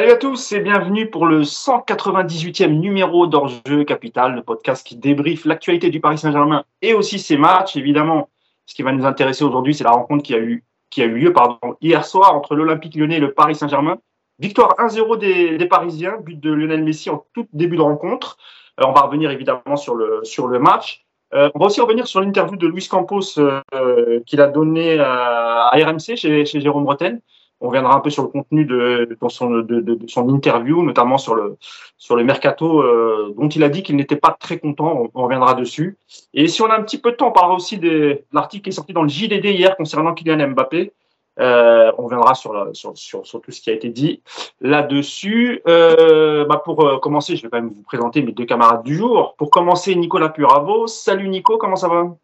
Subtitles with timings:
[0.00, 5.44] Salut à tous et bienvenue pour le 198e numéro d'Orjeu Capital, le podcast qui débriefe
[5.44, 7.76] l'actualité du Paris Saint-Germain et aussi ses matchs.
[7.76, 8.30] Évidemment,
[8.64, 10.64] ce qui va nous intéresser aujourd'hui, c'est la rencontre qui a eu,
[10.96, 11.34] lieu
[11.82, 13.98] hier soir entre l'Olympique lyonnais et le Paris Saint-Germain.
[14.38, 15.18] Victoire 1-0
[15.58, 18.38] des, Parisiens, but de Lionel Messi en tout début de rencontre.
[18.80, 21.04] Euh, on va revenir évidemment sur le, match.
[21.34, 25.66] Euh, on va aussi revenir sur l'interview de Luis Campos euh, qu'il a donné à,
[25.66, 27.20] à RMC chez, chez Jérôme Bretagne
[27.60, 33.34] on reviendra un peu sur le contenu de, son, interview, notamment sur le, mercato euh,
[33.36, 35.08] dont il a dit qu'il n'était pas très content.
[35.14, 35.98] On, reviendra dessus.
[36.32, 38.70] Et si on a un petit peu de temps, on parlera aussi de l'article qui
[38.70, 40.92] est sorti dans le JDD hier concernant Kylian Mbappé.
[41.38, 44.22] Euh, on reviendra sur, tout ce qui a été dit
[44.60, 45.60] là-dessus.
[45.68, 49.34] Euh, bah pour commencer, je vais quand même vous présenter mes deux camarades du jour.
[49.36, 50.86] Pour commencer, Nicolas Puravo.
[50.86, 52.16] Salut Nico, comment ça va?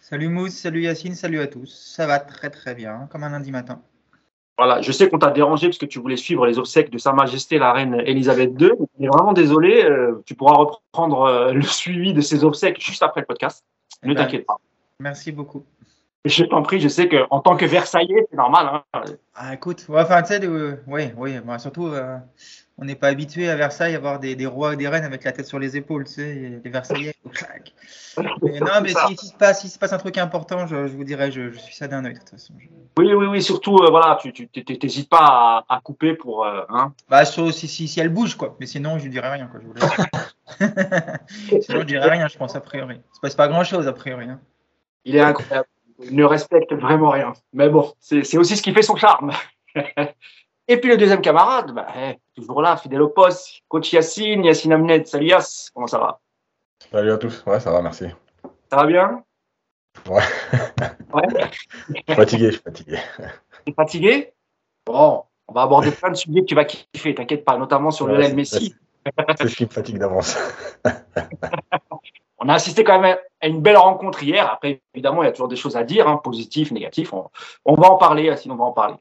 [0.00, 1.66] Salut Mousse, salut Yacine, salut à tous.
[1.96, 3.80] Ça va très très bien, comme un lundi matin.
[4.56, 7.12] Voilà, je sais qu'on t'a dérangé parce que tu voulais suivre les obsèques de Sa
[7.12, 8.70] Majesté la Reine Elisabeth II.
[9.00, 9.84] Est vraiment désolé.
[9.84, 13.64] Euh, tu pourras reprendre euh, le suivi de ces obsèques juste après le podcast.
[14.02, 14.58] Ne eh ben, t'inquiète pas.
[15.00, 15.64] Merci beaucoup.
[16.24, 18.82] Je t'en prie, je sais qu'en tant que Versaillais, c'est normal.
[18.94, 19.02] Hein.
[19.34, 21.90] Ah, écoute, enfin, tu sais, euh, oui, oui, surtout,
[22.76, 25.22] on n'est pas habitué à Versailles à avoir des, des, rois et des reines avec
[25.22, 27.14] la tête sur les épaules, tu sais, les Versaillais.
[28.16, 31.04] non, mais s'il si, se passe, si se passe un truc important, je, je vous
[31.04, 32.54] dirais, je, je, suis ça d'un œil de toute façon.
[32.98, 34.48] Oui, oui, oui, surtout, euh, voilà, tu
[34.82, 36.44] n'hésites pas à, à, couper pour.
[36.44, 36.92] Euh, hein.
[37.08, 38.56] Bah, si, si, si, elle bouge, quoi.
[38.58, 39.60] Mais sinon, je ne dirais rien, quoi.
[39.60, 41.60] Je voulais...
[41.62, 42.96] sinon, je dirais rien, je pense, a priori.
[42.96, 44.26] Il se passe pas grand chose, a priori.
[44.28, 44.40] Hein.
[45.04, 45.68] Il est incroyable.
[46.02, 47.34] Il ne respecte vraiment rien.
[47.52, 49.30] Mais bon, c'est aussi ce qui fait son charme.
[50.66, 54.72] Et puis le deuxième camarade, bah, eh, toujours là, fidèle au poste, coach Yacine, Yacine
[54.72, 55.04] Amnet.
[55.04, 56.20] Salut Yass, comment ça va?
[56.90, 58.06] Salut à tous, ouais, ça va, merci.
[58.70, 59.22] Ça va bien?
[60.08, 60.22] Ouais.
[61.12, 61.22] ouais.
[61.88, 62.98] je suis fatigué, je suis fatigué.
[63.66, 64.32] Tu es fatigué?
[64.86, 68.06] Bon, on va aborder plein de sujets que tu vas kiffer, t'inquiète pas, notamment sur
[68.06, 68.74] le Lionel Messi.
[69.38, 70.38] C'est ce qui me fatigue d'avance.
[72.44, 74.50] on a assisté quand même à une belle rencontre hier.
[74.52, 77.12] Après, évidemment, il y a toujours des choses à dire, hein, positifs, négatifs.
[77.64, 78.94] On, va en parler, sinon on va en parler.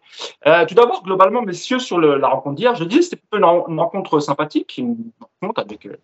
[0.48, 4.78] Euh, tout d'abord, globalement, messieurs, sur la rencontre d'hier, je dis c'était une, rencontre sympathique,
[4.78, 5.12] une
[5.42, 5.98] rencontre avec, euh,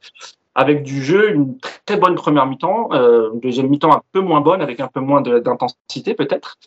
[0.55, 4.41] avec du jeu, une très bonne première mi-temps, euh, une deuxième mi-temps un peu moins
[4.41, 6.57] bonne, avec un peu moins d'intensité peut-être.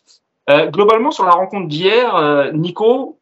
[0.49, 3.19] Euh, globalement, sur la rencontre d'hier, euh, Nico,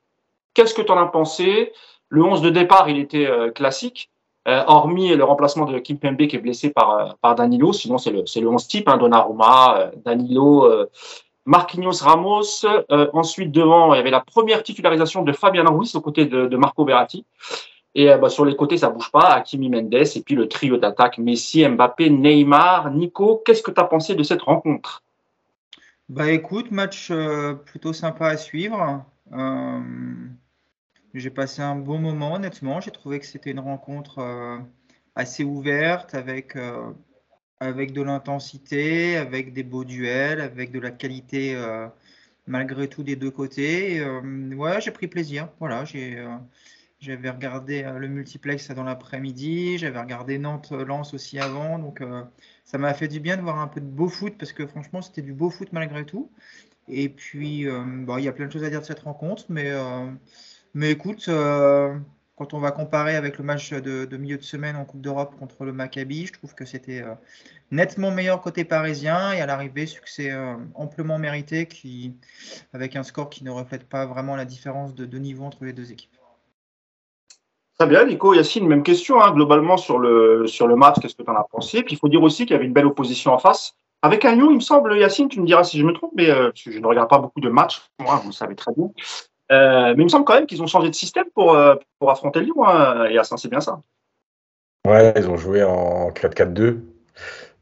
[0.53, 1.73] qu'est-ce que tu en as pensé?
[2.07, 4.09] Le 11 de départ, il était classique.
[4.47, 7.99] Euh, hormis le remplacement de Kim Pembe qui est blessé par, euh, par Danilo, sinon
[7.99, 10.67] c'est le, le 11 type, hein, Donnarumma, euh, Danilo,
[11.45, 12.65] Marquinhos Ramos.
[13.13, 16.57] ensuite, devant, il y avait la première titularisation de Fabian Ruiz aux côtés de, de
[16.57, 17.25] Marco Verratti.
[17.93, 21.17] Et bah, sur les côtés, ça bouge pas, Hakimi Mendes, et puis le trio d'attaque,
[21.17, 22.91] Messi, Mbappé, Neymar.
[22.91, 25.03] Nico, qu'est-ce que tu as pensé de cette rencontre?
[26.09, 27.11] Bah écoute, match
[27.65, 29.03] plutôt sympa à suivre.
[31.13, 32.79] J'ai passé un bon moment, honnêtement.
[32.79, 34.59] J'ai trouvé que c'était une rencontre euh,
[35.15, 36.93] assez ouverte, avec, euh,
[37.59, 41.87] avec de l'intensité, avec des beaux duels, avec de la qualité euh,
[42.47, 44.01] malgré tout des deux côtés.
[44.55, 45.49] ouais, j'ai pris plaisir.
[45.59, 45.83] Voilà,
[46.99, 52.03] j'avais regardé le multiplex dans l'après-midi, j'avais regardé Nantes-Lens aussi avant, donc
[52.63, 55.01] ça m'a fait du bien de voir un peu de beau foot parce que franchement
[55.01, 56.31] c'était du beau foot malgré tout.
[56.87, 59.71] Et puis bon, il y a plein de choses à dire de cette rencontre, mais
[60.73, 61.93] mais écoute, euh,
[62.35, 65.65] quand on va comparer avec le match de, milieu de semaine en Coupe d'Europe contre
[65.65, 67.13] le Maccabi, je trouve que c'était euh,
[67.71, 72.15] nettement meilleur côté parisien et à l'arrivée, succès euh, amplement mérité qui,
[72.73, 75.91] avec un score qui ne reflète pas vraiment la différence de, niveau entre les deux
[75.91, 76.11] équipes.
[77.77, 81.23] Très bien, Nico, Yacine, même question hein, globalement sur le, sur le match, qu'est-ce que
[81.23, 81.83] tu en as pensé?
[81.83, 83.75] Puis il faut dire aussi qu'il y avait une belle opposition en face.
[84.03, 86.79] Avec Lyon, il me semble, Yacine, tu me diras si je me trompe, mais je
[86.79, 88.89] ne regarde pas beaucoup de matchs, moi, vous le savez très bien.
[89.51, 92.09] Euh, mais il me semble quand même qu'ils ont changé de système pour, euh, pour
[92.09, 92.65] affronter Lyon.
[92.65, 93.81] Hein, et ça, c'est bien ça.
[94.87, 96.79] Ouais, ils ont joué en 4-4-2.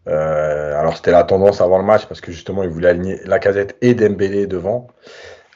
[0.08, 3.40] Euh, alors, c'était la tendance avant le match parce que justement, ils voulaient aligner la
[3.40, 4.88] casette et Dembélé devant.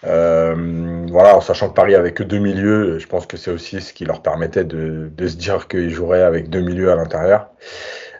[0.04, 3.94] voilà, en sachant que Paris avait que deux milieux, je pense que c'est aussi ce
[3.94, 7.52] qui leur permettait de, de se dire qu'ils joueraient avec deux milieux à l'intérieur.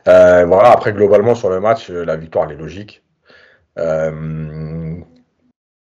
[0.06, 3.02] voilà, après, globalement, sur le match, la victoire, elle est logique.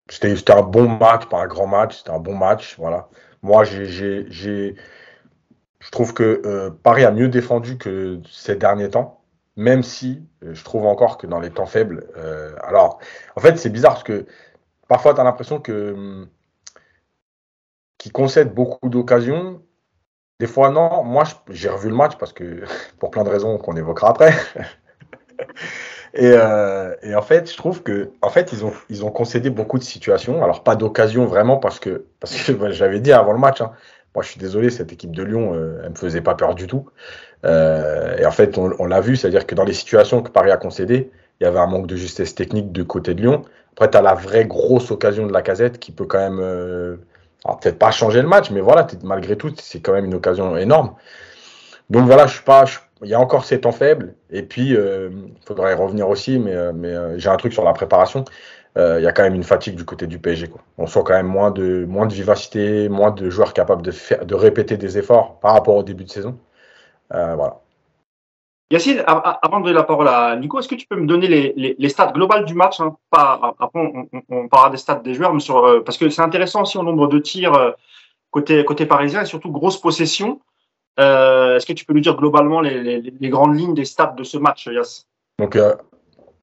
[0.08, 2.76] C'était un bon match, pas un grand match, c'était un bon match.
[2.78, 3.08] Voilà.
[3.42, 4.74] Moi, je
[5.90, 9.22] trouve que euh, Paris a mieux défendu que ces derniers temps,
[9.56, 12.06] même si euh, je trouve encore que dans les temps faibles.
[12.16, 13.00] Euh, alors,
[13.36, 14.26] en fait, c'est bizarre parce que
[14.88, 16.28] parfois, tu as l'impression que hum,
[17.98, 19.62] qu'ils concèdent beaucoup d'occasions.
[20.38, 21.02] Des fois, non.
[21.02, 22.64] Moi, j'ai revu le match parce que,
[23.00, 24.34] pour plein de raisons qu'on évoquera après.
[26.18, 29.78] Euh, et, en fait, je trouve que, en fait, ils ont, ils ont concédé beaucoup
[29.78, 30.42] de situations.
[30.42, 33.72] Alors, pas d'occasion vraiment parce que, parce que j'avais dit avant le match, hein,
[34.14, 36.66] moi, je suis désolé, cette équipe de Lyon, euh, elle me faisait pas peur du
[36.66, 36.86] tout.
[37.44, 40.56] Euh, et en fait, on, l'a vu, c'est-à-dire que dans les situations que Paris a
[40.56, 43.42] concédées, il y avait un manque de justesse technique du côté de Lyon.
[43.72, 46.96] Après, tu as la vraie grosse occasion de la casette qui peut quand même, euh,
[47.60, 50.94] peut-être pas changer le match, mais voilà, malgré tout, c'est quand même une occasion énorme.
[51.90, 52.64] Donc voilà, je suis pas,
[53.06, 54.14] il y a encore ces temps faibles.
[54.30, 57.52] Et puis, euh, il faudrait y revenir aussi, mais, euh, mais euh, j'ai un truc
[57.52, 58.24] sur la préparation.
[58.76, 60.48] Euh, il y a quand même une fatigue du côté du PSG.
[60.48, 60.60] Quoi.
[60.76, 64.26] On sent quand même moins de, moins de vivacité, moins de joueurs capables de, faire,
[64.26, 66.38] de répéter des efforts par rapport au début de saison.
[67.14, 67.60] Euh, voilà.
[68.70, 71.76] Yacine, avant de donner la parole à Nico, est-ce que tu peux me donner les,
[71.78, 72.96] les, stats globales du match hein?
[73.10, 76.62] Pas, Après, on, parlera des stats des joueurs, mais sur, euh, parce que c'est intéressant
[76.62, 77.70] aussi au nombre de tirs euh,
[78.32, 80.40] côté, côté parisien et surtout grosse possession.
[80.98, 84.14] Euh, est-ce que tu peux nous dire globalement les, les, les grandes lignes des stats
[84.16, 85.06] de ce match, Yass
[85.38, 85.74] Donc, euh,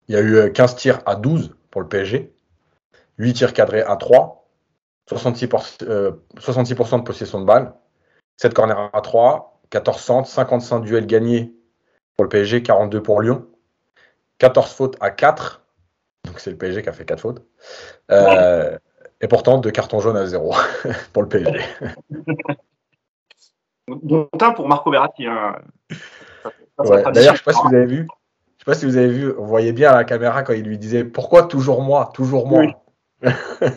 [0.07, 2.33] il y a eu euh, 15 tirs à 12 pour le PSG,
[3.17, 4.47] 8 tirs cadrés à 3,
[5.09, 7.73] 66%, euh, 66 de possession de balle,
[8.37, 11.53] 7 corners à 3, 14 centres, 55 duels gagnés
[12.15, 13.47] pour le PSG, 42 pour Lyon,
[14.37, 15.65] 14 fautes à 4,
[16.25, 17.43] donc c'est le PSG qui a fait 4 fautes,
[18.11, 18.77] euh,
[19.21, 20.53] et pourtant 2 cartons jaunes à 0
[21.13, 21.59] pour le PSG.
[23.87, 25.25] Dont un pour Marco Verratti.
[25.27, 25.55] Hein.
[26.79, 28.07] Ouais, D'ailleurs, je sais pas si vous avez vu,
[28.57, 30.63] je sais pas si vous avez vu, on voyait bien à la caméra quand il
[30.63, 32.61] lui disait pourquoi toujours moi, toujours moi?
[32.61, 32.73] Oui.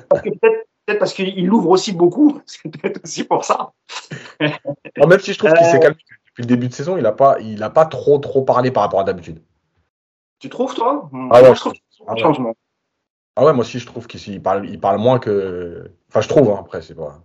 [0.08, 3.72] Parce que peut-être parce qu'il l'ouvre aussi beaucoup, c'est peut-être aussi pour ça.
[4.40, 7.02] Non, même si je trouve qu'il Euh, s'est calmé depuis le début de saison, il
[7.02, 9.42] n'a pas, il a pas trop trop parlé par rapport à d'habitude.
[10.38, 11.10] Tu trouves, toi?
[11.30, 11.72] Ah ouais, Moi, je trouve
[12.06, 12.20] ah un ouais.
[12.20, 12.54] changement.
[13.36, 15.90] Ah ouais, moi aussi je trouve qu'il il parle, il parle moins que.
[16.08, 17.22] Enfin, je trouve hein, après, c'est pas.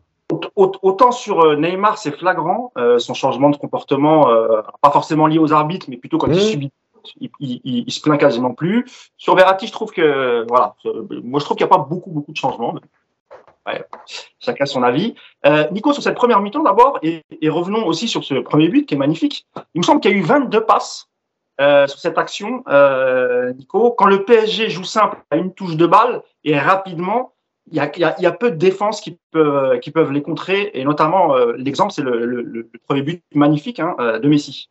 [0.55, 5.27] Aut- Autant sur euh, Neymar, c'est flagrant, euh, son changement de comportement, euh, pas forcément
[5.27, 6.39] lié aux arbitres, mais plutôt quand il Mmh.
[6.39, 6.71] subit,
[7.19, 8.85] il, il, il- il se plaint quasiment plus.
[9.17, 10.75] Sur Verratti, je trouve que, voilà,
[11.23, 12.73] moi je trouve qu'il n'y a pas beaucoup, beaucoup de changements.
[12.73, 13.85] mais, ouais,
[14.39, 15.15] chacun son avis.
[15.45, 18.85] Euh, Nico, sur cette première mi-temps d'abord, et, et revenons aussi sur ce premier but
[18.85, 19.45] qui est magnifique.
[19.73, 21.07] Il me semble qu'il y a eu 22 passes
[21.87, 22.63] sur cette action,
[23.55, 23.91] Nico.
[23.91, 27.33] Quand le PSG joue simple à une touche de balle et rapidement,
[27.69, 27.79] il y
[28.25, 33.01] a, peu de défenses qui peuvent, les contrer, et notamment euh, l'exemple, c'est le, premier
[33.01, 34.69] but magnifique hein, euh, de Messi.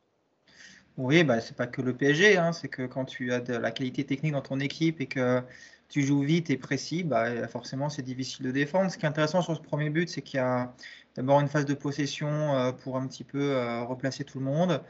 [0.96, 3.70] Oui, bah, c'est pas que le PSG, hein, c'est que quand tu as de la
[3.70, 5.40] qualité technique dans ton équipe et que
[5.88, 8.90] tu joues vite et précis, bah, forcément c'est difficile de défendre.
[8.90, 10.74] Ce qui est intéressant sur ce premier but, c'est qu'il y a
[11.16, 13.56] d'abord une phase de possession euh, pour un petit peu
[13.88, 14.82] replacer tout le monde,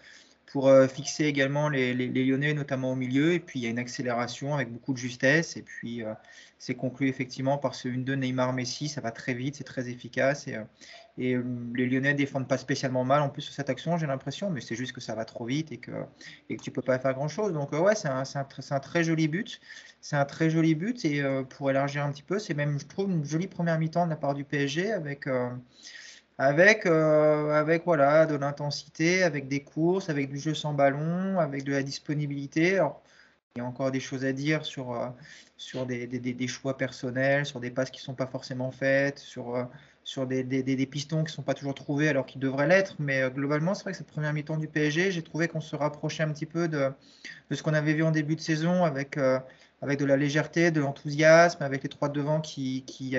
[0.53, 3.67] pour euh, fixer également les, les- les Lyonnais, notamment au milieu, et puis il y
[3.67, 6.15] a une accélération avec beaucoup de justesse, et puis euh,
[6.59, 10.57] c'est conclu effectivement par ce 1-2 Neymar-Messi, ça va très vite, c'est très efficace, et,
[10.57, 10.65] euh,
[11.19, 11.45] et euh,
[11.75, 14.75] les Lyonnais défendent pas spécialement mal en plus sur cette action, j'ai l'impression, mais c'est
[14.77, 15.93] juste que ça va trop vite et que,
[16.49, 17.53] et que tu peux pas faire grand-chose.
[17.53, 19.61] Donc euh, ouais, c'est un, un un très joli but.
[20.01, 21.05] C'est un très joli but.
[21.05, 24.05] Et euh, pour élargir un petit peu, c'est même, je trouve, une jolie première mi-temps
[24.07, 25.51] de la part du PSG avec, euh,
[26.41, 31.65] avec, euh, avec voilà, de l'intensité, avec des courses, avec du jeu sans ballon, avec
[31.65, 32.81] de la disponibilité.
[33.57, 35.09] Il y a encore des choses à dire sur, euh,
[35.57, 39.57] sur des, des- choix personnels, sur des passes qui ne sont pas forcément faites, sur,
[39.57, 39.65] euh,
[40.05, 42.97] sur des, des- pistons qui ne sont pas toujours trouvés alors qu'ils devraient l'être.
[43.01, 46.23] Mais globalement, c'est vrai que cette première mi-temps du PSG, j'ai trouvé qu'on se rapprochait
[46.23, 46.91] un petit peu de,
[47.51, 49.19] de ce qu'on avait vu en début de saison avec,
[49.83, 53.17] avec de la légèreté, de l'enthousiasme, avec les trois de devant qui, qui,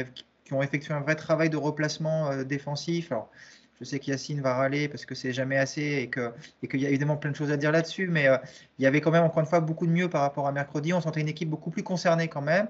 [0.52, 3.12] qui ont effectué un vrai travail de replacement euh, défensif.
[3.14, 3.32] Alors,
[3.80, 6.86] je sais qu'Yacine va râler parce que c'est jamais assez et que et qu'il y
[6.86, 8.38] a évidemment plein de choses à dire là-dessus, mais euh,
[8.78, 10.94] il y avait quand même encore une fois beaucoup de mieux par rapport à mercredi.
[10.94, 12.68] On sentait une équipe beaucoup plus concernée quand même.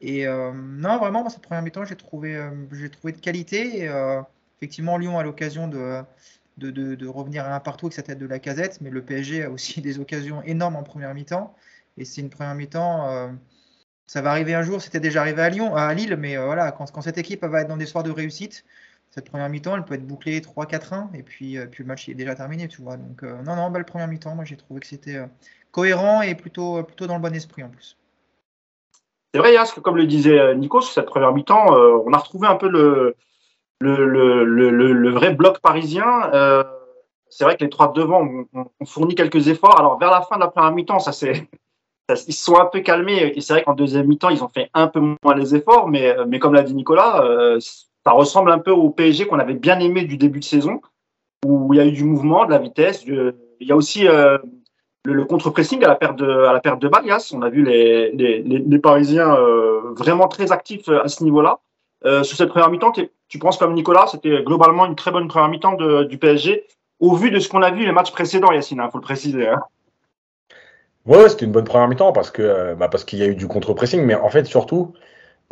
[0.00, 3.88] Et euh, non, vraiment, cette première mi-temps, j'ai trouvé, j'ai trouvé de qualité.
[4.58, 6.02] Effectivement, Lyon a l'occasion de,
[6.58, 9.44] de, de, revenir à un partout avec sa tête de la casette, mais le PSG
[9.44, 11.54] a aussi des occasions énormes en première mi-temps.
[11.98, 13.30] Et c'est une première mi-temps.
[14.06, 16.72] Ça va arriver un jour, c'était déjà arrivé à Lyon, à Lille, mais euh, voilà,
[16.72, 18.64] quand, cette équipe va être dans des soirs de réussite,
[19.10, 22.14] cette première mi-temps, elle peut être bouclée 3-4-1, et puis, euh, puis le match est
[22.14, 22.96] déjà terminé, tu vois.
[22.96, 25.20] Donc, euh, non, non, belle première mi-temps, moi j'ai trouvé que c'était
[25.70, 27.96] cohérent et plutôt, plutôt dans le bon esprit en plus.
[29.32, 32.56] C'est vrai, que comme le disait Nico, sur cette première mi-temps, on a retrouvé un
[32.56, 33.16] peu le,
[33.80, 36.04] le, le, le, le- le vrai bloc parisien.
[37.30, 39.78] C'est vrai que les trois de devant ont, fourni quelques efforts.
[39.78, 41.48] Alors, vers la fin de la première mi-temps, ça c'est.
[42.08, 44.70] Ils se sont un peu calmés et c'est vrai qu'en deuxième mi-temps, ils ont fait
[44.74, 47.58] un peu moins les efforts, mais, mais comme l'a dit Nicolas, euh,
[48.04, 50.80] ça ressemble un peu au PSG qu'on avait bien aimé du début de saison,
[51.46, 53.04] où il y a eu du mouvement, de la vitesse.
[53.06, 54.38] Il y a aussi euh,
[55.04, 57.32] le, contre-pressing à la perte de, à la perte de balle, Yass.
[57.32, 61.60] On a vu les, les, Parisiens euh, vraiment très actifs à ce niveau-là.
[62.04, 62.92] Euh, sur cette première mi-temps,
[63.28, 66.66] tu penses comme Nicolas, c'était globalement une très bonne première mi-temps du PSG,
[66.98, 69.48] au vu de ce qu'on a vu les matchs précédents, Yacine, il faut le préciser.
[69.48, 69.60] hein.
[71.06, 73.34] Ouais, c'était une bonne première mi-temps parce que euh, bah, parce qu'il y a eu
[73.34, 74.94] du contre-pressing, mais en fait surtout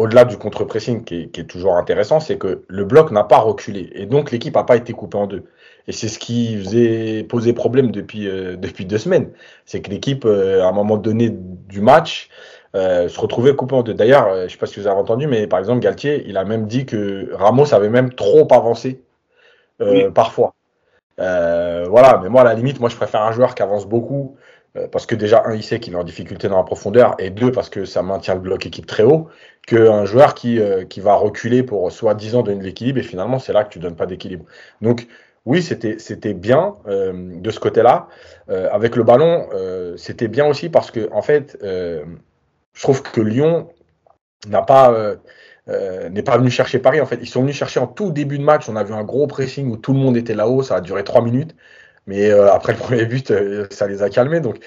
[0.01, 3.91] au-delà du contre-pressing qui, est toujours intéressant, c'est que le bloc n'a pas reculé.
[3.93, 5.45] Et donc, l'équipe n'a pas été coupée en deux.
[5.89, 9.31] Et c'est ce qui faisait poser problème depuis, euh, depuis deux semaines.
[9.67, 12.31] C'est que l'équipe, euh, à un moment donné du match,
[12.75, 13.93] euh, se retrouvait coupée en deux.
[13.93, 16.45] D'ailleurs, je ne sais pas si vous avez entendu, mais par exemple, Galtier, il a
[16.47, 19.03] même dit que Ramos avait même trop avancé
[20.15, 20.55] parfois.
[21.19, 24.37] voilà, mais moi, à la limite, moi, je préfère un joueur qui avance beaucoup.
[24.93, 27.51] Parce que déjà, un, il sait qu'il est en difficulté dans la profondeur, et deux,
[27.51, 29.29] parce que ça maintient le bloc équipe très haut,
[29.67, 33.65] qu'un joueur qui, qui va reculer pour soi-disant donner de l'équilibre, et finalement, c'est là
[33.65, 34.45] que tu donnes pas d'équilibre.
[34.81, 35.09] Donc,
[35.47, 38.09] oui, c'était bien euh, de ce côté-là.
[38.51, 43.21] Euh, avec le ballon, euh, c'était bien aussi parce que, en fait, je trouve que
[43.21, 43.69] Lyon
[44.49, 45.17] n'a pas
[45.67, 47.01] n'est pas venu chercher Paris.
[47.01, 48.69] En fait, ils sont venus chercher en tout début de match.
[48.69, 50.63] On a vu un gros pressing où tout le monde était là-haut.
[50.63, 51.55] Ça a duré trois minutes.
[52.11, 53.33] Mais après le premier but,
[53.71, 54.41] ça les a calmés.
[54.41, 54.59] Donc,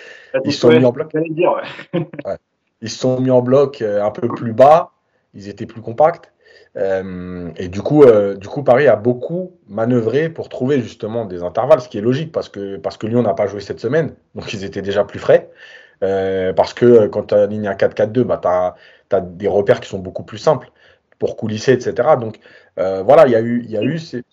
[0.46, 1.12] ils sont mis en bloc.
[2.82, 4.92] Ils sont mis en bloc un peu plus bas.
[5.34, 6.34] Ils étaient plus compacts.
[6.76, 11.44] Euh, et du coup, euh, du coup, Paris a beaucoup manœuvré pour trouver justement des
[11.44, 14.16] intervalles, ce qui est logique parce que, parce que Lyon n'a pas joué cette semaine,
[14.34, 15.50] donc ils étaient déjà plus frais.
[16.04, 20.00] Euh, parce que quand tu as ligne 4-4-2, bah, tu as, des repères qui sont
[20.00, 20.72] beaucoup plus simples
[21.20, 22.16] pour coulisser, etc.
[22.20, 22.40] Donc
[22.76, 23.64] voilà, il y a eu.
[23.66, 24.24] Y a eu ces...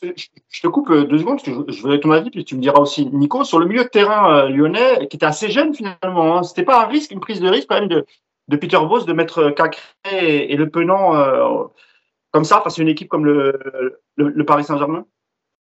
[0.00, 2.80] je, te coupe deux secondes, parce que je, voudrais ton avis, puis tu me diras
[2.80, 6.64] aussi, Nico, sur le milieu de terrain lyonnais, qui était assez jeune finalement, hein, c'était
[6.64, 8.06] pas un risque, une prise de risque quand même de,
[8.48, 11.64] de Peter Boss de mettre Cacré et, le Penant euh,
[12.30, 15.06] comme ça face à une équipe comme le, le, Paris Saint-Germain?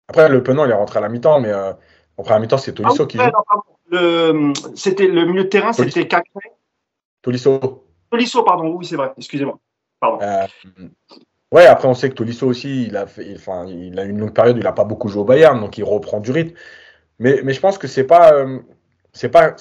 [0.07, 1.73] Après, le Penant, il est rentré à la mi-temps, mais euh,
[2.17, 4.53] après la mi-temps, c'est Tolisso ah qui joue.
[4.75, 6.51] C'était le milieu de terrain, c'était Cacré.
[7.21, 7.85] Tolisso.
[8.09, 9.59] Tolisso, pardon, oui, c'est vrai, excusez-moi.
[9.99, 10.19] Pardon.
[10.21, 10.47] Euh,
[11.51, 14.33] ouais, après, on sait que Tolisso aussi, il a, fait, enfin, il a une longue
[14.33, 16.55] période, il n'a pas beaucoup joué au Bayern, donc il reprend du rythme.
[17.19, 18.33] Mais, mais je pense que c'est pas
[19.13, 19.55] c'est pas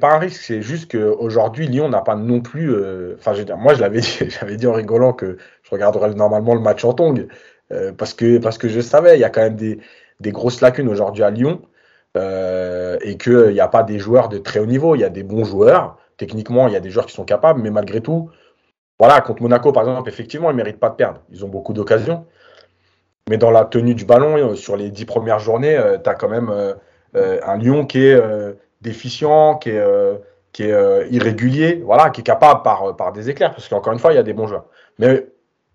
[0.00, 0.42] pas un risque.
[0.42, 4.56] C'est juste qu'aujourd'hui Lyon n'a pas non plus euh, enfin moi je l'avais dit j'avais
[4.56, 7.28] dit en rigolant que je regarderais normalement le match en tongue
[7.72, 9.78] euh, parce que parce que je savais il y a quand même des,
[10.20, 11.62] des grosses lacunes aujourd'hui à Lyon
[12.16, 14.94] euh, et qu'il n'y a pas des joueurs de très haut niveau.
[14.94, 15.98] Il y a des bons joueurs.
[16.16, 18.30] Techniquement il y a des joueurs qui sont capables mais malgré tout
[18.98, 22.26] voilà contre Monaco par exemple effectivement ils méritent pas de perdre ils ont beaucoup d'occasions
[23.28, 26.52] mais dans la tenue du ballon sur les dix premières journées tu as quand même
[27.14, 28.20] un Lyon qui est
[28.84, 30.14] déficient, qui est, euh,
[30.60, 34.16] euh, irrégulier, voilà, qui est capable par, par des éclairs, parce qu'encore une fois, il
[34.16, 34.66] y a des bons joueurs.
[35.00, 35.26] Mais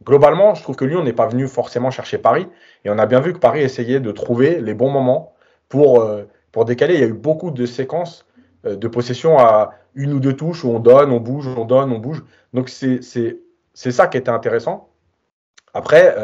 [0.05, 2.47] globalement, je trouve que Lyon n'est pas venu forcément chercher Paris,
[2.85, 5.33] et on a bien vu que Paris essayait de trouver les bons moments
[5.67, 6.23] pour, euh,
[6.53, 6.93] pour décaler.
[6.93, 8.25] Il y a eu beaucoup de séquences
[8.65, 11.99] de possession à une ou deux touches où on donne, on bouge, on donne, on
[11.99, 12.23] bouge.
[12.53, 13.01] Donc c'est
[13.73, 14.89] ça qui était intéressant.
[15.73, 16.15] Après,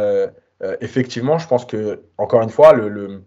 [0.81, 3.23] effectivement, je pense que, encore une fois, le, le,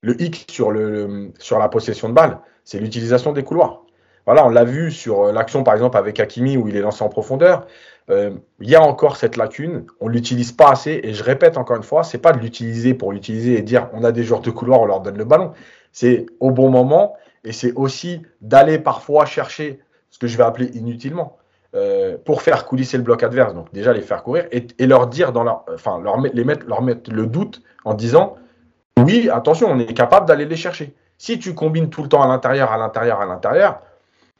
[0.00, 3.82] le hic sur, le, sur la possession de balle, c'est l'utilisation des couloirs.
[4.28, 7.02] Voilà, on l'a vu sur euh, l'action par exemple avec Hakimi où il est lancé
[7.02, 7.66] en profondeur.
[8.10, 11.00] Euh, il y a encore cette lacune, on l'utilise pas assez.
[11.02, 14.04] Et je répète encore une fois, c'est pas de l'utiliser pour l'utiliser et dire on
[14.04, 15.52] a des joueurs de couloir, on leur donne le ballon.
[15.92, 19.80] C'est au bon moment et c'est aussi d'aller parfois chercher
[20.10, 21.36] ce que je vais appeler inutilement
[21.74, 23.54] euh, pour faire coulisser le bloc adverse.
[23.54, 26.82] Donc déjà les faire courir et, leur dire dans leur, enfin leur, les mettre, leur
[26.82, 28.36] mettre le doute en disant
[29.04, 30.94] oui, attention, on est capable d'aller les chercher.
[31.18, 33.80] Si tu combines tout le temps à l'intérieur, à l'intérieur, à l'intérieur,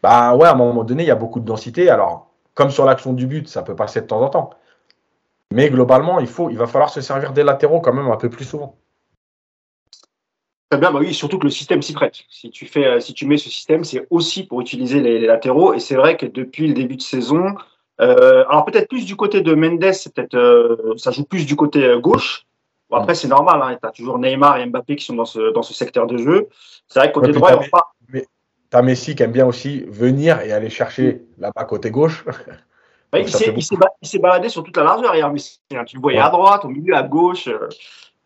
[0.03, 1.91] bah ouais, à un moment donné, il y a beaucoup de densité.
[1.91, 4.51] Alors, comme sur l'action du but, ça peut passer de temps en temps.
[5.53, 8.29] Mais globalement, il, faut, il va falloir se servir des latéraux quand même un peu
[8.29, 8.77] plus souvent.
[10.71, 12.25] Très bien, bah oui, surtout que le système s'y prête.
[12.29, 15.73] Si tu, fais, euh, si tu mets ce système, c'est aussi pour utiliser les, latéraux.
[15.73, 17.55] Et c'est vrai que depuis le début de saison,
[18.01, 21.97] euh, alors peut-être plus du côté de Mendes, peut-être euh, ça joue plus du côté
[22.01, 22.47] gauche
[22.97, 25.63] après, c'est normal, hein, tu as toujours Neymar et Mbappé qui sont dans ce, dans
[25.63, 26.49] ce secteur de jeu.
[26.87, 27.93] C'est vrai que côté droit, il pas.
[28.09, 28.27] Mais
[28.71, 32.25] tu as Messi qui aime bien aussi venir et aller chercher là-bas côté gauche.
[33.15, 35.61] il s'est baladé sur toute la largeur hier, Messi.
[35.75, 35.85] Hein.
[35.85, 37.49] Tu le voyais à droite, au milieu, à gauche.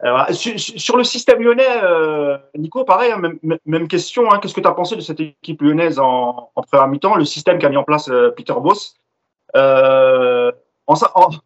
[0.05, 3.21] Euh, euh, sur, le système lyonnais, euh, Nico, pareil, hein,
[3.65, 4.29] même, question.
[4.41, 7.69] Qu'est-ce que tu as pensé de cette équipe lyonnaise en, première mi-temps, le système qu'a
[7.69, 8.97] mis en place Peter Boss
[9.55, 10.51] en,
[10.89, 11.39] Je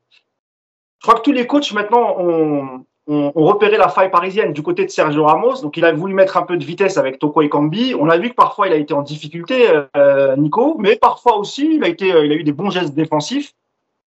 [1.02, 4.90] crois que tous les coachs maintenant ont, on, repérait la faille parisienne du côté de
[4.90, 5.60] Sergio Ramos.
[5.62, 7.94] Donc, il a voulu mettre un peu de vitesse avec Toko et Kambi.
[7.98, 11.74] On a vu que parfois, il a été en difficulté, euh, Nico, mais parfois aussi,
[11.74, 13.54] il a, été, il a eu des bons gestes défensifs.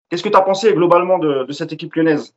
[0.09, 2.35] Qu'est-ce que tu as pensé globalement de, cette équipe lyonnaise?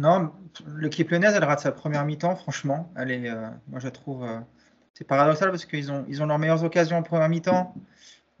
[0.00, 0.32] Non,
[0.78, 2.90] l'équipe lyonnaise, elle rate sa première mi-temps, franchement.
[2.96, 4.24] Elle est, euh, moi, je la trouve.
[4.24, 4.38] Euh,
[4.94, 7.74] c'est paradoxal parce qu'ils ont, ils ont leurs meilleures occasions en première mi-temps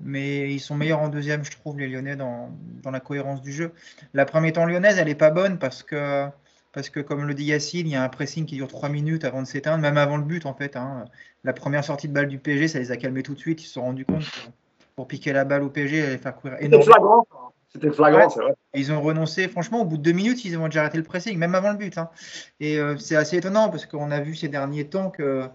[0.02, 2.50] mais ils sont meilleurs en deuxième, je trouve, les Lyonnais, dans,
[2.82, 3.72] dans la cohérence du jeu.
[4.14, 6.26] La première mi-temps lyonnaise, elle n'est pas bonne parce que
[6.72, 9.24] parce que comme le dit Yacine, il y a un pressing qui dure 3 minutes
[9.24, 10.76] avant de s'éteindre, même avant le but en fait.
[10.76, 11.04] Hein.
[11.42, 13.60] La première sortie de balle du PSG, ça les a calmés tout de suite.
[13.62, 14.50] Ils se sont rendus compte que
[14.94, 17.26] pour piquer la balle au PSG et faire courir énormément.
[17.72, 18.54] C'était flagrant, c'est vrai.
[18.74, 21.38] Ils ont renoncé, franchement, au bout de deux minutes, ils ont déjà arrêté le pressing,
[21.38, 21.98] même avant le but.
[21.98, 22.10] Hein.
[22.58, 25.48] Et euh, c'est assez étonnant parce qu'on a vu ces derniers temps que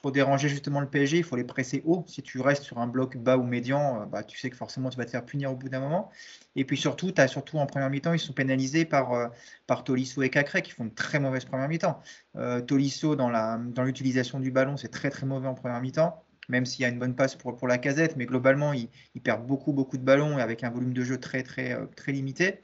[0.00, 2.04] pour déranger justement le PSG, il faut les presser haut.
[2.06, 4.88] Si tu restes sur un bloc bas ou médian, euh, bah, tu sais que forcément
[4.88, 6.10] tu vas te faire punir au bout d'un moment.
[6.56, 9.28] Et puis surtout, as surtout en première mi-temps, ils sont pénalisés par, euh,
[9.66, 12.00] par Tolisso et Cacré qui font une très mauvaise première mi-temps.
[12.36, 16.66] Euh, Tolisso, dans l'utilisation dans du ballon, c'est très très mauvais en première mi-temps, même
[16.66, 18.88] s'il y a une bonne passe pour, la casette, mais globalement, il,
[19.22, 22.60] perd beaucoup beaucoup de ballons avec un volume de jeu très très, très limité.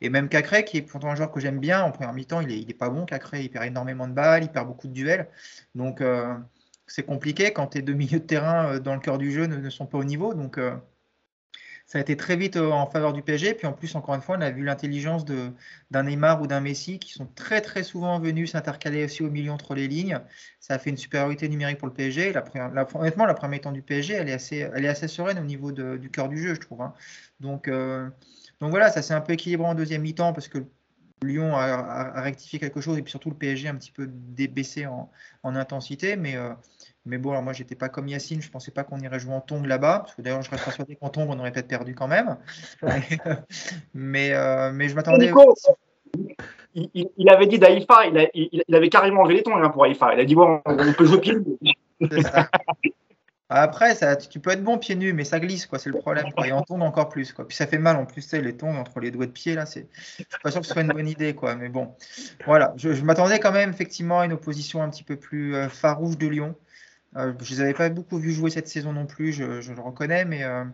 [0.00, 2.66] Et même Cacré, qui est pourtant un joueur que j'aime bien, en première mi-temps, il
[2.66, 3.06] n'est pas bon.
[3.06, 5.28] Cacré, il perd énormément de balles, il perd beaucoup de duels.
[5.74, 6.02] Donc,
[6.86, 9.70] c'est compliqué quand tes deux milieux de terrain euh, dans le cœur du jeu ne,
[9.70, 10.34] sont pas au niveau.
[10.34, 10.76] Donc, euh,
[11.86, 13.54] ça a été très vite euh, en faveur du PSG.
[13.54, 16.98] Puis en plus, encore une fois, on a vu l'intelligence d'un Neymar ou d'un Messi
[16.98, 20.18] qui sont très très souvent venus s'intercaler aussi au milieu entre les lignes.
[20.58, 22.34] Ça a fait une supériorité numérique pour le PSG.
[22.94, 25.70] Honnêtement, la première temps du PSG, elle est assez, elle est assez sereine au niveau
[25.70, 26.82] du cœur du jeu, je trouve.
[26.82, 26.92] Hein.
[27.38, 27.70] Donc,
[28.60, 30.58] donc voilà, ça s'est un peu équilibré en deuxième mi-temps parce que
[31.22, 35.10] Lyon a, rectifié quelque chose et puis surtout le PSG un petit peu débaissé en,
[35.44, 36.16] intensité.
[36.16, 36.50] Mais, euh,
[37.06, 39.40] mais bon, alors moi j'étais pas comme Yacine, je pensais pas qu'on irait jouer en
[39.40, 40.00] tongue là-bas.
[40.00, 42.36] Parce que d'ailleurs, je reste persuadé qu'en tongue on aurait peut-être perdu quand même.
[43.94, 45.32] mais, euh, mais je m'attendais.
[46.74, 50.12] Il, il, avait dit d'Aïfa, il, il, avait carrément enlevé les tongs hein, pour Aïfa.
[50.14, 51.34] Il a dit bon, on peut jouer pied.
[53.48, 55.78] Après, ça, tu peux être bon pieds nus, mais ça glisse, quoi.
[55.78, 56.26] C'est le problème.
[56.44, 57.46] Et on tombe encore plus, quoi.
[57.46, 59.66] Puis ça fait mal en plus, les tongs entre les doigts de pied, là.
[59.66, 61.54] C'est, suis pas sûr que ce soit une bonne idée, quoi.
[61.54, 61.94] Mais bon,
[62.44, 62.74] voilà.
[62.76, 66.26] Je, m'attendais quand même effectivement à une opposition un petit peu plus euh, farouche de
[66.26, 66.56] Lyon.
[67.16, 70.24] Euh, je les avais pas beaucoup vu jouer cette saison non plus, je, le reconnais,
[70.24, 70.64] mais euh,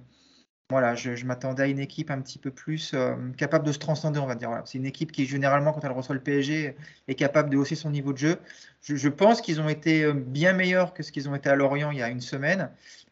[0.73, 4.19] voilà, je, m'attendais à une équipe un petit peu plus euh, capable de se transcender,
[4.19, 4.63] on va dire.
[4.65, 6.77] C'est une équipe qui, généralement, quand elle reçoit le PSG,
[7.09, 8.39] est capable de hausser son niveau de jeu.
[8.83, 11.91] Je, pense qu'ils ont été euh, bien meilleurs que ce qu'ils ont été à Lorient
[11.93, 12.71] il y a une semaine,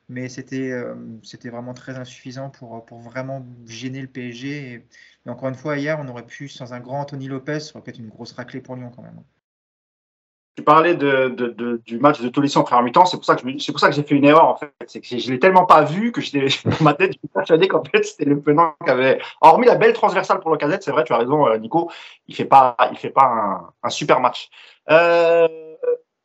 [0.08, 0.94] mais c'était euh,
[1.44, 4.72] vraiment très insuffisant pour, pour vraiment gêner le PSG.
[4.72, 7.84] Et, encore une fois, hier, on aurait pu, sans un grand Anthony Lopez, ça aurait
[7.84, 9.20] pu être une grosse raclée pour Lyon quand même.
[10.60, 14.14] Tu parlais du match de Tolisso en première mi-temps, c'est pour ça que j'ai fait
[14.14, 14.70] une erreur en fait.
[15.02, 16.48] Je l'ai tellement pas vu que j'étais
[16.82, 19.22] ma tête, je persuadé qu'en fait c'était le Penant qui avait.
[19.40, 21.90] Hormis la belle transversale pour le casette, c'est vrai, tu as raison, euh, Nico.
[22.28, 24.50] Il fait pas, il fait pas un, super match.
[24.90, 25.48] Euh,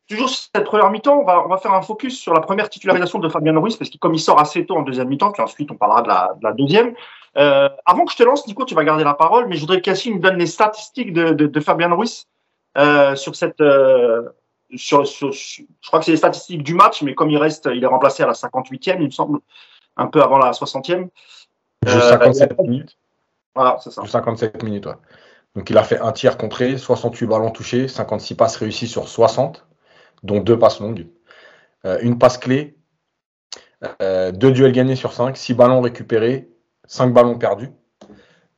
[0.06, 3.58] toujours cette première mi-temps, on va, faire un focus sur la première titularisation de Fabien
[3.58, 6.02] Ruiz parce que comme il sort assez tôt en deuxième mi-temps, puis ensuite on parlera
[6.02, 6.94] de la, de la deuxième.
[7.38, 9.78] Euh, avant que je te lance, Nico, tu vas garder la parole, mais je voudrais
[9.78, 12.26] que Cassie nous donne les statistiques de, de, Fabien Ruiz
[13.16, 13.60] sur cette.
[13.60, 14.28] Euh,
[14.74, 17.86] sur, je crois que c'est les statistiques du match, mais comme il reste, il est
[17.86, 19.38] remplacé à la 58e, il me semble,
[19.96, 21.08] un peu avant la 60e.
[21.86, 22.98] Juste 57 euh, minutes.
[23.54, 24.04] Voilà, c'est ça.
[24.04, 24.94] 57 minutes, ouais.
[25.54, 29.66] Donc il a fait un tiers contré, 68 ballons touchés, 56 passes réussies sur 60,
[30.22, 31.06] dont deux passes longues.
[32.02, 32.76] une passe clé,
[34.00, 36.50] deux duels gagnés sur 5, 6 ballons récupérés,
[36.88, 37.70] 5 ballons perdus.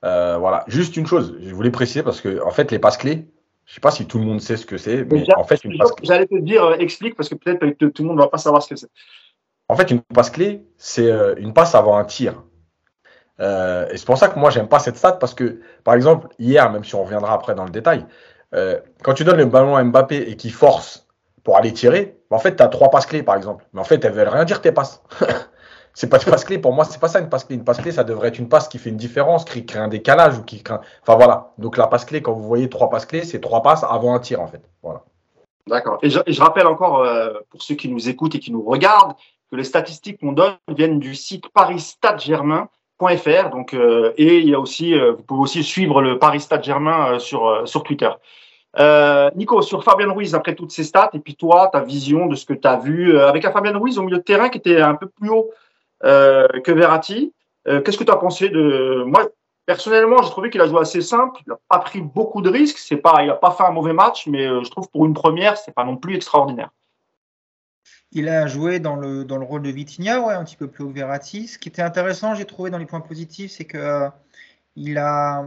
[0.03, 3.29] voilà, juste une chose, je voulais préciser parce que en fait les passes clés,
[3.69, 5.63] je ne sais pas si tout le monde sait ce que c'est, mais en fait,
[5.63, 6.07] une passe clé.
[6.07, 8.39] J'allais te dire, euh, explique, parce que peut-être que tout le monde ne va pas
[8.39, 8.89] savoir ce que c'est.
[9.69, 12.45] En fait, une passe clé, c'est euh, une passe avant un tir.
[13.41, 16.29] Euh, et c'est pour ça que moi, j'aime pas cette stat, parce que, par exemple,
[16.39, 18.07] hier, même si on reviendra après dans le détail,
[19.03, 21.07] quand tu donnes le ballon à Mbappé et qu'il force
[21.45, 23.67] pour aller tirer, en fait, tu as trois passes clés, par exemple.
[23.75, 25.03] Mais en fait, elles veulent rien dire tes passes.
[25.95, 26.59] c'est pas une passe clé.
[26.59, 27.57] Pour moi, c'est pas ça une passe clé.
[27.57, 29.89] Une passe clé, ça devrait être une passe qui fait une différence, qui crée un
[29.89, 30.77] décalage ou qui crée.
[31.03, 31.53] Enfin voilà.
[31.59, 34.21] Donc la passe clé, quand vous voyez trois passes clés, c'est trois passes avant un
[34.21, 34.63] tir en fait.
[34.83, 35.03] Voilà.
[35.69, 35.99] D'accord.
[36.03, 39.15] Et, je, rappelle encore euh, pour ceux qui nous écoutent et qui nous regardent
[39.51, 43.51] que les statistiques qu'on donne viennent du site parisstadgermain.fr.
[43.51, 46.65] Donc euh, et il y a aussi, euh, vous pouvez aussi suivre le Paris Stade
[46.65, 48.11] Germain sur sur Twitter.
[49.35, 52.47] Nico, sur Fabien Ruiz, après toutes ces stats, et puis toi, ta vision de ce
[52.47, 54.95] que tu as vu avec un Fabien Ruiz au milieu de terrain qui était un
[54.95, 55.51] peu plus haut
[56.03, 57.33] que Verratti.
[57.69, 59.29] Euh, qu'est-ce que tu as pensé de moi
[59.67, 61.43] Personnellement, j'ai trouvé qu'il a joué assez simple.
[61.47, 62.97] Il n'a pas pris beaucoup de risques.
[63.03, 65.59] Pas, il n'a pas fait un mauvais match, mais euh, je trouve pour une première,
[65.59, 66.71] c'est pas non plus extraordinaire.
[68.13, 70.85] Il a joué dans le, dans le rôle de Vitinha, ouais, un petit peu plus
[70.85, 71.49] haut que Verratti.
[71.49, 74.09] Ce qui était intéressant, j'ai trouvé dans les points positifs, c'est que
[74.75, 75.47] il a,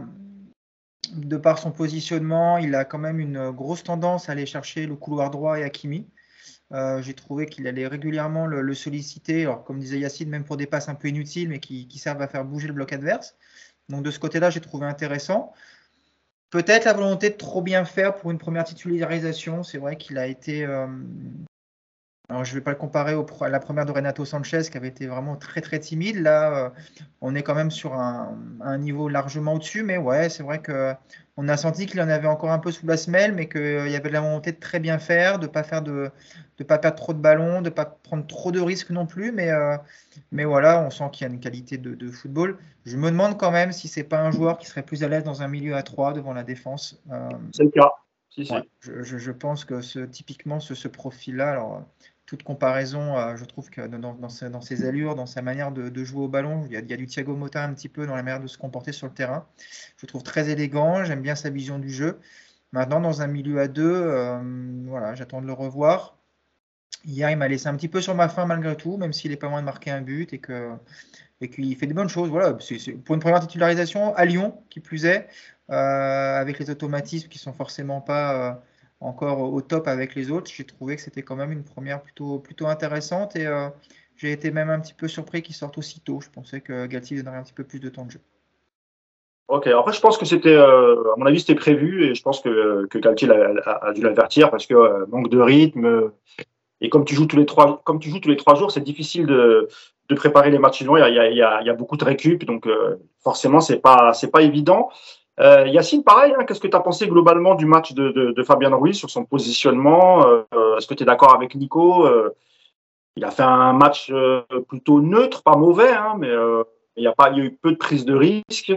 [1.12, 4.94] de par son positionnement, il a quand même une grosse tendance à aller chercher le
[4.94, 6.06] couloir droit et Hakimi.
[6.72, 10.66] Euh, j'ai trouvé qu'il allait régulièrement le, solliciter, alors, comme disait Yacine, même pour des
[10.66, 13.36] passes un peu inutiles, mais qui, servent à faire bouger le bloc adverse.
[13.88, 15.52] Donc de ce côté-là, j'ai trouvé intéressant.
[16.50, 19.62] Peut-être la volonté de trop bien faire pour une première titularisation.
[19.62, 20.64] C'est vrai qu'il a été.
[20.64, 20.86] Euh,
[22.28, 24.88] alors je ne vais pas le comparer à la première de Renato Sanchez qui avait
[24.88, 26.16] été vraiment très très timide.
[26.16, 26.70] Là, euh,
[27.20, 30.94] on est quand même sur un, un niveau largement au-dessus, mais ouais, c'est vrai que
[31.36, 33.96] on a senti qu'il en avait encore un peu sous la semelle, mais qu'il y
[33.96, 36.10] avait la volonté de très bien faire, de pas faire de,
[36.58, 39.32] de pas perdre trop de ballons, de pas prendre trop de risques non plus.
[39.32, 39.50] Mais,
[40.30, 42.58] mais voilà, on sent qu'il y a une qualité de, football.
[42.84, 45.24] Je me demande quand même si c'est pas un joueur qui serait plus à l'aise
[45.24, 47.02] dans un milieu à 3 devant la défense.
[47.52, 47.92] c'est le cas.
[48.36, 51.82] je, pense que ce, typiquement ce, ce profil-là, alors
[52.26, 56.22] toute comparaison, euh, je trouve que dans, dans, ses, allures, dans sa manière de, jouer
[56.22, 58.46] au ballon, il y, a, du Thiago Motta un petit peu dans la manière de
[58.46, 59.46] se comporter sur le terrain.
[59.96, 62.20] Je trouve très élégant, j'aime bien sa vision du jeu.
[62.72, 64.40] Maintenant, dans un milieu à deux, euh,
[64.86, 66.16] voilà, j'attends de le revoir.
[67.04, 69.36] Hier, il m'a laissé un petit peu sur ma faim malgré tout, même s'il est
[69.36, 70.40] pas loin de marquer un but et
[71.50, 72.30] qu'il fait des bonnes choses.
[72.30, 75.28] Voilà, pour une première titularisation à Lyon, qui plus est,
[75.70, 78.62] euh, avec les automatismes qui sont forcément pas
[79.02, 80.50] encore au top avec les autres.
[80.54, 83.68] J'ai trouvé que c'était quand même une première plutôt, plutôt intéressante et euh,
[84.16, 86.20] j'ai été même un petit peu surpris qu'il sorte aussitôt.
[86.20, 88.20] Je pensais que Galtier donnerait un petit peu plus de temps de jeu.
[89.48, 92.40] Ok, après je pense que c'était, euh, à mon avis, c'était prévu et je pense
[92.40, 96.12] que, que Galtier a, dû l'avertir parce que euh, manque de rythme
[96.80, 98.80] et comme tu joues tous les trois, comme tu joues tous les trois jours, c'est
[98.80, 99.68] difficile de,
[100.08, 100.96] de, préparer les matchs suivants.
[100.96, 102.66] Il y a, il y a, y a beaucoup de récup, donc
[103.22, 104.88] forcément c'est pas pas évident.
[105.40, 108.96] Euh, Yacine, pareil, hein, qu'est-ce que tu as pensé globalement du match de, Fabien Ruiz
[108.96, 112.34] sur son positionnement euh, Est-ce que tu es d'accord avec Nico euh,
[113.16, 116.64] Il a fait un match euh, plutôt neutre, pas mauvais, hein, mais euh,
[116.96, 118.72] il, y a pas, il y a eu peu de prise de risque.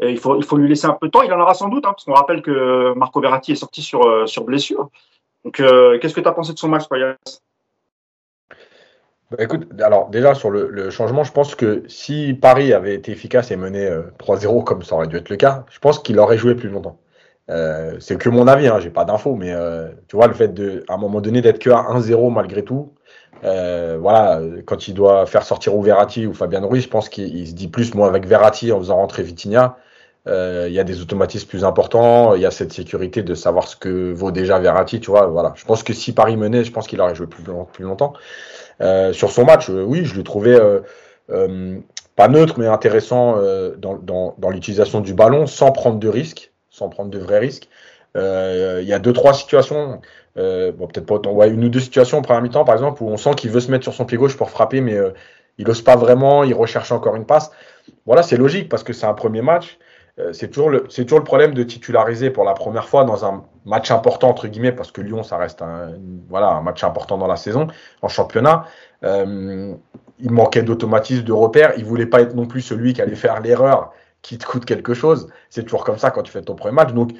[0.00, 1.22] Il, faut, il faut lui laisser un peu de temps.
[1.22, 4.28] Il en aura sans doute, hein, parce qu'on rappelle que Marco Verratti est sorti sur,
[4.28, 4.90] sur blessure.
[5.44, 6.98] Donc, qu'est-ce que tu as pensé de son match, toi,
[9.30, 13.50] bah, écoute, alors déjà sur le, changement, je pense que si Paris avait été efficace
[13.50, 13.88] et mené
[14.18, 16.70] 3-0 euh, comme ça aurait dû être le cas, je pense qu'il aurait joué plus
[16.70, 16.98] longtemps.
[17.50, 20.48] Euh, c'est que mon avis, hein, j'ai pas d'infos, mais euh, tu vois, le fait
[20.54, 22.94] de, à un moment donné d'être que à 1-0 malgré tout,
[23.42, 27.54] voilà, quand il doit faire sortir ou Verratti ou Fabien Ruiz, je pense qu'il se
[27.54, 29.76] dit plus, moi avec Verratti en faisant rentrer Vitinha,
[30.28, 33.76] il y a des automatismes plus importants, il y a cette sécurité de savoir ce
[33.76, 35.52] que vaut déjà Verratti, tu vois, voilà.
[35.56, 37.44] Je pense que si Paris menait, je pense qu'il aurait joué plus,
[37.84, 38.12] longtemps.
[38.80, 41.78] Euh, sur son match, euh, oui, je l'ai trouvé euh,
[42.16, 43.36] pas neutre, mais intéressant
[43.78, 47.68] dans, l'utilisation du ballon, sans prendre de risques, sans prendre de vrais risques.
[48.14, 50.00] Il y a deux, trois situations,
[50.34, 53.16] peut-être pas autant, ouais, une ou deux situations en première mi-temps, par exemple, où on
[53.16, 54.96] sent qu'il veut se mettre sur son pied gauche pour frapper, mais
[55.58, 57.52] il n'ose pas vraiment, il recherche encore une passe.
[58.06, 59.78] Voilà, c'est logique parce que c'est un premier match.
[60.18, 63.44] Euh, c'est toujours, le, toujours le problème de titulariser pour la première fois dans un
[63.64, 65.92] match important, entre guillemets, parce que Lyon, ça reste un,
[66.28, 67.68] voilà, un match important dans la saison,
[68.02, 68.64] en championnat.
[69.04, 69.74] Euh,
[70.18, 71.74] il manquait d'automatisme, de repères.
[71.76, 74.94] Il voulait pas être non plus celui qui allait faire l'erreur qui te coûte quelque
[74.94, 75.28] chose.
[75.50, 76.92] C'est toujours comme ça quand tu fais ton premier match.
[76.92, 77.12] Donc,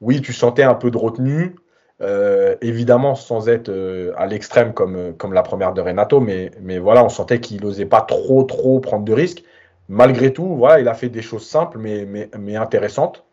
[0.00, 1.56] oui, tu sentais un peu de retenue.
[2.00, 3.70] Euh, évidemment, sans être
[4.16, 7.84] à l'extrême comme, comme la première de Renato, mais, mais voilà, on sentait qu'il n'osait
[7.84, 9.44] pas trop, trop prendre de risques
[9.90, 12.06] malgré tout, voilà, il a fait des choses simples mais,
[12.38, 13.24] mais, intéressantes.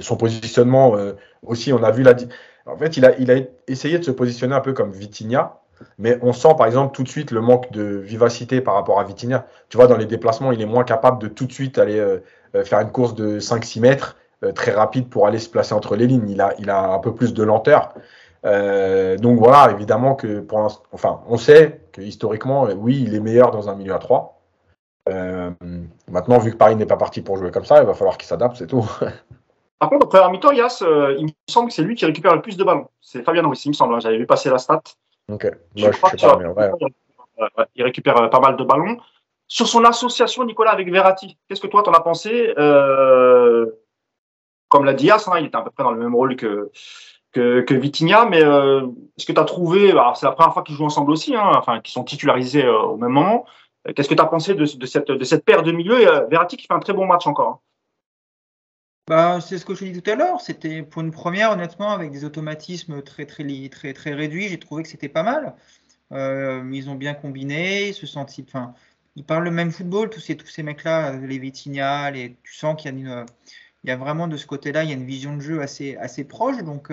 [0.00, 2.14] Son positionnement euh, aussi, on a vu la.
[2.66, 3.12] En fait, il a,
[3.66, 5.60] essayé de se positionner un peu comme Vitinha,
[5.96, 9.04] mais on sent par exemple tout de suite le manque de vivacité par rapport à
[9.04, 9.46] Vitinha.
[9.70, 12.18] Tu vois, dans les déplacements, il est moins capable de tout de suite aller euh,
[12.54, 14.16] euh, faire une course de 5-6 mètres
[14.54, 16.28] très rapide pour aller se placer entre les lignes.
[16.28, 17.94] Il a, a un peu plus de lenteur.
[18.44, 20.16] donc voilà, évidemment
[21.26, 24.38] on sait que historiquement, oui, il est meilleur dans un milieu à 3.
[25.08, 25.50] Euh,
[26.10, 28.26] maintenant, vu que Paris n'est pas parti pour jouer comme ça, il va falloir qu'il
[28.26, 28.84] s'adapte, c'est tout.
[29.78, 32.34] Par contre, au premier mi-temps, Yass, euh, il me semble que c'est lui qui récupère
[32.34, 32.88] le plus de ballons.
[33.00, 33.94] C'est Fabien Ruiz, il me semble.
[33.94, 34.00] Hein.
[34.00, 34.82] J'avais vu passer la stat.
[35.30, 35.44] Ok.
[35.76, 36.38] Moi, je, sais pas,
[37.76, 38.96] Il récupère euh, pas mal de ballons.
[39.46, 42.52] Sur son association, Nicolas, avec Verratti, qu'est-ce que toi, t'en as pensé
[44.68, 46.70] Comme l'a dit Yass, hein, il était à peu près dans le même rôle que,
[47.32, 50.84] que, que Vitinha, mais est-ce que tu as trouvé, c'est la première fois qu'ils jouent
[50.84, 54.26] ensemble aussi, hein, enfin, qu'ils sont titularisés au même moment, euh, qu'est-ce que tu as
[54.26, 56.08] pensé de, cette, de cette paire de milieux?
[56.08, 57.60] Euh, Verratti qui fait un très bon match encore hein.
[59.08, 60.40] bah, c'est ce que je dis tout à l'heure.
[60.40, 64.48] C'était pour une première, honnêtement, avec des automatismes très très très réduits.
[64.48, 65.54] J'ai trouvé que c'était pas mal.
[66.12, 68.74] Euh, ils ont bien combiné, ils se sentent, enfin,
[69.16, 70.10] ils parlent le même football.
[70.10, 73.26] Tous ces tous ces mecs-là, les Vitinha, tu sens qu'il y a une,
[73.84, 75.96] il y a vraiment de ce côté-là, il y a une vision de jeu assez
[75.96, 76.58] assez proche.
[76.62, 76.92] Donc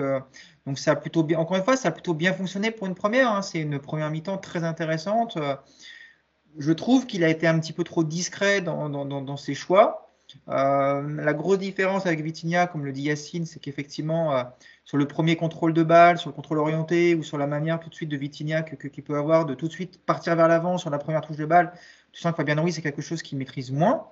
[0.66, 3.30] donc ça plutôt bien, encore une fois, ça a plutôt bien fonctionné pour une première.
[3.32, 3.42] Hein.
[3.42, 5.38] C'est une première mi-temps très intéressante
[6.58, 10.10] je trouve qu'il a été un petit peu trop discret dans, ses choix.
[10.48, 14.42] Euh, la grosse différence avec Vitinha, comme le dit Yacine, c'est qu'effectivement, euh,
[14.84, 17.88] sur le premier contrôle de balle, sur le contrôle orienté ou sur la manière tout
[17.88, 20.90] de suite de Vitinha qu'il peut avoir de tout de suite partir vers l'avant sur
[20.90, 21.72] la première touche de balle,
[22.12, 24.06] tu sens que Fabien Ruiz, c'est quelque chose qu'il maîtrise moins.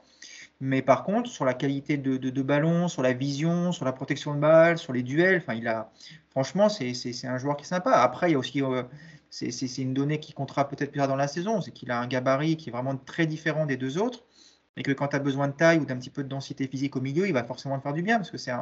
[0.60, 4.40] Mais par contre, sur la qualité de, ballon, sur la vision, sur la protection de
[4.40, 5.90] balle, sur les duels, il a,
[6.30, 7.90] franchement, c'est un joueur qui est sympa.
[7.90, 8.82] Après, il y a aussi euh,
[9.34, 12.06] c'est une donnée qui comptera peut-être plus tard dans la saison, c'est qu'il a un
[12.06, 14.24] gabarit qui est vraiment très différent des deux autres.
[14.76, 16.96] mais que quand tu as besoin de taille ou d'un petit peu de densité physique
[16.96, 18.52] au milieu, il va forcément faire du bien parce que c'est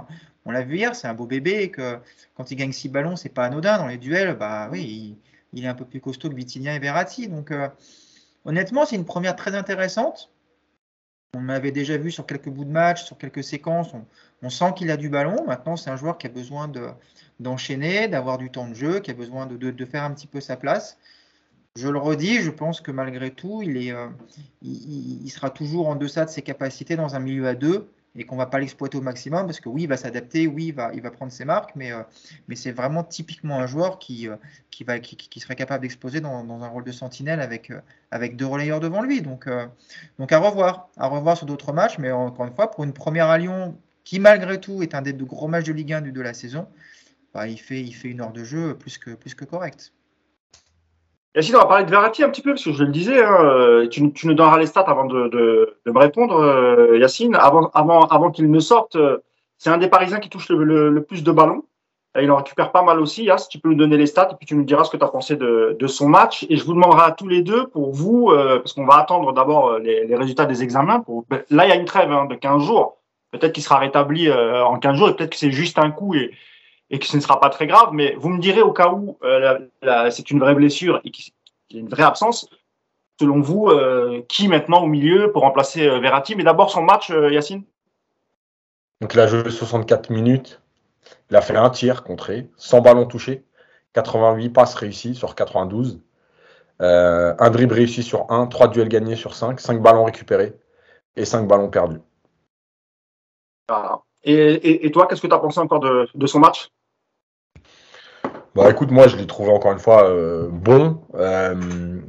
[0.46, 1.98] on l'a vu hier, c'est un beau bébé et que
[2.35, 5.16] quand il gagne 6 ballons, c'est pas anodin dans les duels, bah oui,
[5.52, 7.28] il, est un peu plus costaud que Vitinha et Verratti.
[7.28, 7.68] Donc euh,
[8.44, 10.31] honnêtement, c'est une première très intéressante.
[11.34, 13.92] On m'avait déjà vu sur quelques bouts de match, sur quelques séquences.
[14.42, 15.46] On, sent qu'il a du ballon.
[15.46, 16.70] Maintenant, c'est un joueur qui a besoin
[17.40, 20.56] d'enchaîner, d'avoir du temps de jeu, qui a besoin de, faire un petit peu sa
[20.56, 20.98] place.
[21.74, 24.08] Je le redis, je pense que malgré tout, il, euh,
[24.60, 28.35] il, sera toujours en deçà de ses capacités dans un milieu à deux et qu'on
[28.35, 30.92] ne va pas l'exploiter au maximum parce que oui, il va s'adapter, oui, il va,
[30.94, 32.03] il va prendre ses marques, mais, euh,
[32.48, 34.37] mais c'est vraiment typiquement un joueur qui, euh,
[34.70, 37.72] qui, va, qui, serait capable d'exploser dans, un rôle de sentinelle avec,
[38.11, 39.22] avec deux relayeurs devant lui.
[39.22, 39.48] Donc,
[40.18, 43.29] donc à revoir, à revoir sur d'autres matchs, mais encore une fois, pour une première
[43.29, 46.20] à Lyon qui malgré tout est un des deux gros matchs de Ligue 1 de
[46.20, 46.68] la saison,
[47.35, 49.92] bah, il, fait, il fait une heure de jeu plus que, plus que correcte.
[51.34, 53.36] Yacine, on va parler de Verratti un petit peu, parce que je le disais, hein,
[53.42, 57.34] euh, tu, nous donneras les stats avant de, me répondre, euh, Yacine.
[57.36, 59.18] Avant, avant, avant qu'il ne sorte, euh,
[59.56, 61.64] c'est un des Parisiens qui touche le, plus de ballons.
[62.20, 63.24] il en récupère pas mal aussi.
[63.24, 65.04] Yass, tu peux nous donner les stats et puis tu nous diras ce que tu
[65.04, 66.44] as pensé de, son match.
[66.50, 69.78] Et je vous demanderai à tous les deux, pour vous, parce qu'on va attendre d'abord
[69.78, 71.00] les, résultats des examens.
[71.00, 71.24] Pour...
[71.30, 72.98] Ben, là, il y a une trêve hein, de 15 jours.
[73.30, 76.32] Peut-être qu'il sera rétabli en 15 jours et peut-être que c'est juste un coup et,
[76.92, 79.16] et que ce ne sera pas très grave, mais vous me direz au cas où
[79.24, 79.59] euh,
[80.11, 81.33] c'est une vraie blessure et qu'il
[81.70, 82.48] y a une vraie absence,
[83.18, 86.37] selon vous, euh, qui maintenant au milieu pour remplacer euh, Verratti?
[86.37, 87.64] Mais d'abord son match, Yacine.
[89.00, 90.61] Donc il a joué 64 minutes,
[91.31, 93.42] il a fait un tir contré, 100 ballons touchés,
[93.94, 95.98] 88 passes réussies sur 92,
[96.78, 100.52] un dribble réussi sur 1, 3 duels gagnés sur 5, 5 ballons récupérés
[101.16, 102.00] et 5 ballons perdus.
[104.24, 106.70] Et, toi, qu'est-ce que tu as pensé encore de son match?
[108.54, 111.00] Bah écoute, moi je l'ai trouvé encore une fois euh, bon.
[111.14, 111.54] Euh,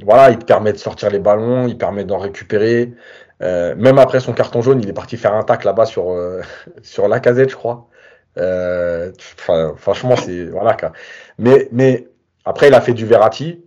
[0.04, 2.92] voilà, il permet de sortir les ballons, il permet d'en récupérer.
[3.42, 6.14] Euh, même après son carton jaune, il est parti faire un tac là-bas sur,
[6.82, 7.88] sur la casette, je crois.
[9.76, 10.44] franchement, c'est.
[10.44, 10.76] Voilà.
[11.38, 12.08] Mais, mais
[12.44, 13.64] après, il a fait du Verratti.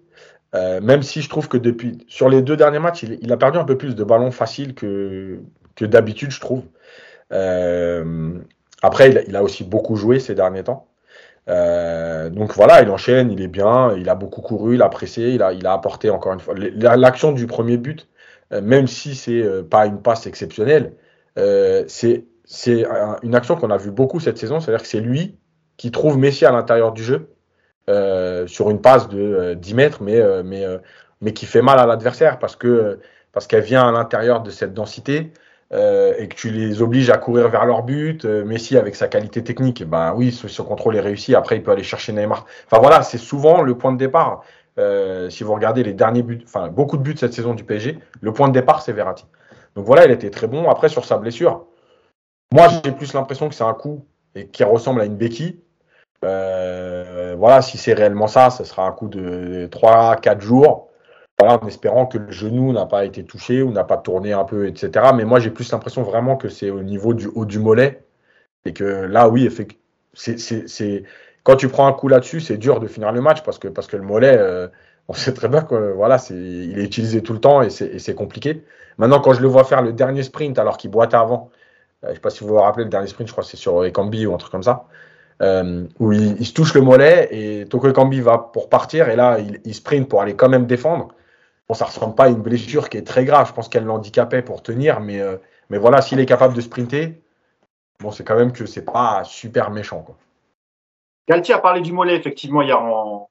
[0.53, 2.05] même si je trouve que depuis.
[2.07, 5.39] Sur les deux derniers matchs, il, a perdu un peu plus de ballons faciles que,
[5.75, 6.63] que d'habitude, je trouve.
[8.83, 10.87] après, il a aussi beaucoup joué ces derniers temps.
[11.49, 15.21] Euh, donc voilà, il enchaîne, il est bien, il a beaucoup couru, il a pressé,
[15.23, 16.53] il a, il a apporté encore une fois.
[16.55, 18.07] L'action du premier but,
[18.53, 20.93] euh, même si c'est euh, pas une passe exceptionnelle,
[21.87, 22.25] c'est
[23.23, 25.37] une action qu'on a vu beaucoup cette saison, c'est-à-dire que c'est lui
[25.77, 27.29] qui trouve Messi à l'intérieur du jeu
[28.47, 30.65] sur une passe de 10 mètres, mais, mais,
[31.21, 32.99] mais qui fait mal à l'adversaire parce que
[33.31, 35.31] parce qu'elle vient à l'intérieur de cette densité.
[35.73, 39.09] Euh, et que tu les obliges à courir vers leur but, euh, Messi avec sa
[39.09, 41.35] qualité technique, ben oui, son contrôle est réussi.
[41.35, 42.45] Après, il peut aller chercher Neymar.
[42.65, 44.43] Enfin voilà, c'est souvent le point de départ.
[44.79, 47.99] Euh, si vous regardez les derniers buts, enfin beaucoup de buts cette saison du PSG,
[48.21, 49.25] le point de départ c'est Verratti.
[49.75, 50.69] Donc voilà, il était très bon.
[50.69, 51.65] Après sur sa blessure,
[52.53, 55.59] moi j'ai plus l'impression que c'est un coup et qui ressemble à une béquille.
[56.21, 60.86] voilà, si c'est réellement ça, ce sera un coup de 3-4 jours
[61.43, 64.67] en espérant que le genou n'a pas été touché ou n'a pas tourné un peu,
[64.67, 65.11] etc.
[65.15, 68.03] Mais moi, j'ai plus l'impression vraiment que c'est au niveau du haut du mollet.
[68.65, 69.49] Et que là, oui,
[70.13, 71.03] c'est,
[71.43, 73.87] quand tu prends un coup là-dessus, c'est dur de finir le match parce que, parce
[73.87, 74.67] que le mollet, euh,
[75.07, 78.15] on sait très bien que voilà, c'est, il est utilisé tout le temps et c'est,
[78.15, 78.65] compliqué.
[78.97, 81.51] Maintenant, quand je le vois faire le dernier sprint alors qu'il boitait avant,
[82.03, 83.49] euh, je ne sais pas si vous vous rappelez le dernier sprint, je crois que
[83.49, 84.85] c'est sur Ekambi ou un truc comme ça.
[85.43, 89.37] Euh, où il, se touche le mollet et Toko Ekambi va pour partir et là
[89.65, 91.09] il sprint pour aller quand même défendre
[91.67, 93.47] Bon, ça ressemble pas à une blessure qui est très grave.
[93.47, 95.37] Je pense qu'elle l'handicapait pour tenir, mais, euh,
[95.69, 97.21] mais voilà, s'il est capable de sprinter,
[97.99, 100.01] bon, c'est quand même que c'est pas super méchant.
[100.01, 100.15] Quoi.
[101.27, 103.29] Galtier a parlé du mollet effectivement hier en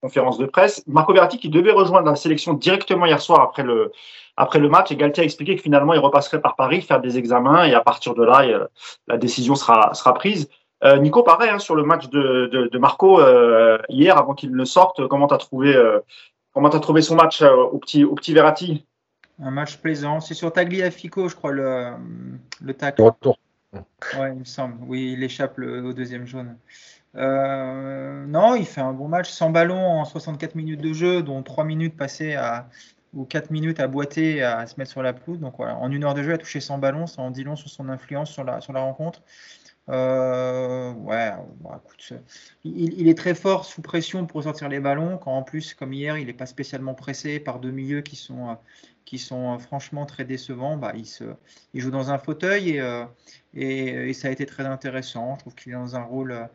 [0.00, 0.82] conférence de presse.
[0.86, 3.92] Marco Verratti qui devait rejoindre la sélection directement hier soir après le,
[4.38, 7.18] après le match et Galtier a expliqué que finalement il repasserait par Paris faire des
[7.18, 8.42] examens et à partir de là
[9.06, 10.48] la décision sera, sera prise.
[10.82, 14.64] Euh, Nico, pareil, hein, sur le match de, de, Marco euh, hier, avant qu'il ne
[14.64, 15.76] sorte, comment tu as trouvé
[16.52, 18.86] Comment tu as trouvé son match euh, au petit, au petit Verratti?
[19.40, 20.20] Un match plaisant.
[20.20, 21.92] C'est sur Tagliafico, je crois, le,
[22.60, 23.02] le tacle.
[23.02, 23.38] Retour.
[23.72, 24.76] Ouais, il me semble.
[24.86, 26.56] Oui, il échappe au deuxième jaune.
[27.16, 31.42] Euh, non, il fait un bon match sans ballon en 64 minutes de jeu, dont
[31.42, 32.68] 3 minutes passées à,
[33.14, 35.40] ou 4 minutes à boiter à se mettre sur la pelouse.
[35.40, 37.44] Donc voilà, en une heure de jeu, il a touché sans ballon, ça en dit
[37.44, 39.22] long sur son influence sur la, sur la rencontre.
[39.90, 41.32] Euh, ouais,
[41.84, 42.12] écoute,
[42.64, 46.16] il, est très fort sous pression pour sortir les ballons, quand en plus, comme hier,
[46.16, 48.56] il n'est pas spécialement pressé par deux milieux qui sont,
[49.04, 50.76] qui sont franchement très décevants.
[50.76, 51.24] Bah, il, se,
[51.74, 53.04] il joue dans un fauteuil et, euh,
[53.54, 55.34] et, ça a été très intéressant.
[55.34, 56.48] Je trouve qu'il est dans un rôle,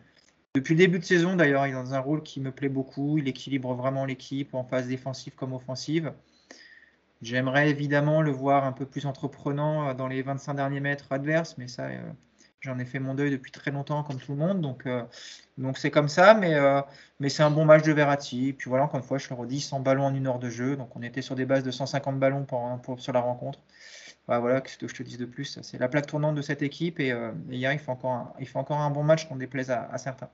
[0.54, 3.17] depuis le début de saison d'ailleurs, il est dans un rôle qui me plaît beaucoup.
[3.17, 6.13] Il équilibre vraiment l'équipe en phase défensive comme offensive.
[7.21, 11.67] J'aimerais évidemment le voir un peu plus entreprenant dans les 25 derniers mètres adverses, mais
[11.67, 11.89] ça,
[12.62, 14.62] j'en ai fait mon deuil depuis très longtemps, comme tout le monde.
[14.62, 14.88] Donc,
[15.58, 16.56] donc c'est comme ça, mais,
[17.20, 18.54] mais c'est un bon match de Verratti.
[18.54, 20.76] puis voilà, encore une fois, je le redis, 100 ballons en une heure de jeu.
[20.76, 23.60] Donc on était sur des bases de 150 ballons pour, sur la rencontre.
[24.28, 26.62] Bah, voilà, qu'est-ce que je te dise de plus C'est la plaque tournante de cette
[26.63, 27.13] équipe et,
[27.50, 30.30] hier, il fait, encore un, il fait encore un bon match qu'on déplaise à certains.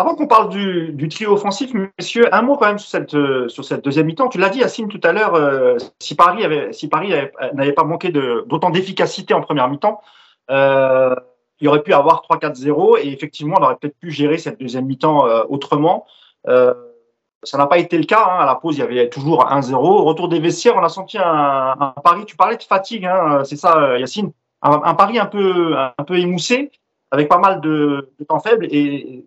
[0.00, 3.64] Avant qu'on parle du, trio offensif, messieurs, un mot quand même sur cette, euh, sur
[3.64, 4.28] cette deuxième mi-temps.
[4.28, 7.12] Tu l'as dit, Yacine, tout à l'heure, euh, si Paris avait, si Paris
[7.52, 10.00] n'avait pas manqué d'autant d'efficacité en première mi-temps,
[10.50, 11.14] euh,
[11.60, 15.26] il aurait pu avoir 3-4-0 et effectivement, on aurait peut-être pu gérer cette deuxième mi-temps
[15.48, 16.06] autrement.
[16.46, 18.24] ça n'a pas été le cas.
[18.24, 18.38] Hein.
[18.40, 19.74] À la pause, il y avait toujours 1-0.
[19.74, 22.24] retour des vestiaires, on a senti un, un Paris.
[22.26, 24.32] Tu parlais de fatigue, hein, c'est ça, Yacine?
[24.62, 26.70] Un, un, Paris un peu, un peu émoussé,
[27.10, 29.24] avec pas mal de, temps faibles et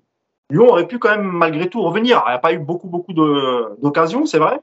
[0.52, 2.22] Lyon aurait pu quand même malgré tout revenir.
[2.28, 4.60] Il n'y a pas eu beaucoup, beaucoup d'occasions, c'est vrai.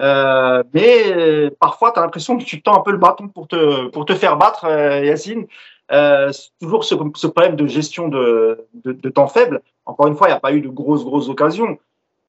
[0.00, 3.88] Euh, mais parfois, tu as l'impression que tu tends un peu le bâton pour te,
[3.88, 5.46] pour te faire battre, euh, Yacine.
[5.92, 6.94] Euh, toujours ce,
[7.26, 8.66] problème de gestion de,
[9.14, 9.60] temps faible.
[9.84, 11.78] Encore une fois, il n'y a pas eu de grosses, grosses occasions.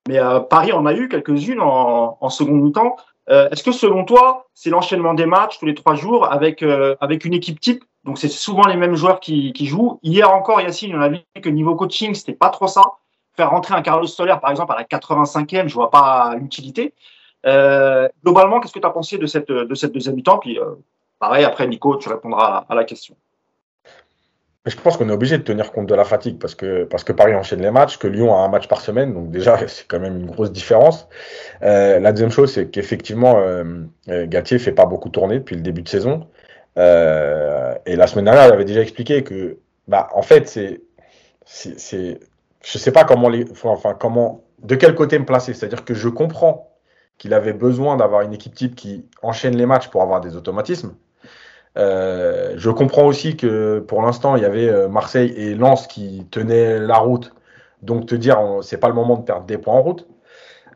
[0.08, 2.98] Mais Paris en a eu quelques-unes en, en seconde mi-temps.
[3.28, 6.62] Est-ce que selon toi, c'est l'enchaînement des matchs tous les trois jours avec,
[7.00, 7.86] avec une équipe type?
[8.04, 10.00] Donc c'est souvent les mêmes joueurs qui, jouent.
[10.04, 12.84] Hier encore, Yacine, on a vu que niveau coaching, c'était pas trop ça
[13.36, 16.94] faire rentrer un Carlos Soler, par exemple, à la 85e, je vois pas l'utilité.
[17.46, 20.38] Euh, globalement, qu'est-ce que tu as pensé de cette, de cette deuxième mi-temps?
[20.38, 20.76] Puis, euh,
[21.20, 23.16] pareil, après, Nico, tu répondras à, la question.
[24.66, 27.12] Je pense qu'on est obligé de tenir compte de la fatigue parce que, parce que
[27.12, 30.00] Paris enchaîne les matchs, que Lyon a un match par semaine, donc déjà c'est quand
[30.00, 31.08] même une grosse différence.
[31.64, 35.82] Euh, la deuxième chose, c'est qu'effectivement, euh, Gatier fait pas beaucoup tourner depuis le début
[35.82, 36.28] de saison.
[36.78, 40.82] et la semaine dernière, il avait déjà expliqué que, bah, en fait, c'est
[42.64, 45.54] je sais pas comment les, enfin comment, de quel côté me placer.
[45.54, 46.72] C'est-à-dire que je comprends
[47.18, 50.96] qu'il avait besoin d'avoir une équipe type qui enchaîne les matchs pour avoir des automatismes.
[51.78, 56.28] Euh, je comprends aussi que pour l'instant, il y avait euh, Marseille et Lens qui
[56.30, 57.34] tenaient la route.
[57.82, 60.08] Donc te dire, c'est pas le moment de perdre des points en route.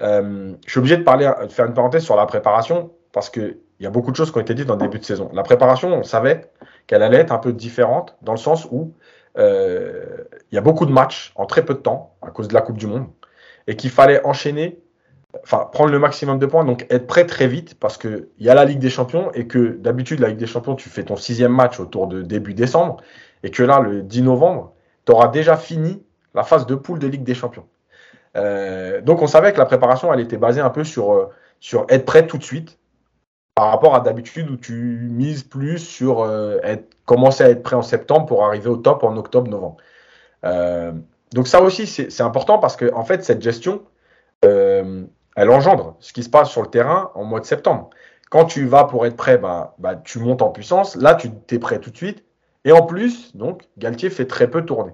[0.01, 3.57] Euh, je suis obligé de parler, de faire une parenthèse sur la préparation parce que
[3.79, 5.29] il y a beaucoup de choses qui ont été dites dans le début de saison.
[5.33, 6.49] La préparation, on savait
[6.88, 8.93] qu'elle allait être un peu différente dans le sens où
[9.38, 12.62] il y a beaucoup de matchs en très peu de temps à cause de la
[12.62, 13.05] Coupe du Monde
[13.67, 14.79] et qu'il fallait enchaîner,
[15.43, 18.53] enfin prendre le maximum de points, donc être prêt très vite parce qu'il y a
[18.53, 21.53] la Ligue des Champions et que d'habitude la Ligue des Champions, tu fais ton sixième
[21.53, 22.97] match autour de début décembre
[23.43, 24.73] et que là, le 10 novembre,
[25.05, 27.65] tu auras déjà fini la phase de poule de Ligue des Champions.
[28.35, 31.85] Euh, donc on savait que la préparation, elle était basée un peu sur, euh, sur
[31.89, 32.77] être prêt tout de suite
[33.55, 36.59] par rapport à d'habitude où tu mises plus sur euh,
[37.05, 39.77] commencer à être prêt en septembre pour arriver au top en octobre-novembre.
[41.33, 43.81] Donc ça aussi, c'est important parce que en fait, cette gestion,
[45.38, 47.91] elle engendre ce qui se passe sur le terrain en mois de septembre.
[48.30, 50.95] Quand tu vas pour être prêt, bah, bah, tu montes en puissance.
[50.97, 52.26] Là, tu es prêt tout de suite.
[52.65, 54.93] Et en plus, donc, Galtier fait très peu tourner.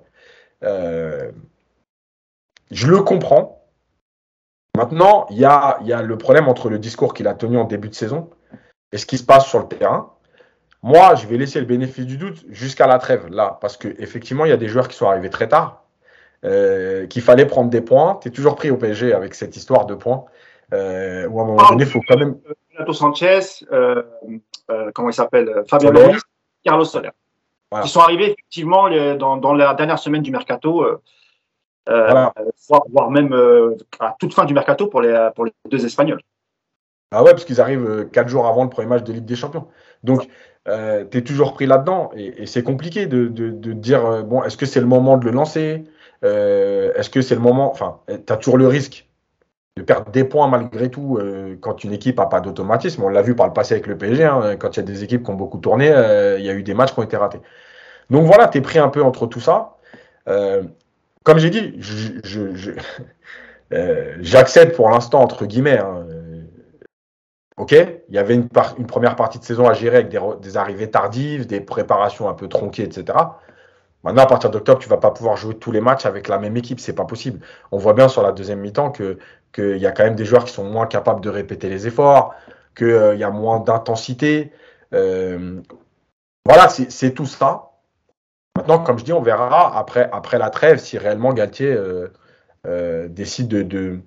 [0.62, 1.32] je
[2.88, 3.66] le comprends.
[4.76, 7.96] Maintenant, il y a, le problème entre le discours qu'il a tenu en début de
[7.96, 8.30] saison
[8.92, 10.12] et ce qui se passe sur le terrain.
[10.82, 14.50] Moi, je vais laisser le bénéfice du doute jusqu'à la trêve, là, parce qu'effectivement, il
[14.50, 15.83] y a des joueurs qui sont arrivés très tard,
[16.46, 18.20] euh, qu'il fallait prendre des points.
[18.22, 20.26] Tu es toujours pris au PSG avec cette histoire de points,
[20.74, 22.38] euh, où à un moment donné, il faut quand même.
[22.74, 23.40] Renato Sanchez,
[23.72, 24.04] euh,
[24.72, 26.22] euh, comment il s'appelle Fabien Loris,
[26.64, 27.12] Carlos Soler.
[27.72, 27.86] Voilà.
[27.86, 30.86] Qui sont arrivés effectivement dans, dans, la dernière semaine du mercato,
[31.88, 32.34] voilà.
[32.90, 33.34] voire, même
[34.00, 36.22] à toute fin du mercato pour les, pour les deux Espagnols.
[37.12, 39.68] Ah ouais, parce qu'ils arrivent quatre jours avant le premier match de Ligue des Champions.
[40.04, 40.28] Donc,
[40.68, 42.12] euh, tu es toujours pris là-dedans.
[42.16, 43.28] Et, c'est compliqué de,
[43.74, 45.84] dire, euh, bon, est-ce que c'est le moment de le lancer?
[46.24, 49.08] Est-ce que c'est le moment Enfin, tu as toujours le risque
[49.76, 51.20] de perdre des points malgré tout
[51.62, 53.04] quand une équipe n'a pas d'automatisme.
[53.04, 54.24] On l'a vu par le passé avec le PSG.
[54.24, 56.64] Hein, quand il y a des équipes qui ont beaucoup tourné, il y a eu
[56.64, 57.42] des matchs qui ont été ratés.
[58.10, 59.76] Donc voilà, tu es pris un peu entre tout ça.
[60.26, 61.80] comme j'ai dit,
[64.22, 66.06] j'accède pour l'instant, entre guillemets, hein,
[67.58, 70.10] Ok, il y avait une, première partie de saison à gérer avec
[70.42, 73.18] des, arrivées tardives, des préparations un peu tronquées, etc.
[74.04, 76.58] Maintenant, à partir d'octobre, tu vas pas pouvoir jouer tous les matchs avec la même
[76.58, 77.40] équipe, c'est pas possible.
[77.72, 79.18] On voit bien sur la deuxième mi-temps que
[79.54, 82.34] qu'il y a quand même des joueurs qui sont moins capables de répéter les efforts,
[82.76, 84.52] qu'il euh, y a moins d'intensité.
[84.94, 85.62] Euh,
[86.46, 87.72] voilà, c'est tout ça.
[88.58, 91.74] Maintenant, comme je dis, on verra après, après la trêve si réellement Galtier
[92.66, 94.00] euh, décide de, de,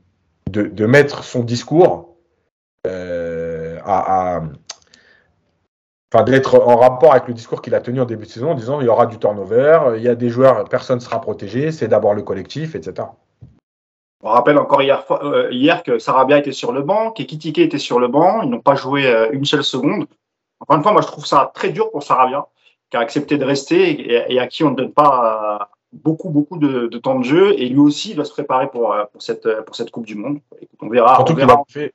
[0.50, 2.16] de, mettre son discours
[2.84, 4.40] à,
[6.16, 8.54] enfin, d'être en rapport avec le discours qu'il a tenu en début de saison en
[8.54, 11.72] disant il y aura du turnover, il y a des joueurs, personne ne sera protégé,
[11.72, 13.08] c'est d'abord le collectif, etc.
[14.22, 18.00] On rappelle encore hier, euh, hier que Sarabia était sur le banc, qu'Ekitike était sur
[18.00, 18.42] le banc.
[18.42, 20.06] Ils n'ont pas joué euh, une seule seconde.
[20.58, 22.46] Encore une fois, moi, je trouve ça très dur pour Sarabia,
[22.90, 26.58] qui a accepté de rester et, à qui on ne donne pas euh, beaucoup, beaucoup
[26.58, 27.52] de, temps de jeu.
[27.60, 30.40] Et lui aussi, il va se préparer pour, pour, cette, pour cette Coupe du Monde.
[30.80, 31.14] on verra.
[31.16, 31.92] Surtout qu'il a fait,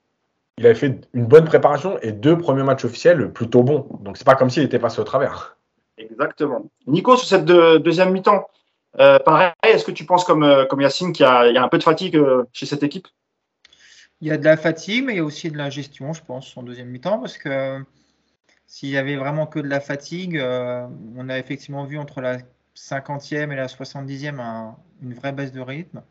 [0.62, 3.88] il avait fait une bonne préparation et deux premiers matchs officiels plutôt bons.
[4.02, 5.58] Donc, c'est pas comme s'il était passé au travers.
[5.98, 6.70] Exactement.
[6.86, 8.48] Nico, sur cette deuxième mi-temps,
[9.00, 11.80] euh, pareil, est-ce que tu penses comme, euh, comme Yacine qu'il y, a un peu
[11.80, 13.08] de fatigue euh, chez cette équipe?
[14.22, 16.22] Il y a de la fatigue, mais il y a aussi de la gestion, je
[16.24, 17.84] pense, en deuxième mi-temps, parce que
[18.68, 20.40] s'il y avait vraiment que de la fatigue,
[21.18, 22.38] on a effectivement vu entre la
[22.76, 26.04] 50e et la 70e une vraie baisse de rythme.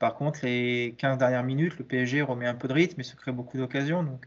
[0.00, 3.14] Par contre, les 15 dernières minutes, le PSG remet un peu de rythme et se
[3.14, 4.02] crée beaucoup d'occasions.
[4.02, 4.26] Donc,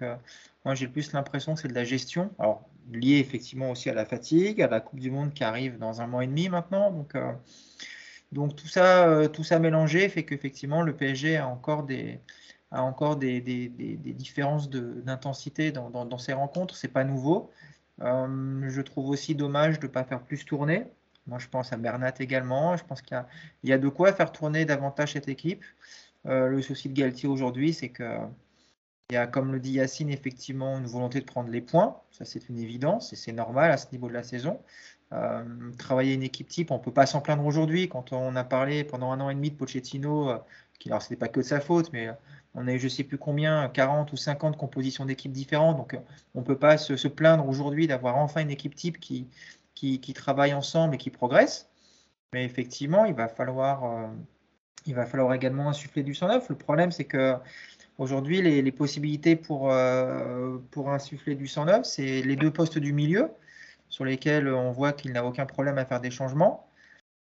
[0.64, 2.32] moi, j'ai plus l'impression que c'est de la gestion.
[2.40, 6.02] Alors, lié effectivement aussi à la fatigue, à la Coupe du Monde qui arrive dans
[6.02, 6.92] un mois et demi maintenant.
[6.92, 7.16] Donc,
[8.34, 12.20] donc tout ça, euh, tout ça mélangé fait qu'effectivement le PSG a encore des,
[12.72, 16.76] a encore des, des, des, différences d'intensité dans, dans, dans, ces rencontres.
[16.76, 17.52] C'est pas nouveau.
[18.02, 20.86] Euh, je trouve aussi dommage de ne pas faire plus tourner.
[21.28, 22.76] Moi, je pense à Bernat également.
[22.78, 23.24] Je pense qu'il
[23.64, 25.64] y, a de quoi faire tourner davantage cette équipe.
[26.26, 28.18] Euh, le souci de Galtier aujourd'hui, c'est que
[29.10, 32.02] il y a, comme le dit Yacine, effectivement une volonté de prendre les points.
[32.12, 34.60] Ça, c'est une évidence et c'est normal à ce niveau de la saison.
[35.12, 37.90] Euh, travailler une équipe type, on ne peut pas s'en plaindre aujourd'hui.
[37.90, 40.38] Quand on a parlé pendant un an et demi de Pochettino, euh,
[40.88, 42.10] alors ce n'était pas que de sa faute, mais
[42.56, 45.78] on a eu je ne sais plus combien, 40 ou 50 compositions d'équipes différentes.
[45.78, 45.98] Donc
[46.34, 49.28] on ne peut pas se, plaindre aujourd'hui d'avoir enfin une équipe type qui,
[49.76, 51.70] qui, travaille ensemble et qui progresse.
[52.34, 54.10] Mais effectivement, il va falloir,
[54.86, 56.50] il va falloir également insuffler du sang neuf.
[56.50, 57.36] Le problème, c'est que
[57.98, 59.72] aujourd'hui, les, possibilités pour,
[60.72, 63.30] pour insuffler du sang neuf, c'est les deux postes du milieu
[63.94, 66.68] sur lesquels on voit qu'il n'a aucun problème à faire des changements.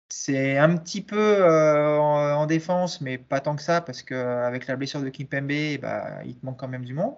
[0.09, 4.75] C'est un petit peu euh, en, défense, mais pas tant que ça, parce qu'avec la
[4.75, 7.15] blessure de Kimpembe, bah, il te manque quand même du monde.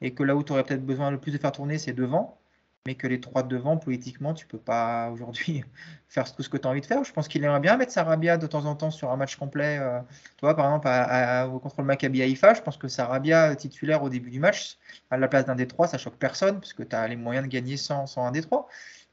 [0.00, 2.39] Et que là où tu aurais peut-être besoin le plus de faire tourner, c'est devant
[2.86, 5.64] mais que les trois devant, politiquement, tu peux pas aujourd'hui
[6.08, 7.04] faire tout ce que tu as envie de faire.
[7.04, 9.78] Je pense qu'il aimerait bien mettre Sarabia de temps en temps sur un match complet.
[9.78, 10.00] Euh,
[10.38, 14.30] toi, par exemple, à, contre le Maccabi Haïfa, je pense que Sarabia titulaire au début
[14.30, 14.78] du match,
[15.10, 17.46] à la place d'un des trois, ça choque personne, parce que tu as les moyens
[17.46, 18.68] de gagner sans, un des trois.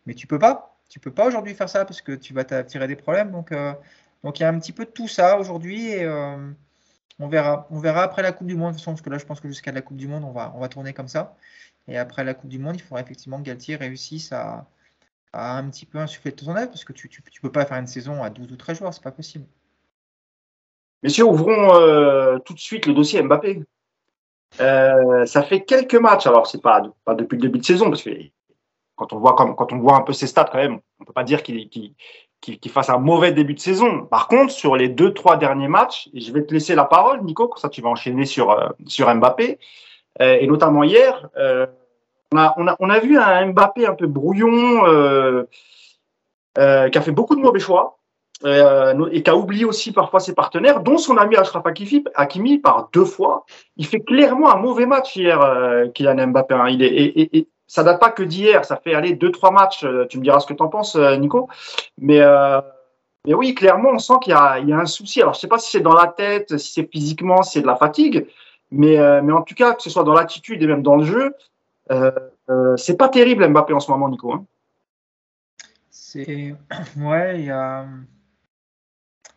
[0.06, 0.74] Mais tu peux pas.
[0.90, 3.32] Tu peux pas aujourd'hui faire ça parce que tu vas t'attirer des problèmes.
[3.32, 3.74] Donc, euh,
[4.24, 6.38] il y a un petit peu de tout ça aujourd'hui et euh,
[7.20, 7.68] on verra.
[8.04, 9.74] Après la Coupe du Monde, de toute façon, parce que là, je pense que jusqu'à
[9.74, 11.36] la Coupe du Monde, on va tourner comme ça.
[11.88, 14.66] Et après la Coupe du Monde, il faudra effectivement que Galtier réussisse à,
[15.34, 17.88] un petit peu insuffler de ton aide parce que tu ne peux pas faire une
[17.88, 19.46] saison à 12 ou 13 joueurs, c'est pas possible.
[21.04, 23.64] Messieurs, ouvrons euh, tout de suite le dossier Mbappé.
[24.60, 28.04] Euh, ça fait quelques matchs, alors c'est pas, pas depuis le début de saison, parce
[28.04, 28.10] que
[28.96, 31.94] quand on voit, un peu ses stats quand même, on peut pas dire qu'il
[32.72, 34.06] fasse un mauvais début de saison.
[34.06, 37.48] Par contre, sur les deux, trois derniers matchs, je vais te laisser la parole, Nico,
[37.48, 39.60] comme ça tu vas enchaîner sur, euh, sur Mbappé.
[40.22, 41.66] Euh, et notamment hier, euh,
[42.32, 45.44] on a, vu un Mbappé un peu brouillon, euh,
[46.56, 48.00] qui a fait beaucoup de mauvais choix.
[48.46, 51.64] et qui a oublié aussi parfois ses partenaires, dont son ami Ashraf
[52.16, 53.46] Hakimi par deux fois.
[53.78, 55.40] Il fait clairement un mauvais match hier,
[55.94, 56.54] Kylian Mbappé.
[56.56, 56.70] Hein.
[56.70, 59.86] Il est, et, et, ça date pas que d'hier, ça fait aller deux trois matchs.
[60.10, 61.48] Tu me diras ce que tu en penses, Nico.
[61.98, 62.22] Mais
[63.34, 65.22] oui, clairement, on sent qu'il y, a un souci.
[65.22, 67.68] Alors, je sais pas si c'est dans la tête, si c'est physiquement, si c'est de
[67.68, 68.28] la fatigue,
[68.72, 71.06] mais, euh, mais en tout cas, que ce soit dans l'attitude et même dans le
[71.06, 71.36] jeu,
[71.92, 72.12] euh,
[72.50, 74.34] euh, c'est pas terrible Mbappé en ce moment, Nico.
[74.34, 74.46] Hein.
[76.98, 77.42] Ouais,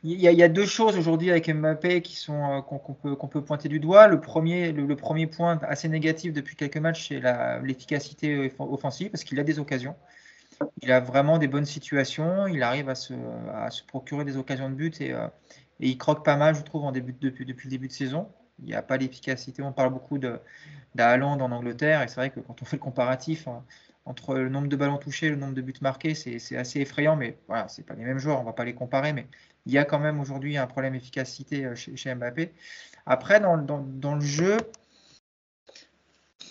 [0.02, 3.68] il y a deux choses aujourd'hui avec Mbappé qui sont qu'on peut qu'on peut pointer
[3.68, 4.06] du doigt.
[4.06, 7.20] Le premier le, premier point assez négatif depuis quelques matchs, c'est
[7.62, 9.94] l'efficacité offensive parce qu'il a des occasions.
[10.80, 12.46] Il a vraiment des bonnes situations.
[12.46, 13.12] Il arrive à se,
[13.86, 15.14] procurer des occasions de but et,
[15.80, 18.28] il croque pas mal, je trouve, en début, depuis le début de saison.
[18.62, 19.62] Il n'y a pas l'efficacité.
[19.62, 23.48] On parle beaucoup d'Haaland en Angleterre, et c'est vrai que quand on fait le comparatif
[23.48, 23.64] hein,
[24.04, 27.16] entre le nombre de ballons touchés et le nombre de buts marqués, c'est assez effrayant,
[27.16, 29.26] mais voilà, c'est pas les mêmes joueurs, on va pas les comparer, mais
[29.66, 32.52] il y a quand même aujourd'hui un problème d'efficacité euh, chez, Mbappé.
[33.06, 34.56] Après, dans, le jeu,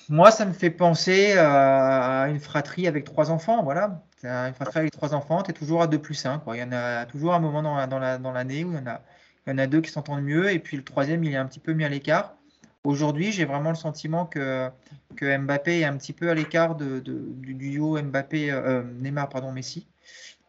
[0.09, 3.63] moi, ça me fait penser à une fratrie avec trois enfants.
[3.63, 6.39] Voilà, une fratrie avec trois enfants, tu es toujours à 2 plus 1.
[6.39, 6.57] Quoi.
[6.57, 9.01] Il y en a toujours un moment dans l'année où il y en a
[9.45, 11.45] il y en a deux qui s'entendent mieux et puis le troisième, il est un
[11.45, 12.35] petit peu mis à l'écart.
[12.83, 14.69] Aujourd'hui, j'ai vraiment le sentiment que,
[15.15, 19.85] que Mbappé est un petit peu à l'écart du duo Mbappé, euh, Neymar, pardon, Messi,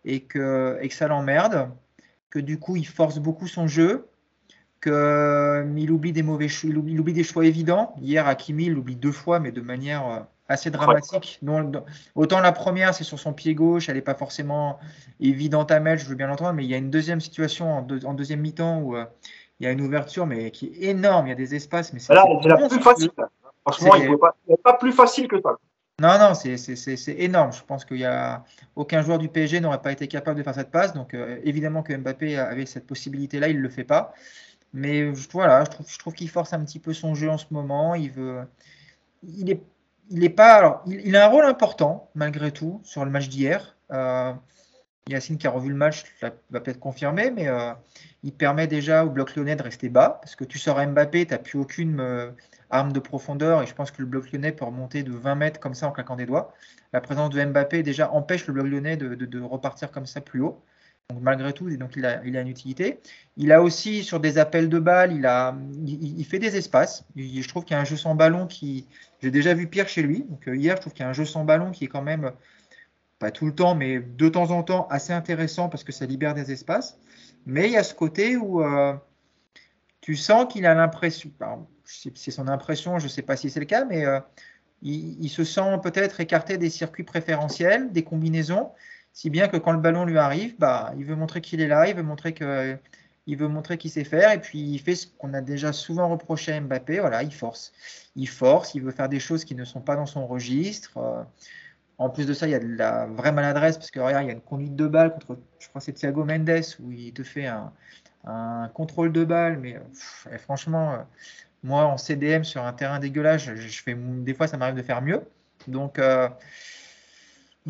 [0.05, 1.71] et que, ça l'emmerde,
[2.31, 4.09] que du coup, il force beaucoup son jeu,
[4.81, 7.95] qu'il oublie des mauvais choix, il oublie, oublie, des choix évidents.
[8.01, 10.21] Hier, Hakimi, il oublie deux fois, mais de manière euh,
[10.51, 11.41] assez dramatique.
[12.15, 14.79] autant la première, c'est sur son pied gauche, elle n'est pas forcément
[15.21, 18.15] évidente à mettre, je veux bien l'entendre, mais il y a une deuxième situation en,
[18.15, 19.05] deuxième mi-temps où, euh,
[19.61, 21.27] il y a une ouverture, mais qui est énorme.
[21.27, 21.93] Il y a des espaces.
[21.93, 23.11] Mais c'est Là, c'est la plus facile.
[23.67, 25.57] Franchement, il a pas plus facile que ça.
[26.01, 27.53] Non, non, c'est énorme.
[27.53, 28.43] Je pense qu'il y a
[28.75, 30.95] aucun joueur du PSG n'aurait pas été capable de faire cette passe.
[30.95, 34.15] Donc, euh, évidemment que Mbappé avait cette possibilité-là, il ne le fait pas.
[34.73, 37.47] Mais voilà, je trouve, je trouve qu'il force un petit peu son jeu en ce
[37.51, 37.95] moment.
[37.95, 38.41] Il veut,
[39.23, 39.61] il est,
[40.11, 43.77] il a un rôle important malgré tout sur le match d'hier.
[43.93, 44.33] Euh,
[45.09, 46.31] Yacine qui a revu le match va
[46.61, 47.73] peut-être confirmer, mais euh,
[48.23, 51.33] il permet déjà au bloc lyonnais de rester bas parce que tu sors Mbappé, tu
[51.33, 52.31] n'as plus aucune euh,
[52.71, 55.61] arme de profondeur et je pense que le bloc lyonnais peut remonter de 20 mètres
[55.61, 56.53] comme ça en claquant des doigts.
[56.93, 60.63] La présence de Mbappé déjà empêche le bloc lyonnais de, repartir comme ça plus haut.
[61.11, 63.01] Donc malgré tout, donc il a, il une utilité.
[63.37, 67.05] Il a aussi sur des appels de balles, il, il, fait des espaces.
[67.17, 68.87] je trouve qu'il y a un jeu sans ballon qui,
[69.21, 70.27] j'ai déjà vu pire chez lui.
[70.49, 72.33] Euh, hier, je trouve qu'il y a un jeu sans ballon qui est quand même
[73.19, 76.35] pas tout le temps, mais de temps en temps assez intéressant parce que ça libère
[76.35, 76.99] des espaces.
[77.47, 78.95] Mais il y a ce côté où euh,
[80.01, 81.31] tu sens qu'il a l'impression,
[81.85, 84.21] c'est son impression, je ne sais pas si c'est le cas, mais euh,
[84.83, 88.71] il, se sent peut-être écarté des circuits préférentiels, des combinaisons,
[89.13, 91.89] si bien que quand le ballon lui arrive, bah, il veut montrer qu'il est là,
[91.89, 92.79] il veut montrer que
[93.37, 96.53] veut montrer qu'il sait faire et puis il fait ce qu'on a déjà souvent reproché
[96.53, 97.73] à Mbappé, voilà, il force.
[98.17, 100.97] Il force, il veut faire des choses qui ne sont pas dans son registre.
[100.99, 101.23] Euh,
[101.99, 104.29] en plus de ça, il y a de la vraie maladresse parce que regarde, il
[104.29, 107.23] y a une conduite de balle contre, je crois, c'est Thiago Mendes où il te
[107.23, 107.73] fait un,
[108.75, 109.59] contrôle de balle.
[109.59, 109.79] Mais
[110.39, 110.99] franchement, euh,
[111.63, 115.03] moi en CDM sur un terrain dégueulasse, je, fais, des fois ça m'arrive de faire
[115.03, 115.23] mieux.
[115.69, 116.29] Donc, euh,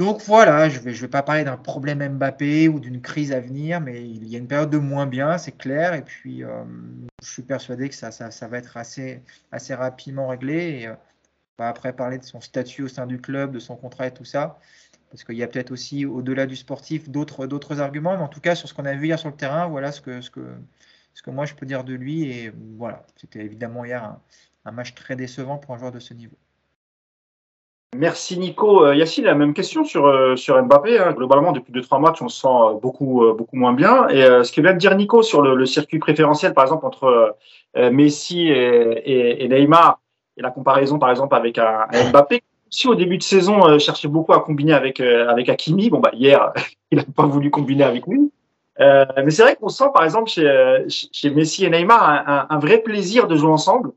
[0.01, 3.83] donc voilà, je ne vais, pas parler d'un problème Mbappé ou d'une crise à venir,
[3.83, 5.93] mais il y a une période de moins bien, c'est clair.
[5.93, 6.65] Et puis, euh,
[7.23, 8.09] je suis persuadé que ça,
[8.49, 9.23] va être assez,
[9.69, 10.55] rapidement réglé.
[10.55, 10.89] Et,
[11.59, 14.25] va après parler de son statut au sein du club, de son contrat et tout
[14.25, 14.59] ça.
[15.11, 18.17] Parce qu'il y a peut-être aussi, au-delà du sportif, d'autres, arguments.
[18.17, 20.01] Mais en tout cas, sur ce qu'on a vu hier sur le terrain, voilà ce
[20.01, 22.23] que moi je peux dire de lui.
[22.23, 24.17] Et voilà, c'était évidemment hier
[24.65, 26.39] un, match très décevant pour un joueur de ce niveau.
[27.97, 28.85] Merci Nico.
[28.85, 30.99] Euh, Yacine, la même question sur, euh, sur Mbappé.
[30.99, 31.13] Hein.
[31.13, 34.09] Globalement, depuis 2-3 matchs, on se sent euh, beaucoup, beaucoup moins bien.
[34.09, 37.37] Et ce que vient de dire Nico sur le, circuit préférentiel, par exemple, entre
[37.75, 40.01] Messi et, et, Neymar,
[40.37, 44.09] et la comparaison, par exemple, avec un, Mbappé, si au début de saison euh, cherchait
[44.09, 46.53] beaucoup à combiner avec euh, avec Hakimi, bon bah hier
[46.91, 48.33] il n'a pas voulu combiner avec lui.
[48.79, 52.59] Euh, mais c'est vrai qu'on sent par exemple chez, chez Messi et Neymar un, un,
[52.59, 53.91] vrai plaisir de jouer ensemble.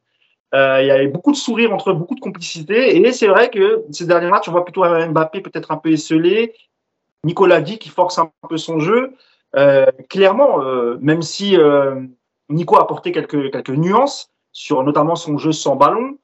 [0.54, 2.98] Euh, il y avait beaucoup de sourires entre eux, beaucoup de complicité.
[2.98, 6.54] Et c'est vrai que ces derniers matchs, on voit plutôt Mbappé peut-être un peu esselé.
[7.24, 9.14] Nicolas dit qui force un peu son jeu.
[9.56, 10.60] Euh, clairement,
[11.00, 11.58] même si
[12.50, 16.18] Nico a apporté quelques quelques nuances sur notamment son jeu sans ballon,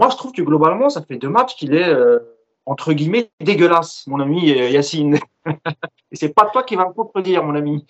[0.00, 2.18] moi, je trouve que globalement, ça fait deux matchs qu'il est, euh,
[2.64, 5.18] entre guillemets, dégueulasse, mon ami euh, Yacine.
[6.10, 7.86] Et c'est pas toi qui vas me contredire, mon ami.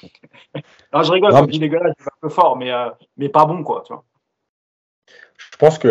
[0.92, 3.84] Je rigole, je dis dégueulasse, c'est un peu fort, mais, euh, mais pas bon, quoi.
[3.86, 4.02] Tu vois.
[5.52, 5.88] Je pense que.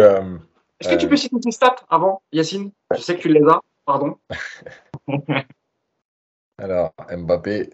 [0.79, 2.71] Est-ce que tu peux citer tes stats avant, Yacine?
[2.95, 4.17] Je sais que tu les as, pardon.
[6.57, 7.71] Alors, Mbappé.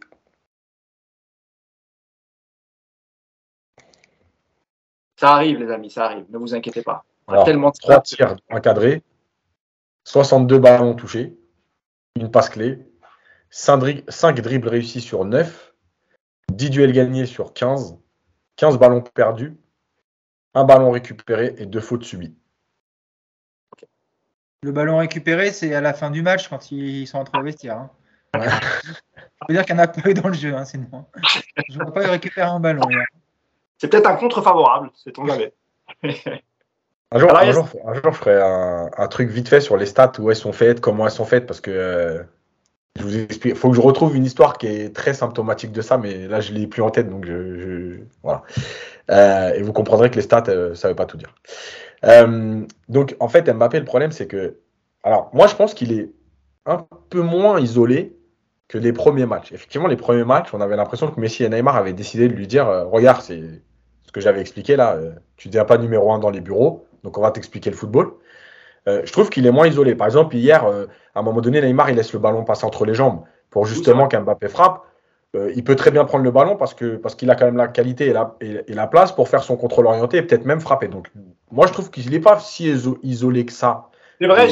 [5.17, 6.26] Ça arrive, les amis, ça arrive.
[6.30, 7.03] Ne vous inquiétez pas.
[7.28, 9.01] Alors, tellement 3 tirs encadrés,
[10.03, 11.36] 62 ballons touchés,
[12.15, 12.80] une passe clé,
[13.49, 15.73] 5, dribbles réussis sur 9,
[16.51, 17.97] 10 duels gagnés sur 15,
[18.57, 19.57] 15 ballons perdus,
[20.56, 22.34] un ballon récupéré et deux fautes subies.
[24.64, 27.78] Le ballon récupéré, c'est à la fin du match quand ils sont entre le vestiaire.
[27.78, 27.91] Hein.
[28.34, 31.06] Ça veut dire qu'il n'y en a pas eu dans le jeu, hein, sinon.
[31.70, 32.82] Je ne vois pas récupérer un ballon.
[33.78, 35.53] C'est peut-être un contre favorable, c'est ton jamais.
[37.12, 40.36] Un jour, un, jour, je ferai un, truc vite fait sur les stats, où elles
[40.36, 42.24] sont faites, comment elles sont faites, parce que euh,
[42.97, 43.53] je vous explique.
[43.53, 46.41] Il faut que je retrouve une histoire qui est très symptomatique de ça, mais là,
[46.41, 47.99] je ne l'ai plus en tête, donc je.
[48.24, 48.43] voilà.
[49.12, 51.34] Euh, et vous comprendrez que les stats, euh, ça ne veut pas tout dire.
[52.89, 54.58] donc, en fait, Mbappé, le problème, c'est que.
[55.03, 56.12] Alors, moi, je pense qu'il est
[56.66, 58.18] un peu moins isolé
[58.68, 59.51] que les premiers matchs.
[59.51, 62.47] Effectivement, les premiers matchs, on avait l'impression que Messi et Neymar avaient décidé de lui
[62.47, 63.41] dire Regarde, c'est
[64.03, 64.97] ce que j'avais expliqué là,
[65.38, 68.12] tu ne deviens pas numéro un dans les bureaux donc on va t'expliquer le football.
[68.88, 69.95] Euh, je trouve qu'il est moins isolé.
[69.95, 72.86] Par exemple, hier, euh, à un moment donné, Neymar, il laisse le ballon passer entre
[72.86, 74.82] les jambes pour justement qu'Mbappé frappe.
[75.36, 77.57] Euh, il peut très bien prendre le ballon parce que parce qu'il a quand même
[77.57, 80.61] la qualité et la, et, la place pour faire son contrôle orienté et peut-être même
[80.61, 80.88] frapper.
[80.88, 81.11] Donc
[81.51, 82.73] moi, je trouve qu'il n'est pas si
[83.03, 83.89] isolé que ça.
[84.19, 84.47] C'est vrai,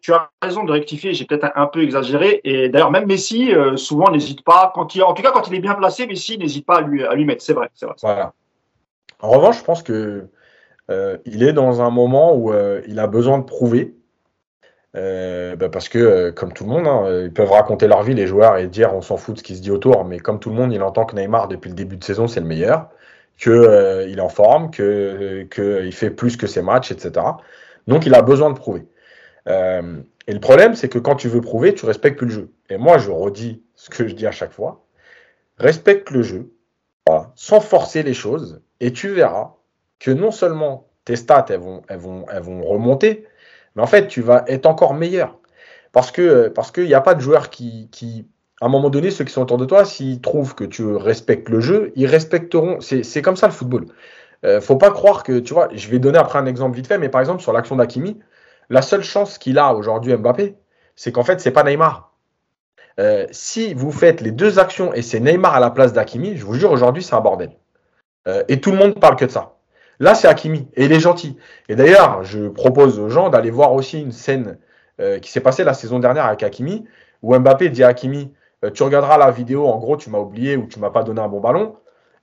[0.00, 2.40] tu as raison de rectifier, j'ai peut-être un, peu exagéré.
[2.44, 5.60] Et d'ailleurs, même Messi, souvent, n'hésite pas, quand il, en tout cas quand il est
[5.60, 7.42] bien placé, Messi n'hésite pas à lui, à lui mettre.
[7.42, 7.96] C'est vrai, c'est vrai.
[8.00, 8.32] Voilà.
[9.22, 10.28] En revanche, je pense que
[10.90, 13.94] euh, il est dans un moment où euh, il a besoin de prouver.
[14.96, 18.26] Euh, bah, parce que, comme tout le monde, hein, ils peuvent raconter leur vie, les
[18.26, 20.50] joueurs, et dire on s'en fout de ce qui se dit autour, mais comme tout
[20.50, 22.90] le monde, il entend que Neymar, depuis le début de saison, c'est le meilleur.
[23.38, 27.24] qu'il euh, est en forme, qu'il fait plus que ses matchs, etc.
[27.86, 28.86] Donc il a besoin de prouver.
[29.48, 32.50] Euh, et le problème, c'est que quand tu veux prouver, tu respectes plus le jeu.
[32.68, 34.84] Et moi, je redis ce que je dis à chaque fois.
[35.58, 36.52] Respecte le jeu,
[37.34, 39.54] sans forcer les choses, et tu verras
[39.98, 43.26] que non seulement tes stats, elles vont, elles vont, elles vont remonter,
[43.76, 45.38] mais en fait, tu vas être encore meilleur.
[45.92, 47.88] Parce que parce qu'il n'y a pas de joueurs qui,
[48.60, 51.48] à un moment donné, ceux qui sont autour de toi, s'ils trouvent que tu respectes
[51.48, 52.80] le jeu, ils respecteront.
[52.80, 53.86] C'est comme ça le football.
[54.44, 56.98] Euh, faut pas croire que, tu vois, je vais donner après un exemple vite fait,
[56.98, 58.18] mais par exemple sur l'action d'Akimi,
[58.70, 60.56] la seule chance qu'il a aujourd'hui Mbappé,
[60.96, 62.14] c'est qu'en fait, c'est pas Neymar.
[62.98, 66.44] Euh, si vous faites les deux actions et c'est Neymar à la place d'Akimi, je
[66.44, 67.50] vous jure, aujourd'hui, c'est un bordel.
[68.28, 69.56] Euh, et tout le monde parle que de ça.
[70.00, 71.36] Là, c'est Hakimi et il est gentil.
[71.68, 74.56] Et d'ailleurs, je propose aux gens d'aller voir aussi une scène
[74.98, 76.86] euh, qui s'est passée la saison dernière avec Hakimi,
[77.22, 78.32] où Mbappé dit à Hakimi
[78.64, 81.20] euh, Tu regarderas la vidéo, en gros, tu m'as oublié ou tu m'as pas donné
[81.20, 81.76] un bon ballon.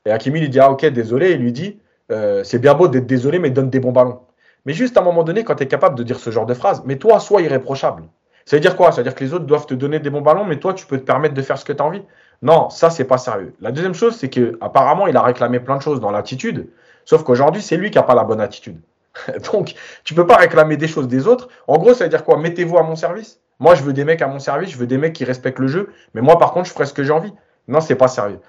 [0.07, 1.29] Et Hakimi lui dit Ah, ok, désolé.
[1.29, 1.79] Et lui dit
[2.11, 4.21] euh, C'est bien beau d'être désolé, mais donne des bons ballons.
[4.65, 6.55] Mais juste à un moment donné, quand tu es capable de dire ce genre de
[6.55, 8.03] phrase, mais toi, sois irréprochable.
[8.45, 8.91] Ça veut dire quoi?
[8.91, 10.87] Ça veut dire que les autres doivent te donner des bons ballons, mais toi, tu
[10.87, 12.01] peux te permettre de faire ce que tu as envie?
[12.41, 13.53] Non, ça, c'est pas sérieux.
[13.61, 16.69] La deuxième chose, c'est que apparemment, il a réclamé plein de choses dans l'attitude.
[17.07, 18.81] Sauf qu'aujourd'hui, c'est lui qui n'a pas la bonne attitude.
[19.53, 21.47] Donc, tu peux pas réclamer des choses des autres.
[21.65, 22.37] En gros, ça veut dire quoi?
[22.37, 23.39] Mettez-vous à mon service.
[23.59, 25.69] Moi, je veux des mecs à mon service, je veux des mecs qui respectent le
[25.69, 25.89] jeu.
[26.13, 27.33] Mais moi, par contre, je ferai ce que j'ai envie.
[27.69, 28.41] Non, c'est pas sérieux.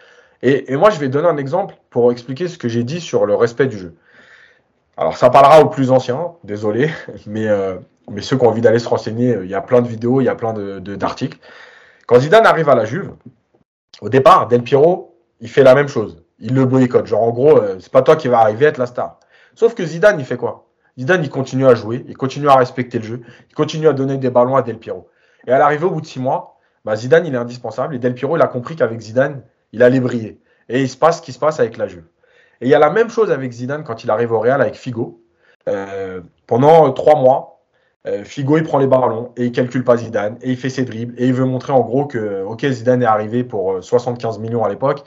[0.42, 3.36] Et, moi, je vais donner un exemple pour expliquer ce que j'ai dit sur le
[3.36, 3.94] respect du jeu.
[4.96, 6.90] Alors, ça parlera aux plus anciens, désolé,
[7.26, 7.76] mais, euh,
[8.10, 10.24] mais ceux qui ont envie d'aller se renseigner, il y a plein de vidéos, il
[10.24, 11.38] y a plein d'articles.
[12.08, 13.12] Quand Zidane arrive à la Juve,
[14.00, 17.06] au départ, Del Piero, il fait la même chose il le boycotte.
[17.06, 19.18] Genre, en gros, euh, c'est pas toi qui vas arriver à être la star.
[19.54, 20.68] Sauf que Zidane, il fait quoi?
[20.98, 24.16] Zidane, il continue à jouer, il continue à respecter le jeu, il continue à donner
[24.16, 25.08] des ballons à Del Piero.
[25.46, 27.94] Et à l'arrivée, au bout de six mois, bah, Zidane, il est indispensable.
[27.94, 30.40] Et Del Piero, il a compris qu'avec Zidane, il allait briller.
[30.68, 32.04] Et il se passe ce qui se passe avec la Juve.
[32.60, 34.74] Et il y a la même chose avec Zidane quand il arrive au Real avec
[34.74, 35.22] Figo.
[35.68, 37.60] Euh, pendant trois mois,
[38.06, 40.84] euh, Figo, il prend les ballons et il calcule pas Zidane et il fait ses
[40.84, 44.64] dribbles et il veut montrer en gros que, ok, Zidane est arrivé pour 75 millions
[44.64, 45.04] à l'époque,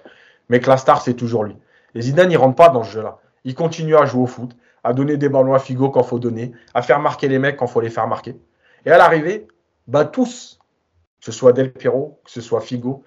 [0.52, 1.56] mais que la star, c'est toujours lui.
[1.95, 3.20] Et Zidane, il rentre pas dans ce jeu-là.
[3.45, 4.52] Il continue à jouer au foot,
[4.84, 7.68] à donner des ballons à Figo quand faut donner, à faire marquer les mecs quand
[7.68, 8.36] faut les faire marquer.
[8.86, 9.47] Et à l'arrivée,
[9.88, 10.60] bah tous,
[11.20, 13.06] que ce soit Del Piero, que ce soit Figo,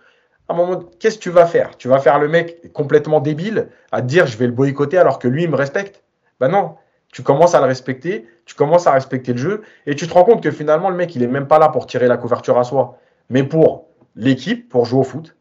[0.49, 1.77] à un moment, qu'est-ce que tu vas faire?
[1.77, 5.19] Tu vas faire le mec complètement débile à te dire je vais le boycotter alors
[5.19, 6.03] que lui, il me respecte?
[6.41, 6.77] Ben non,
[7.13, 10.25] tu commences à le respecter, tu commences à respecter le jeu et tu te rends
[10.25, 12.65] compte que finalement, le mec, il est même pas là pour tirer la couverture à
[12.65, 15.34] soi, mais pour l'équipe, pour jouer au foot.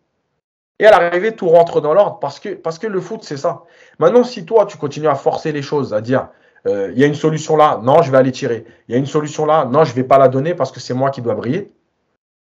[0.84, 3.64] Et à l'arrivée, tout rentre dans l'ordre parce que, le foot, c'est ça.
[4.00, 6.28] Maintenant, si toi, tu continues à forcer les choses, à dire,
[6.68, 8.66] euh, il y a une solution là, non, je vais aller tirer.
[8.90, 10.82] Il y a une solution là, non, je ne vais pas la donner parce que
[10.82, 11.72] c'est moi qui dois briller.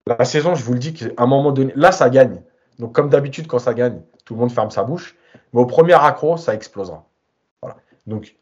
[0.06, 2.40] La saison, je vous le dis, qu'à un moment donné, là, ça gagne.
[2.78, 5.16] Donc, comme d'habitude, quand ça gagne, tout le monde ferme sa bouche.
[5.52, 7.04] Mais au premier accro, ça explosera.
[8.06, 8.36] Donc,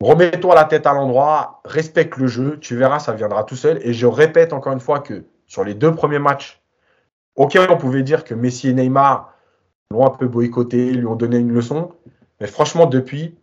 [0.00, 3.80] remets-toi la tête à l'endroit, respecte le jeu, tu verras, ça viendra tout seul.
[3.82, 6.59] Et je répète encore une fois que sur les deux premiers matchs
[7.36, 9.32] Ok, on pouvait dire que Messi et Neymar
[9.90, 11.92] l'ont un peu boycotté, lui ont donné une leçon.
[12.40, 13.34] Mais franchement, depuis,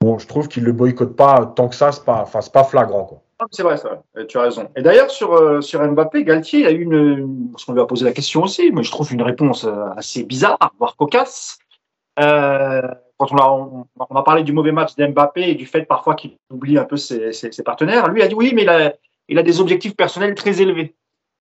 [0.00, 1.92] bon, je trouve qu'ils ne le boycottent pas tant que ça.
[1.92, 3.22] Ce n'est pas, pas flagrant.
[3.40, 4.02] Ah, c'est vrai, ça.
[4.28, 4.68] Tu as raison.
[4.74, 7.50] Et d'ailleurs, sur, euh, sur Mbappé, Galtier a eu une.
[7.52, 10.24] Parce qu'on lui a posé la question aussi, mais je trouve une réponse euh, assez
[10.24, 11.58] bizarre, voire cocasse.
[12.18, 12.82] Euh,
[13.16, 16.84] quand on a, parlé du mauvais match d'Mbappé et du fait parfois qu'il oublie un
[16.84, 17.32] peu ses,
[17.64, 18.64] partenaires, lui a dit oui, mais
[19.28, 20.94] il a des objectifs personnels très élevés.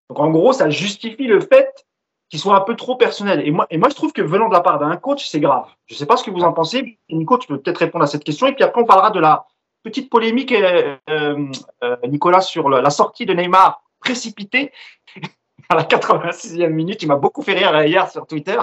[0.09, 1.85] Donc en gros, ça justifie le fait
[2.29, 3.45] qui soit un peu trop personnel.
[3.45, 5.65] Et moi, et moi, je trouve que venant de la part d'un coach, c'est grave.
[5.85, 6.99] Je ne sais pas ce que vous en pensez.
[7.09, 8.47] Nico, tu peux peut-être répondre à cette question.
[8.47, 9.45] Et puis après, on parlera de la
[9.83, 14.71] petite polémique, euh, euh, Nicolas, sur la sortie de Neymar précipitée
[15.69, 17.01] à la 86e minute.
[17.01, 18.57] Il m'a beaucoup fait rire hier sur Twitter.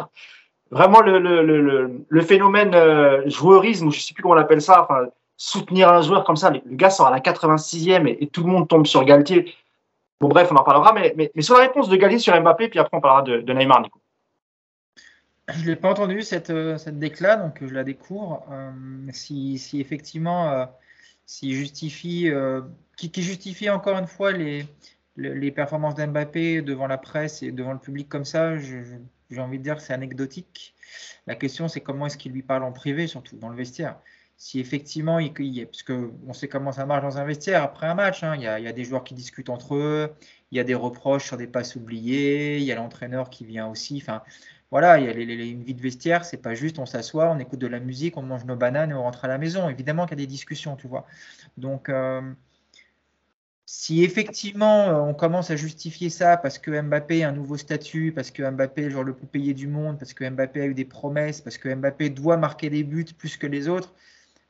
[0.70, 4.38] Vraiment, le, le, le, le phénomène euh, joueurisme, ou je ne sais plus comment on
[4.38, 6.51] appelle ça, enfin, soutenir un joueur comme ça.
[6.51, 9.55] Le gars sort à la 86e et, et tout le monde tombe sur Galtier.
[10.21, 12.79] Bon, bref, on en parlera, mais, mais, sur la réponse de Galtier sur Mbappé, puis
[12.79, 13.83] après on parlera de, Neymar.
[15.49, 18.47] Je ne l'ai pas entendu cette, euh, cette déclat, donc je la découvre.
[18.51, 18.71] Euh,
[19.11, 20.67] si, si, effectivement, euh,
[21.43, 22.31] justifie,
[22.97, 24.67] qui, justifie encore une fois les,
[25.17, 29.65] les, performances d'Mbappé devant la presse et devant le public comme ça, j'ai envie de
[29.65, 30.75] dire que c'est anecdotique.
[31.27, 33.97] La question, c'est comment est-ce qu'il lui parle en privé, surtout dans le vestiaire
[34.37, 37.95] si effectivement, il, il, parce qu'on sait comment ça marche dans un vestiaire après un
[37.95, 40.12] match, hein, il, y a, des joueurs qui discutent entre eux,
[40.51, 43.68] il y a des reproches sur des passes oubliées, il y a l'entraîneur qui vient
[43.68, 43.99] aussi.
[44.03, 44.22] Enfin,
[44.70, 47.61] voilà, il y a une vie de vestiaire, c'est pas juste on s'assoit, on écoute
[47.61, 49.68] de la musique, on mange nos bananes et on rentre à la maison.
[49.68, 51.07] Évidemment qu'il y a des discussions, tu vois.
[51.57, 52.20] Donc, euh,
[53.66, 58.12] si effectivement euh, on commence à justifier ça parce que Mbappé a un nouveau statut,
[58.12, 60.74] parce que Mbappé est le le plus payé du monde, parce que Mbappé a eu
[60.74, 63.95] des promesses, parce que Mbappé doit marquer des buts plus que les autres,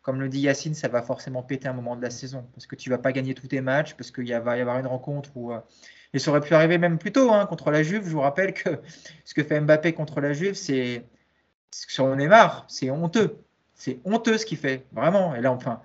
[0.04, 2.46] comme le dit Yacine, ça va forcément péter un moment de la saison.
[2.54, 4.86] Parce que tu vas pas gagner tous tes matchs, parce qu'il va y avoir une
[4.86, 5.52] rencontre où.
[5.52, 5.58] Euh,
[6.12, 8.04] et ça aurait pu arriver même plus tôt hein, contre la Juve.
[8.04, 8.68] Je vous rappelle que
[9.24, 11.04] ce que fait Mbappé contre la Juve, c'est.
[11.70, 13.38] Sur Neymar, c'est honteux.
[13.74, 15.34] C'est honteux ce qu'il fait, vraiment.
[15.34, 15.80] Et là, enfin,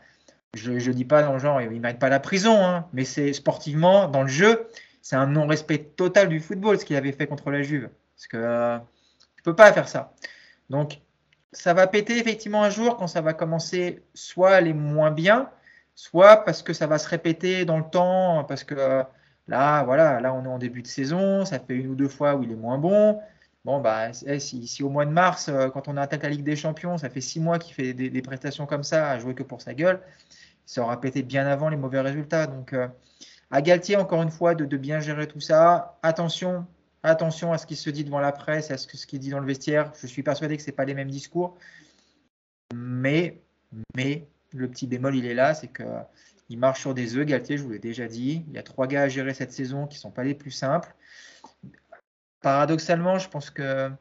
[0.53, 3.34] je ne dis pas dans le genre, il ne pas la prison, hein, mais c'est
[3.34, 4.67] sportivement, dans le jeu,
[5.01, 7.89] c'est un non-respect total du football ce qu'il avait fait contre la Juve.
[8.15, 8.78] Parce que euh,
[9.38, 10.13] tu peux pas faire ça.
[10.70, 10.99] Donc,
[11.52, 15.50] ça va péter effectivement un jour quand ça va commencer soit à aller moins bien,
[15.95, 19.04] soit parce que ça va se répéter dans le temps, parce que euh,
[19.47, 22.36] là, voilà, là on est en début de saison, ça fait une ou deux fois
[22.36, 23.20] où il est moins bon.
[23.66, 26.56] Bon, bah, eh, si, au mois de mars, euh, quand on attaque la Ligue des
[26.56, 29.43] Champions, ça fait six mois qu'il fait des, des, prestations comme ça, à jouer que
[29.43, 30.00] pour sa gueule,
[30.66, 32.47] ça aura pété bien avant les mauvais résultats.
[32.47, 32.88] Donc, euh,
[33.52, 35.97] à Galtier, encore une fois, de, bien gérer tout ça.
[36.04, 36.66] Attention,
[37.04, 39.39] attention à ce qui se dit devant la presse, à ce, ce qui dit dans
[39.39, 39.91] le vestiaire.
[40.02, 41.58] Je suis persuadé que ce pas les mêmes discours.
[42.74, 43.41] Mais,
[43.95, 45.84] mais, le petit bémol, il est là, c'est que
[46.50, 48.43] il marche sur des œufs, Galtier, je vous l'ai déjà dit.
[48.47, 50.52] Il y a trois gars à gérer cette saison qui ne sont pas les plus
[50.52, 50.95] simples.
[52.41, 53.91] Paradoxalement, je pense que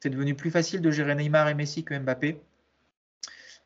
[0.00, 2.40] c'est devenu plus facile de gérer Neymar et Messi que Mbappé.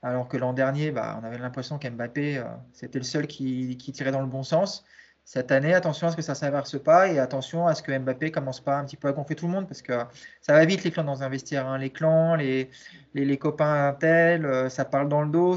[0.04, 4.12] Alors que l'an dernier, bah, on avait l'impression qu'Mbappé, euh, c'était le seul qui, tirait
[4.12, 4.84] dans le bon sens.
[5.24, 7.96] Cette année, attention à ce que ça ne s'inverse pas et attention à ce que
[7.98, 9.94] Mbappé commence pas un petit peu à gonfler tout le monde parce que
[10.42, 11.66] ça va vite les clans dans un vestiaire.
[11.66, 11.78] Hein.
[11.78, 12.70] Les clans, les,
[13.14, 15.56] les, copains tel, euh, ça parle dans le dos,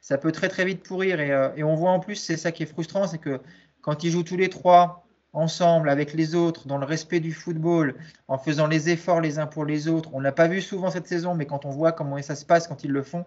[0.00, 1.20] ça, peut très très vite pourrir.
[1.20, 3.40] Et, euh, et on voit en plus, c'est ça qui est frustrant, c'est que
[3.82, 7.96] quand ils jouent tous les trois ensemble avec les autres, dans le respect du football,
[8.28, 11.06] en faisant les efforts les uns pour les autres, on n'a pas vu souvent cette
[11.06, 13.24] saison, mais quand on voit comment ça se passe quand ils le font,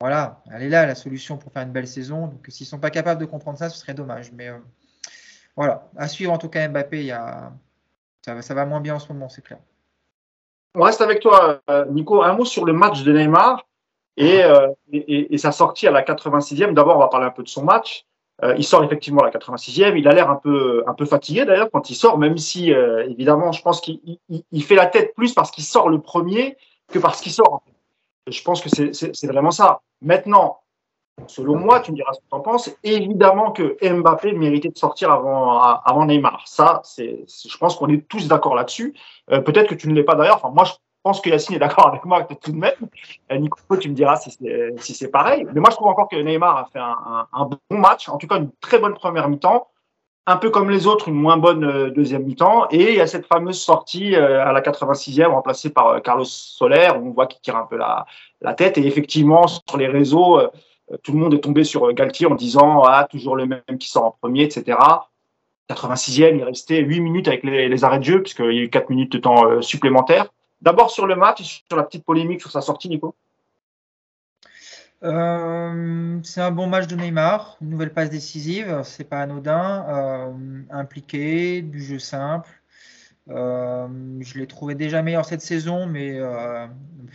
[0.00, 2.26] voilà, elle est là la solution pour faire une belle saison.
[2.28, 4.32] Donc s'ils ne sont pas capables de comprendre ça, ce serait dommage.
[4.32, 4.58] Mais euh,
[5.56, 7.52] voilà, à suivre en tout cas Mbappé, il y a...
[8.24, 9.58] ça, va, moins bien en ce moment, c'est clair.
[10.74, 12.22] On reste avec toi, euh, Nico.
[12.22, 13.66] Un mot sur le match de Neymar
[14.16, 14.68] et, euh,
[15.36, 16.74] sa sortie à la 86e.
[16.74, 18.06] D'abord, on va parler un peu de son match.
[18.56, 19.98] il sort effectivement à la 86e.
[19.98, 23.50] Il a l'air un peu, un peu fatigué d'ailleurs quand il sort, même si évidemment,
[23.50, 26.56] je pense qu'il fait la tête plus parce qu'il sort le premier
[26.92, 27.62] que parce qu'il sort.
[28.28, 29.80] Je pense que c'est vraiment ça.
[30.02, 30.60] Maintenant,
[31.26, 34.78] selon moi, tu me diras ce que tu en penses, évidemment que Mbappé méritait de
[34.78, 36.42] sortir avant, avant Neymar.
[36.46, 38.94] Ça, c'est, je pense qu'on est tous d'accord là-dessus.
[39.30, 40.36] Euh, peut-être que tu ne l'es pas d'ailleurs.
[40.36, 42.72] Enfin, moi, je pense que Yacine est d'accord avec moi tout de même.
[43.32, 45.46] Euh, Nico, tu me diras si c'est, si c'est pareil.
[45.52, 48.26] Mais moi, je trouve encore que Neymar a fait un, un, bon match, en tout
[48.26, 49.68] cas une très bonne première mi-temps
[50.26, 52.68] un peu comme les autres, une moins bonne euh, deuxième mi-temps.
[52.70, 57.08] Et il y a cette fameuse sortie à la 86e, remplacée par Carlos Soler, où
[57.08, 58.06] on voit qu'il tire un peu la,
[58.40, 58.78] la tête.
[58.78, 60.48] Et effectivement, sur les réseaux, euh,
[61.02, 64.04] tout le monde est tombé sur Galtier en disant Ah, toujours le même qui sort
[64.04, 64.76] en premier, etc.
[65.68, 68.90] 86e, il restait 8 minutes avec les, arrêts de jeu, puisqu'il y a eu 4
[68.90, 70.32] minutes de temps euh, supplémentaire.
[70.60, 73.14] D'abord sur le match, sur la petite polémique sur sa sortie, Nico.
[75.02, 80.34] Euh, c'est un bon match de Neymar, une nouvelle passe décisive, c'est pas anodin,
[80.70, 82.59] impliqué, du jeu simple, euh,
[83.30, 86.66] je l'ai trouvé déjà meilleur cette saison, mais euh,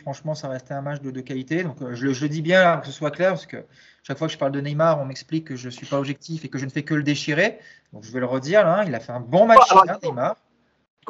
[0.01, 1.63] franchement, ça restait un match de, qualité.
[1.63, 3.66] Donc, euh, je, le dis bien, que ce soit clair, parce que
[4.03, 6.45] chaque fois que je parle de Neymar, on m'explique que je ne suis pas objectif
[6.45, 7.59] et que je ne fais que le déchirer.
[7.93, 10.36] Donc, je vais le redire, là, il a fait un bon match, hein, Neymar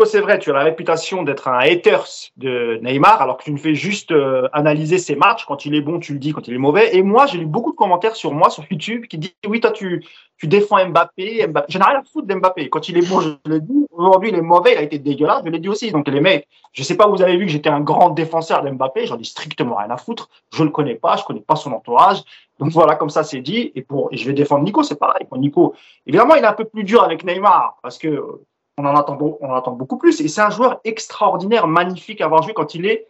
[0.04, 3.58] c'est vrai, tu as la réputation d'être un haters de Neymar, alors que tu ne
[3.58, 5.46] fais juste euh, analyser ses matchs.
[5.46, 6.34] Quand il est bon, tu le dis.
[6.34, 6.98] Quand il est mauvais.
[6.98, 9.72] Et moi, j'ai lu beaucoup de commentaires sur moi, sur YouTube, qui disent oui, toi,
[9.72, 10.04] tu,
[10.44, 11.48] défends Mbappé.
[11.48, 11.72] Mbappé.
[11.72, 12.70] Je n'ai rien à foutre d'Mbappé.
[12.70, 13.86] Quand il est bon, je le dis.
[13.92, 15.44] Aujourd'hui, il est mauvais, il a été dégueulasse.
[15.46, 15.92] Je l'ai dit aussi.
[15.92, 19.06] Donc, les mecs, je sais pas, vous avez vu que j'étais un grand défenseur d'Mbappé.
[19.06, 20.30] J'en ai strictement rien à foutre.
[20.54, 21.16] Je le connais pas.
[21.16, 22.22] Je connais pas son entourage.
[22.60, 23.72] Donc voilà, comme ça, c'est dit.
[23.76, 25.26] Et pour, et je vais défendre Nico, c'est pareil.
[25.38, 25.74] Nico,
[26.06, 28.42] évidemment, il est un peu plus dur avec Neymar parce que
[28.78, 30.20] on en attend, beaucoup plus.
[30.22, 33.08] Et c'est un joueur extraordinaire, magnifique à avoir joué quand il est,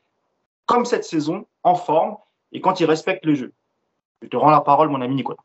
[0.66, 2.18] comme cette saison, en forme
[2.52, 3.54] et quand il respecte le jeu.
[4.22, 5.40] Je te rends la parole, mon ami Nicolas.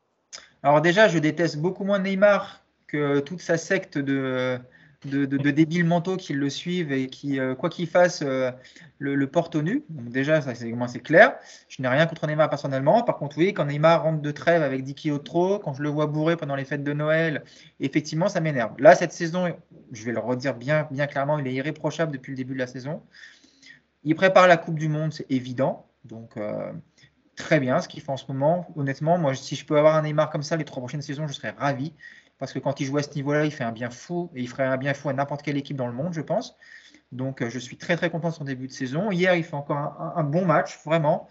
[0.62, 4.58] Alors déjà, je déteste beaucoup moins Neymar que toute sa secte de,
[5.04, 8.50] de, débiles mentaux qui le suivent et qui, euh, quoi qu'il fasse, euh,
[8.98, 9.84] le, porte au nu.
[9.88, 11.36] Donc déjà, ça, c'est, moi, c'est clair.
[11.68, 13.02] Je n'ai rien contre Neymar personnellement.
[13.02, 15.82] Par contre, oui, quand Neymar rentre de trêve avec 10 kilos de trop, quand je
[15.82, 17.44] le vois bourré pendant les fêtes de Noël,
[17.80, 18.72] effectivement, ça m'énerve.
[18.78, 19.54] Là, cette saison,
[19.92, 22.66] je vais le redire bien, bien clairement, il est irréprochable depuis le début de la
[22.66, 23.02] saison.
[24.04, 25.86] Il prépare la Coupe du Monde, c'est évident.
[26.04, 26.72] Donc, euh,
[27.36, 28.66] très bien ce qu'il fait en ce moment.
[28.76, 31.32] Honnêtement, moi, si je peux avoir un Neymar comme ça les trois prochaines saisons, je
[31.32, 31.94] serais ravi
[32.40, 34.48] parce que quand il joue à ce niveau-là, il fait un bien fou et il
[34.48, 36.56] ferait un bien fou à n'importe quelle équipe dans le monde, je pense.
[37.12, 39.10] Donc, euh, je suis très très content de son début de saison.
[39.10, 39.76] Hier, il fait encore
[40.16, 41.28] un, bon match, vraiment,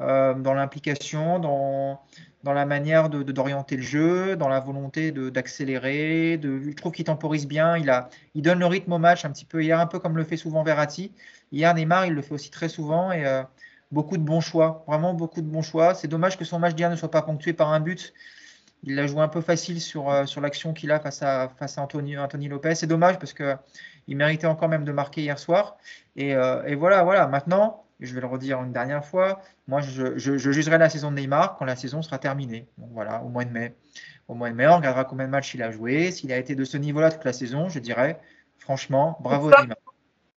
[0.00, 2.00] euh, dans l'implication, dans,
[2.42, 6.38] dans la manière d'orienter de, le jeu, dans la volonté d'accélérer.
[6.42, 7.78] Je trouve qu'il temporise bien.
[7.78, 10.16] Il, a, il donne le rythme au match un petit peu hier, un peu comme
[10.16, 11.12] le fait souvent Verratti.
[11.52, 13.42] Hier, Neymar, il le fait aussi très souvent et euh,
[13.92, 14.84] beaucoup de bons choix.
[14.86, 15.94] Vraiment beaucoup de bons choix.
[15.94, 18.12] C'est dommage que son match d'hier ne soit pas ponctué par un but.
[18.82, 21.76] Il l'a joué un peu facile sur, euh, sur l'action qu'il a face à, face
[21.76, 22.74] à Anthony, Anthony Lopez.
[22.74, 25.76] C'est dommage parce qu'il méritait encore même de marquer hier soir.
[26.16, 27.26] Et, euh, et voilà, voilà.
[27.26, 31.56] Maintenant, je vais le redire une dernière fois, moi je, jugerai la saison de Neymar
[31.56, 32.66] quand la saison sera terminée.
[32.78, 33.74] Donc voilà, au mois de mai.
[34.28, 36.10] Au mois de mai, on regardera combien de matchs il a joué.
[36.10, 38.18] S'il a été de ce niveau-là toute la saison, je dirais
[38.58, 39.76] franchement, bravo Neymar.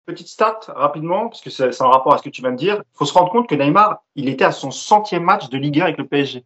[0.05, 2.83] Petite stat rapidement, parce que c'est en rapport à ce que tu viens de dire.
[2.95, 5.81] Il faut se rendre compte que Neymar, il était à son centième match de Ligue
[5.81, 6.45] 1 avec le PSG.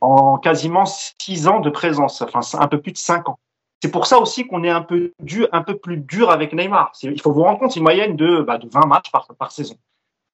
[0.00, 3.38] En quasiment six ans de présence, enfin un peu plus de cinq ans.
[3.82, 6.92] C'est pour ça aussi qu'on est un peu dur, un peu plus dur avec Neymar.
[7.02, 9.52] Il faut vous rendre compte, c'est une moyenne de, bah, de 20 matchs par, par
[9.52, 9.76] saison.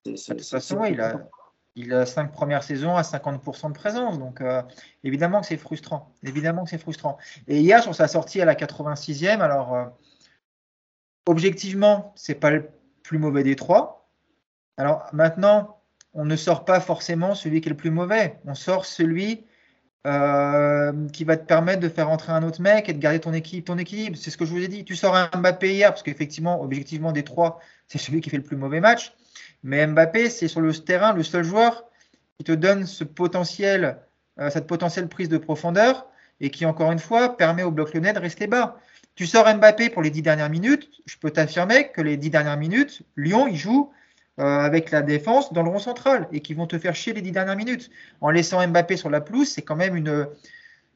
[0.05, 1.21] De toute façon, il a,
[1.77, 4.19] il a cinq premières saisons à 50% de présence.
[4.19, 4.63] Donc, euh,
[5.05, 6.13] évidemment que c'est frustrant.
[6.25, 7.19] Évidemment que c'est frustrant.
[7.47, 9.85] Et hier, sur sa sortie à la 86e, alors, euh,
[11.27, 12.69] objectivement, c'est pas le
[13.03, 14.09] plus mauvais des trois.
[14.77, 15.79] Alors, maintenant,
[16.15, 18.41] on ne sort pas forcément celui qui est le plus mauvais.
[18.45, 19.45] On sort celui
[20.07, 23.33] euh, qui va te permettre de faire entrer un autre mec et de garder ton
[23.65, 24.17] ton équilibre.
[24.17, 24.85] C'est ce que je vous ai dit.
[24.85, 28.45] Tu sors un Mbappé hier, parce qu'effectivement, objectivement, des trois, c'est celui qui fait le
[28.45, 29.15] plus mauvais match.
[29.65, 31.85] Mais Mbappé, c'est sur le terrain le seul joueur
[32.39, 33.99] qui te donne ce potentiel,
[34.39, 36.07] euh, cette potentielle prise de profondeur
[36.41, 38.79] et qui, encore une fois, permet au bloc lyonnais de rester bas.
[39.17, 42.59] Tu sors Mbappé pour les dix dernières minutes, je peux t'affirmer que les dix dernières
[42.59, 43.91] minutes, Lyon, il joue
[44.39, 47.23] euh, avec la défense dans le rond central et qui vont te faire chier les
[47.23, 47.91] dix dernières minutes.
[48.21, 50.29] En laissant Mbappé sur la pelouse, c'est quand même une,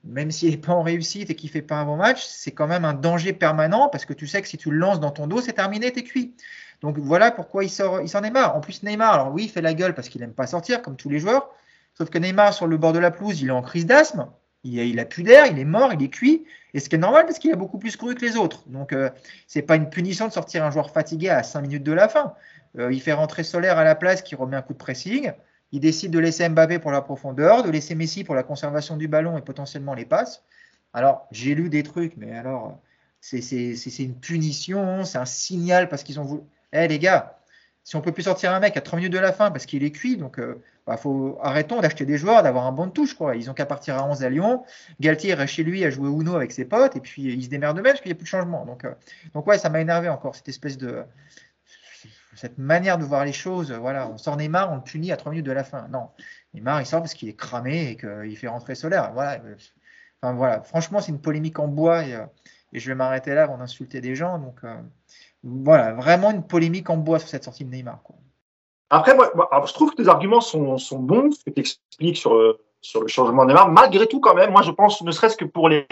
[0.04, 2.52] même s'il n'est pas en réussite et qu'il ne fait pas un bon match, c'est
[2.52, 5.10] quand même un danger permanent parce que tu sais que si tu le lances dans
[5.10, 6.34] ton dos, c'est terminé, t'es cuit.
[6.80, 8.56] Donc voilà pourquoi il s'en il est marre.
[8.56, 10.96] En plus, Neymar, alors oui, il fait la gueule parce qu'il n'aime pas sortir, comme
[10.96, 11.50] tous les joueurs.
[11.94, 14.28] Sauf que Neymar, sur le bord de la pelouse, il est en crise d'asthme.
[14.64, 16.44] Il, il a plus d'air, il est mort, il est cuit.
[16.72, 18.62] Et ce qui est normal parce qu'il a beaucoup plus couru que les autres.
[18.68, 19.10] Donc, euh,
[19.46, 22.34] c'est pas une punition de sortir un joueur fatigué à 5 minutes de la fin.
[22.78, 25.32] Euh, il fait rentrer Solaire à la place qui remet un coup de pressing.
[25.72, 29.08] Il décide de laisser Mbappé pour la profondeur, de laisser Messi pour la conservation du
[29.08, 30.42] ballon et potentiellement les passes.
[30.92, 32.78] Alors, j'ai lu des trucs, mais alors,
[33.20, 33.38] c'est
[33.98, 36.42] une punition, c'est un signal parce qu'ils ont voulu.
[36.72, 37.40] Eh les gars,
[37.84, 39.82] si on peut plus sortir un mec à 3 minutes de la fin parce qu'il
[39.84, 43.14] est cuit, donc euh, bah, faut, arrêtons d'acheter des joueurs, d'avoir un bon de touche.
[43.14, 43.36] Quoi.
[43.36, 44.64] Ils ont qu'à partir à 11 à Lyon.
[45.00, 47.76] Galtier reste chez lui à jouer Uno avec ses potes et puis il se démerde
[47.76, 48.64] même parce qu'il n'y a plus de changement.
[48.64, 48.92] Donc, euh,
[49.34, 51.02] donc ouais, ça m'a énervé encore cette espèce de
[52.40, 53.70] cette manière de voir les choses.
[53.70, 55.88] Voilà, on sort Neymar, on le punit à 3 minutes de la fin.
[55.88, 56.08] Non,
[56.54, 59.12] Neymar il sort parce qu'il est cramé et qu'il fait rentrer Solaire.
[59.12, 59.42] Voilà.
[60.22, 62.24] Enfin voilà, franchement c'est une polémique en bois et, euh,
[62.72, 64.38] je vais m'arrêter là avant d'insulter des gens.
[64.38, 64.60] Donc
[65.42, 68.00] voilà, vraiment une polémique en bois sur cette sortie de Neymar.
[68.88, 69.30] Après, moi,
[69.66, 73.08] je trouve que tes arguments sont, bons, ce que tu expliques sur le, sur le
[73.08, 73.70] changement de Neymar.
[73.70, 75.86] Malgré tout, quand même, moi, je pense, ne serait-ce que pour les,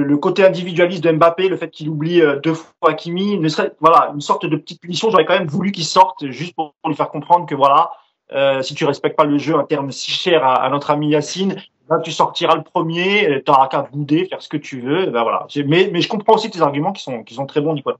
[0.00, 4.10] le, côté individualiste de Mbappé, le fait qu'il oublie euh, deux fois ne serait, voilà,
[4.14, 5.10] une sorte de petite punition.
[5.10, 7.90] J'aurais quand même voulu qu'il sorte juste pour, lui faire comprendre que voilà,
[8.32, 11.56] euh, si tu respectes pas le jeu, un terme si cher à, notre ami Yacine,
[11.88, 15.06] ben, tu sortiras le premier, euh, tu n'auras qu'à bouder, faire ce que tu veux.
[15.06, 15.46] Ben, voilà.
[15.66, 17.98] Mais, mais je comprends aussi tes arguments qui sont, qui sont très bons, Nicolas.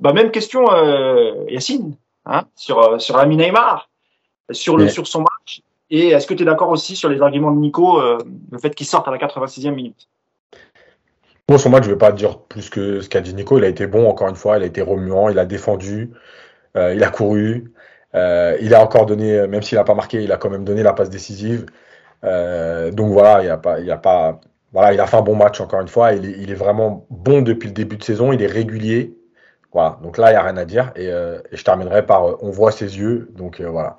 [0.00, 1.94] Ben, même question, euh, Yacine,
[2.26, 3.88] hein, sur, sur Ami Neymar,
[4.50, 5.62] sur, le, sur son match.
[5.90, 8.86] Et est-ce que tu es d'accord aussi sur les arguments de Nico, le fait qu'il
[8.86, 10.08] sorte à la 86e minute?
[11.48, 13.58] Bon, son match, je ne vais pas dire plus que ce qu'a dit Nico.
[13.58, 14.58] Il a été bon, encore une fois.
[14.58, 16.12] Il a été remuant, il a défendu,
[16.74, 17.72] il a couru.
[18.14, 20.92] il a encore donné, même s'il n'a pas marqué, il a quand même donné la
[20.92, 21.66] passe décisive.
[22.24, 24.40] Euh, donc voilà, il a pas, il a pas,
[24.72, 26.12] voilà, il a fait un bon match encore une fois.
[26.12, 28.32] Il est, vraiment bon depuis le début de saison.
[28.32, 29.14] Il est régulier.
[29.72, 29.98] Voilà.
[30.02, 30.92] Donc là, il n'y a rien à dire.
[30.96, 33.30] Et, euh, et je terminerai par, euh, on voit ses yeux.
[33.36, 33.96] Donc euh, voilà.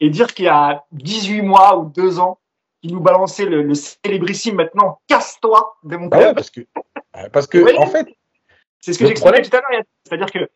[0.00, 2.38] et dire qu'il y a 18 mois ou 2 ans,
[2.82, 5.00] il nous balançait le, le célébrissime maintenant.
[5.08, 6.60] Casse-toi de mon ah parce que,
[7.32, 8.06] parce que en fait,
[8.80, 9.82] c'est ce que j'expliquais tout à l'heure.
[10.04, 10.48] C'est-à-dire que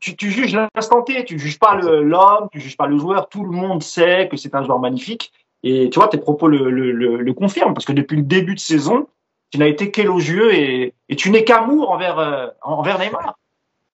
[0.00, 3.28] tu, tu, juges l'instant T, tu juges pas l'homme, tu juges pas le joueur.
[3.28, 5.32] Tout le monde sait que c'est un joueur magnifique.
[5.62, 8.60] Et tu vois, tes propos le, le, le, confirment parce que depuis le début de
[8.60, 9.08] saison,
[9.50, 13.38] tu n'as été qu'élogieux et, et tu n'es qu'amour envers, euh, envers Neymar.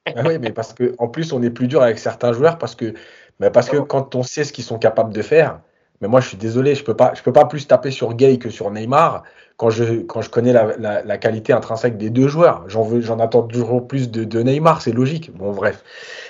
[0.06, 2.76] Ah oui, mais parce que en plus, on est plus dur avec certains joueurs parce
[2.76, 2.94] que,
[3.40, 5.62] mais parce que quand on sait ce qu'ils sont capables de faire,
[6.02, 8.50] mais moi, je suis désolé, je peux pas, peux pas plus taper sur Gay que
[8.50, 9.24] sur Neymar
[9.58, 12.64] quand je, quand je connais la, la, qualité intrinsèque des deux joueurs.
[12.68, 15.34] J'en veux, j'en attends toujours plus de, Neymar, c'est logique.
[15.36, 15.84] Bon, bref.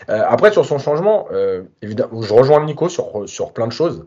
[0.10, 4.06] Euh, après, sur son changement, euh, évidemment, je rejoins Nico sur, sur plein de choses.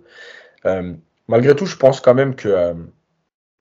[0.66, 0.92] Euh,
[1.28, 2.74] malgré tout, je pense quand même que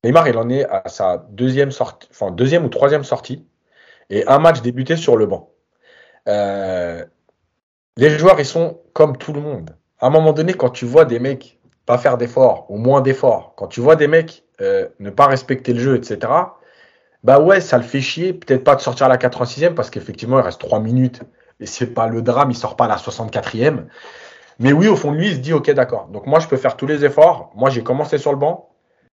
[0.03, 3.45] Neymar, il en est à sa deuxième sortie, enfin deuxième ou troisième sortie,
[4.09, 5.49] et un match débuté sur le banc.
[7.97, 9.75] Les joueurs, ils sont comme tout le monde.
[9.99, 11.54] À un moment donné, quand tu vois des mecs
[11.85, 15.73] pas faire d'efforts, ou moins d'efforts, quand tu vois des mecs euh, ne pas respecter
[15.73, 16.31] le jeu, etc.,
[17.23, 18.33] bah ouais, ça le fait chier.
[18.33, 21.21] Peut-être pas de sortir à la 86e parce qu'effectivement, il reste 3 minutes
[21.59, 23.85] et c'est pas le drame, il sort pas à la 64e.
[24.59, 26.07] Mais oui, au fond de lui, il se dit ok, d'accord.
[26.09, 27.51] Donc moi, je peux faire tous les efforts.
[27.55, 28.69] Moi, j'ai commencé sur le banc.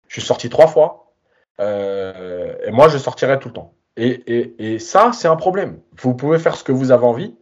[0.10, 1.14] Je suis sorti trois fois.
[1.62, 3.74] Euh, et moi, je sortirai tout le temps.
[3.96, 5.80] Et, ça, c'est un problème.
[6.02, 7.36] Vous pouvez faire ce que vous avez envie.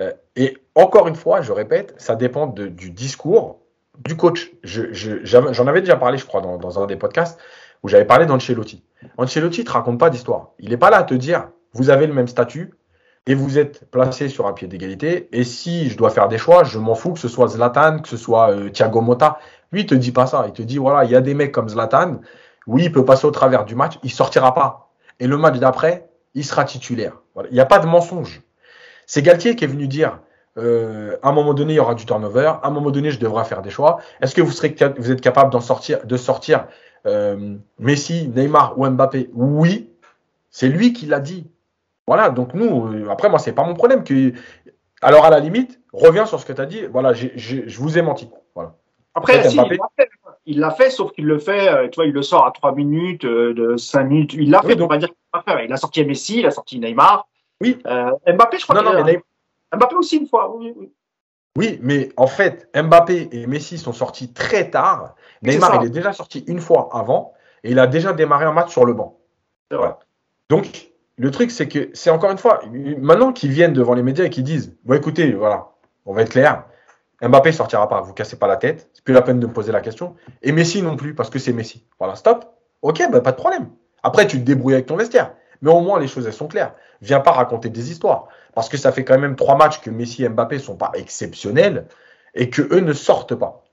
[0.00, 3.59] Euh, et encore une fois, je répète, ça dépend du discours
[4.04, 4.52] du coach.
[4.62, 7.38] J'en avais déjà parlé, je crois, dans, un des podcasts
[7.82, 8.82] où j'avais parlé d'Ancelotti.
[9.16, 10.50] Ancelotti ne te raconte pas d'histoire.
[10.58, 12.74] Il n'est pas là à te dire, vous avez le même statut
[13.26, 15.28] et vous êtes placé sur un pied d'égalité.
[15.32, 18.08] Et si je dois faire des choix, je m'en fous que ce soit Zlatan, que
[18.08, 19.38] ce soit euh, Thiago Motta.
[19.72, 20.44] Lui, il te dit pas ça.
[20.46, 22.20] Il te dit, voilà, il y a des mecs comme Zlatan.
[22.66, 23.98] Oui, il peut passer au travers du match.
[24.02, 24.90] Il sortira pas.
[25.20, 27.20] Et le match d'après, il sera titulaire.
[27.50, 28.42] Il n'y a pas de mensonge.
[29.06, 30.20] C'est Galtier qui est venu dire,
[30.58, 32.52] euh, à un moment donné, il y aura du turnover.
[32.62, 33.98] À un moment donné, je devrai faire des choix.
[34.20, 36.66] Est-ce que vous, serez, vous êtes capable d'en sortir, de sortir
[37.06, 39.30] euh, Messi, Neymar ou Mbappé?
[39.32, 39.90] Oui,
[40.50, 41.46] c'est lui qui l'a dit.
[42.06, 44.02] Voilà, donc nous, euh, après, moi, c'est pas mon problème.
[44.02, 44.32] Que...
[45.02, 46.84] Alors, à la limite, reviens sur ce que tu as dit.
[46.86, 48.28] Voilà, je vous ai menti.
[48.54, 48.74] Voilà.
[49.14, 49.42] Après,
[50.46, 53.24] il l'a fait, sauf qu'il le fait, tu vois, il le sort à 3 minutes,
[53.24, 54.34] de 5 minutes.
[54.34, 55.64] Il l'a fait, donc on va dire qu'il l'a fait.
[55.66, 57.28] Il a sorti Messi, il a sorti Neymar.
[57.60, 57.78] Oui.
[57.84, 58.82] Mbappé, je crois.
[58.82, 59.22] Non, non, mais
[59.74, 60.54] Mbappé aussi une fois.
[60.54, 60.92] Oui, oui.
[61.56, 65.14] oui, mais en fait, Mbappé et Messi sont sortis très tard.
[65.42, 68.70] Neymar, il est déjà sorti une fois avant et il a déjà démarré un match
[68.70, 69.18] sur le banc.
[70.48, 72.60] Donc, le truc, c'est que c'est encore une fois,
[72.98, 75.68] maintenant qu'ils viennent devant les médias et qu'ils disent Bon, écoutez, voilà,
[76.06, 76.64] on va être clair.
[77.22, 79.72] Mbappé sortira pas, vous cassez pas la tête, c'est plus la peine de me poser
[79.72, 80.16] la question.
[80.42, 81.86] Et Messi non plus, parce que c'est Messi.
[81.98, 82.46] Voilà, stop.
[82.82, 83.68] Ok, bah, pas de problème.
[84.02, 85.34] Après, tu te débrouilles avec ton vestiaire.
[85.60, 86.74] Mais au moins, les choses, elles sont claires.
[87.02, 88.28] Viens pas raconter des histoires.
[88.54, 91.86] Parce que ça fait quand même trois matchs que Messi et Mbappé sont pas exceptionnels
[92.34, 93.64] et que eux ne sortent pas.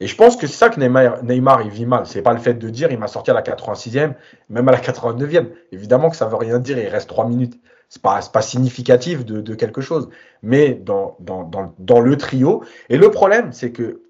[0.00, 2.06] Et je pense que c'est ça que Neymar, Neymar il vit mal.
[2.06, 4.14] C'est pas le fait de dire il m'a sorti à la 86e,
[4.48, 5.48] même à la 89e.
[5.72, 7.58] Évidemment que ça veut rien dire, il reste 3 minutes.
[7.88, 10.10] C'est pas, pas significatif de, quelque chose.
[10.42, 12.62] Mais dans, le trio.
[12.90, 14.02] Et le problème, c'est que,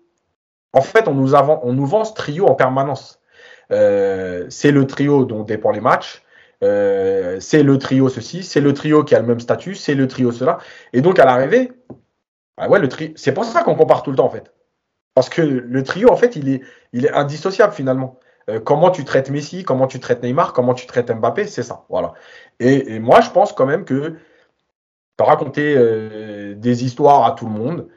[0.72, 3.20] en fait, on nous, on nous vend ce trio en permanence.
[3.70, 6.22] Euh, c'est le trio dont dépend les matchs.
[6.64, 10.08] Euh, c'est le trio ceci, c'est le trio qui a le même statut, c'est le
[10.08, 10.58] trio cela.
[10.92, 11.72] Et donc à l'arrivée,
[12.56, 13.12] bah ouais, le tri...
[13.16, 14.52] c'est pour ça qu'on compare tout le temps en fait.
[15.14, 18.20] Parce que le trio, en fait, il est, il est indissociable finalement.
[18.50, 21.84] Euh, comment tu traites Messi, comment tu traites Neymar, comment tu traites Mbappé, c'est ça.
[21.88, 22.14] Voilà.
[22.60, 24.16] Et, moi, je pense quand même que
[25.20, 27.88] raconter euh, des histoires à tout le monde,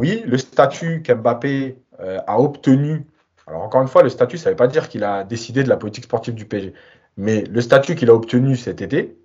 [0.00, 3.06] oui, le statut qu'Mbappé a obtenu.
[3.46, 5.68] Alors encore une fois, le statut, ça ne veut pas dire qu'il a décidé de
[5.68, 6.74] la politique sportive du PSG.
[7.16, 9.18] Mais le statut qu'il a obtenu cet été,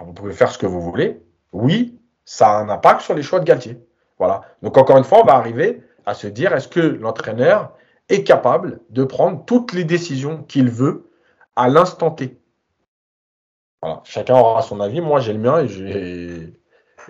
[0.00, 1.20] vous pouvez faire ce que vous voulez.
[1.52, 3.78] Oui, ça a un impact sur les choix de Galtier.
[4.18, 4.42] Voilà.
[4.62, 7.74] Donc encore une fois, on va arriver à se dire est-ce que l'entraîneur
[8.08, 11.10] est capable de prendre toutes les décisions qu'il veut
[11.56, 12.38] à l'instant T?
[13.80, 14.00] Voilà.
[14.04, 15.00] Chacun aura son avis.
[15.00, 15.64] Moi, j'ai le mien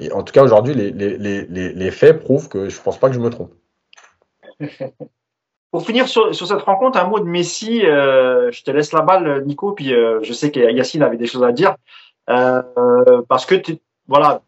[0.00, 3.20] et, en tout cas, aujourd'hui, les, faits prouvent que je ne pense pas que je
[3.20, 3.54] me trompe.
[5.70, 7.84] Pour finir sur, cette rencontre, un mot de Messi.
[7.84, 11.26] Euh, je te laisse la balle, Nico, puis euh, je sais que Yacine avait des
[11.26, 11.76] choses à dire.
[12.30, 13.54] Euh, parce que,
[14.06, 14.42] voilà,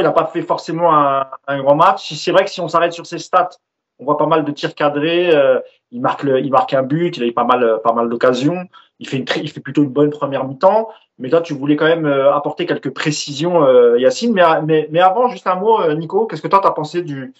[0.00, 2.12] il n'a pas fait forcément un, grand match.
[2.14, 3.50] C'est vrai que si on s'arrête sur ses stats,
[3.98, 5.34] on voit pas mal de tirs cadrés.
[5.34, 7.16] Euh, il marque il marque un but.
[7.16, 8.66] Il a eu pas mal, pas mal d'occasions.
[8.98, 10.88] Il fait il fait plutôt une bonne première mi-temps.
[11.18, 14.32] Mais toi, tu voulais quand même euh, apporter quelques précisions, euh, Yacine.
[14.32, 16.26] Mais, mais, avant, juste un mot, Nico.
[16.26, 17.34] Qu'est-ce que toi, tu as pensé du,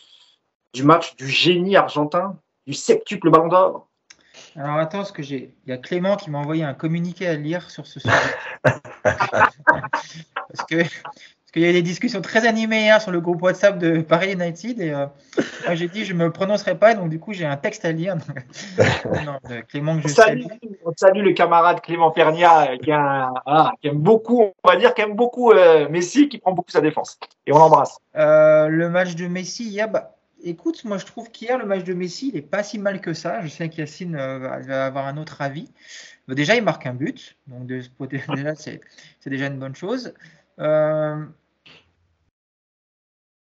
[0.75, 2.37] du match du génie argentin,
[2.67, 3.89] du septuple ballon d'or
[4.57, 7.35] alors attends, parce que j'ai, il y a Clément qui m'a envoyé un communiqué à
[7.35, 8.15] lire sur ce sujet.
[9.03, 10.85] parce que
[11.53, 14.81] qu'il y a des discussions très animées hier sur le groupe WhatsApp de Paris United
[14.81, 15.07] et euh,
[15.75, 18.17] j'ai dit je me prononcerai pas donc du coup j'ai un texte à lire.
[19.27, 19.39] non,
[19.69, 20.45] Clément que je salue,
[20.85, 25.53] on salue le camarade Clément Pernia qui, aime beaucoup, on va dire, qui aime beaucoup
[25.53, 27.99] euh, Messi, qui prend beaucoup sa défense et on l'embrasse.
[28.17, 31.95] Euh, le match de Messi, hier, bah, écoute, moi je trouve qu'hier le match de
[31.95, 33.41] Messi il est pas si mal que ça.
[33.43, 35.71] Je sais qu'Yacine va avoir un autre avis.
[36.29, 38.81] déjà il marque un but, donc de ce côté là c'est
[39.27, 40.15] déjà une bonne chose.
[40.59, 41.25] Euh,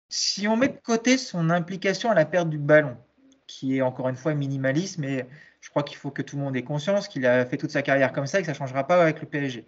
[0.09, 2.97] si on met de côté son implication à la perte du ballon,
[3.45, 5.27] qui est encore une fois minimaliste, mais
[5.61, 7.81] je crois qu'il faut que tout le monde ait conscience qu'il a fait toute sa
[7.81, 9.65] carrière comme ça et que ça ne changera pas avec le PSG.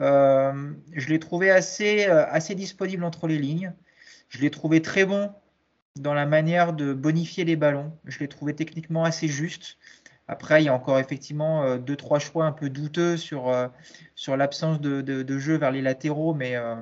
[0.00, 3.72] Euh, je l'ai trouvé assez, euh, assez disponible entre les lignes.
[4.28, 5.32] Je l'ai trouvé très bon
[6.00, 7.92] dans la manière de bonifier les ballons.
[8.04, 9.78] Je l'ai trouvé techniquement assez juste.
[10.28, 13.68] Après, il y a encore effectivement euh, deux, trois choix un peu douteux sur, euh,
[14.16, 16.74] sur l'absence de, de, jeu vers les latéraux, mais euh,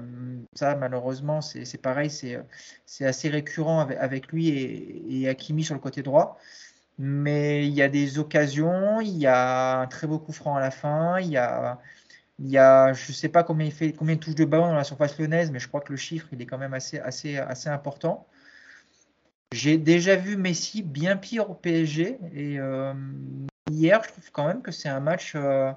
[0.54, 6.02] ça, malheureusement, c'est pareil, c'est assez récurrent avec, lui et, et, Hakimi sur le côté
[6.02, 6.38] droit.
[6.98, 10.60] mais il y a des occasions, il y a un très beau coup franc à
[10.60, 11.80] la fin, il y a,
[12.38, 14.68] il y a je ne sais pas combien il fait, combien de touches de ballon
[14.68, 16.98] dans la surface lyonnaise, mais je crois que le chiffre il est quand même assez,
[16.98, 18.26] assez, assez important.
[19.54, 22.92] J'ai déjà vu Messi bien pire au PSG et euh,
[23.70, 25.70] hier je trouve quand même que c'est un match, euh,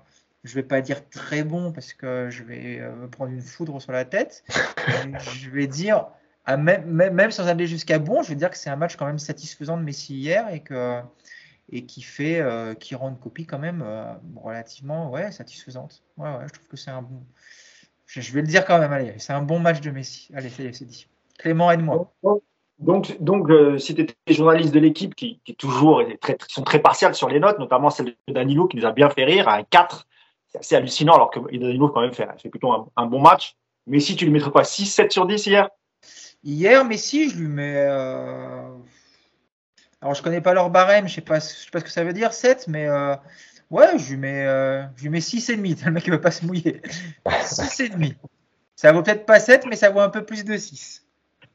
[0.43, 3.80] je vais pas dire très bon parce que je vais euh, me prendre une foudre
[3.80, 4.43] sur la tête.
[5.36, 6.07] je vais dire
[6.47, 9.19] même, même, sans aller jusqu'à bon, je veux dire que c'est un match quand même
[9.19, 10.99] satisfaisant de Messi hier et que
[11.69, 16.01] et qui fait euh, qui rend une copie quand même euh, relativement ouais satisfaisante.
[16.17, 17.23] Ouais, ouais, je trouve que c'est un bon.
[18.07, 20.32] Je, vais le dire quand même, allez, c'est un bon match de Messi.
[20.34, 21.07] Allez, c'est dit.
[21.38, 22.11] Clément, aide-moi.
[22.80, 26.80] Donc, donc euh, si tu étais journaliste de l'équipe qui, qui toujours très, sont très
[26.80, 29.55] partiales sur les notes, notamment celle de Danilo qui nous a bien fait rire, à
[29.55, 30.07] un 4,
[30.47, 33.55] c'est assez hallucinant alors que Danilo quand même fait, fait plutôt un, un, bon match.
[33.88, 35.69] Mais si tu lui mettrais quoi 6, 7 sur 10 hier?
[36.43, 37.75] Hier, Messi, je lui mets.
[37.75, 38.69] Euh...
[40.01, 42.03] Alors, je connais pas leur barème, je sais pas, je sais pas ce que ça
[42.03, 43.15] veut dire, 7, mais euh...
[43.71, 44.84] ouais, je lui mets, euh...
[44.95, 45.86] je lui mets 6,5.
[45.86, 46.82] Le mec, il veut pas se mouiller.
[47.25, 48.15] 6,5.
[48.75, 51.05] Ça vaut peut-être pas 7, mais ça vaut un peu plus de 6.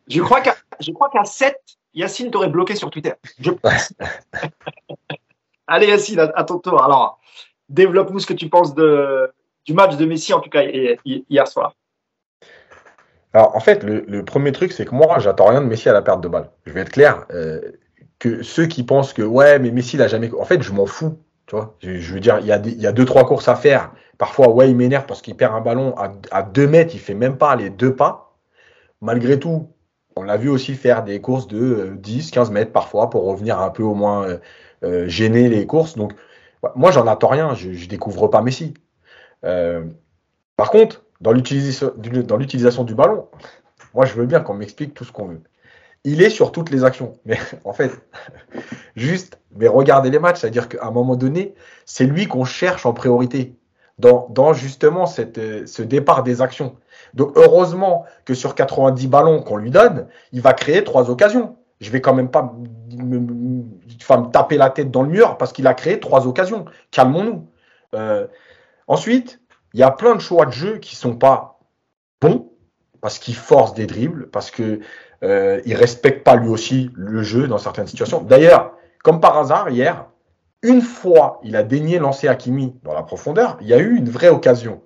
[0.08, 1.56] Je crois qu'à, je crois qu'à 7,
[1.94, 3.12] Yacine t'aurait bloqué sur Twitter.
[3.38, 3.50] Je...
[5.66, 6.82] Allez, Yacine, à, ton tour.
[6.82, 7.18] Alors,
[7.68, 9.30] développe-nous ce que tu penses de,
[9.64, 11.74] du match de Messi, en tout cas, hier soir.
[13.32, 16.02] Alors, en fait, le, premier truc, c'est que moi, j'attends rien de Messi à la
[16.02, 16.50] perte de balle.
[16.66, 17.24] Je vais être clair.
[17.30, 17.60] Euh,
[18.18, 20.32] que ceux qui pensent que, ouais, mais Messi, il a jamais.
[20.34, 21.18] En fait, je m'en fous.
[21.46, 23.56] Tu vois je, veux dire, il y, a il y a deux, trois courses à
[23.56, 23.92] faire.
[24.16, 27.14] Parfois, ouais, il m'énerve parce qu'il perd un ballon à, à deux mètres, il fait
[27.14, 28.36] même pas les deux pas.
[29.00, 29.68] Malgré tout,
[30.16, 33.60] on l'a vu aussi faire des courses de 10, euh, 15 mètres parfois pour revenir
[33.60, 34.38] un peu au moins
[34.84, 35.96] euh, gêner les courses.
[35.96, 36.12] Donc,
[36.74, 37.54] moi, j'en attends rien.
[37.54, 38.74] Je, je découvre pas Messi.
[39.42, 43.28] par contre, dans l'utilisation du ballon,
[43.94, 45.40] moi je veux bien qu'on m'explique tout ce qu'on veut.
[46.04, 47.14] Il est sur toutes les actions.
[47.24, 47.92] Mais en fait,
[48.96, 51.54] juste, mais regardez les matchs, c'est-à-dire qu'à un moment donné,
[51.86, 53.56] c'est lui qu'on cherche en priorité
[53.98, 56.76] dans, dans justement cette, ce départ des actions.
[57.14, 61.56] Donc heureusement que sur 90 ballons qu'on lui donne, il va créer trois occasions.
[61.80, 62.54] Je vais quand même pas
[62.96, 63.62] me,
[64.30, 66.64] taper la tête dans le mur parce qu'il a créé trois occasions.
[66.90, 67.48] Calmons-nous.
[67.94, 68.26] Euh,
[68.86, 69.40] ensuite,
[69.74, 71.58] il y a plein de choix de jeu qui sont pas
[72.20, 72.50] bons
[73.00, 74.80] parce qu'il force des dribbles, parce que
[75.24, 78.22] euh, il respecte pas lui aussi le jeu dans certaines situations.
[78.22, 80.06] D'ailleurs, comme par hasard hier,
[80.62, 84.08] une fois il a daigné lancer Hakimi dans la profondeur, il y a eu une
[84.08, 84.82] vraie occasion.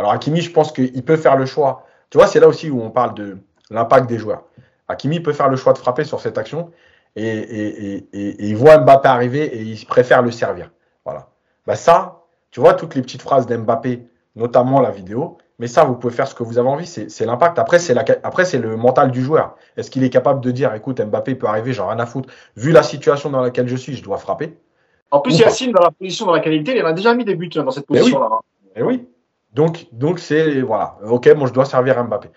[0.00, 1.84] Alors Hakimi, je pense qu'il peut faire le choix.
[2.08, 3.36] Tu vois, c'est là aussi où on parle de
[3.68, 4.44] l'impact des joueurs.
[4.88, 6.70] Hakimi peut faire le choix de frapper sur cette action
[7.16, 10.70] et, et, et, et il voit Mbappé arriver et il préfère le servir.
[11.04, 11.28] Voilà.
[11.66, 15.36] Bah ça, tu vois, toutes les petites phrases d'Mbappé notamment la vidéo.
[15.58, 17.58] Mais ça, vous pouvez faire ce que vous avez envie, c'est l'impact.
[17.58, 19.56] Après, c'est le mental du joueur.
[19.76, 22.30] Est-ce qu'il est capable de dire, écoute, Mbappé peut arriver, j'en rien à foutre.
[22.56, 24.56] Vu la situation dans laquelle je suis, je dois frapper.
[25.10, 27.50] En plus, Yacine, dans la position dans la qualité, il a déjà mis des buts
[27.54, 28.28] hein, dans cette position-là.
[28.32, 28.40] Hein.
[28.74, 29.06] Et oui.
[29.52, 29.86] Donc,
[30.18, 30.98] c'est voilà.
[31.04, 32.30] Ok, moi je dois servir Mbappé.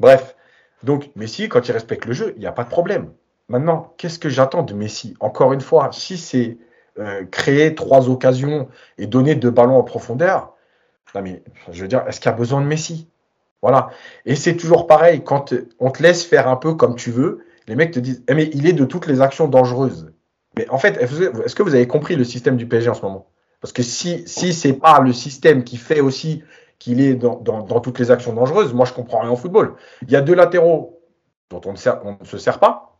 [0.00, 0.36] Bref.
[0.82, 3.12] Donc Messi, quand il respecte le jeu, il n'y a pas de problème.
[3.48, 5.14] Maintenant, qu'est-ce que j'attends de Messi?
[5.20, 6.58] Encore une fois, si c'est
[6.98, 10.54] euh, créer trois occasions et donner deux ballons en profondeur,
[11.14, 11.42] mais
[11.72, 13.08] je veux dire, est-ce qu'il y a besoin de Messi?
[13.62, 13.90] Voilà.
[14.24, 17.74] Et c'est toujours pareil, quand on te laisse faire un peu comme tu veux, les
[17.74, 20.12] mecs te disent, eh, mais il est de toutes les actions dangereuses.
[20.56, 23.28] Mais en fait, est-ce que vous avez compris le système du PSG en ce moment?
[23.60, 26.44] Parce que si, si c'est pas le système qui fait aussi
[26.78, 29.74] qu'il est dans, dans, toutes les actions dangereuses, moi je comprends rien en football.
[30.02, 31.02] Il y a deux latéraux
[31.50, 32.98] dont on ne, on ne se sert pas.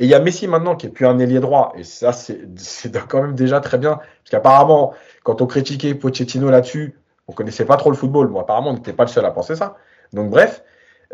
[0.00, 1.72] Et il y a Messi maintenant qui est plus un ailier droit.
[1.76, 2.46] Et ça, c'est
[3.08, 3.96] quand même déjà très bien.
[3.96, 8.28] Parce qu'apparemment, quand on critiquait Pochettino là-dessus, on connaissait pas trop le football.
[8.28, 9.76] Moi, apparemment, on n'était pas le seul à penser ça.
[10.12, 10.62] Donc, bref,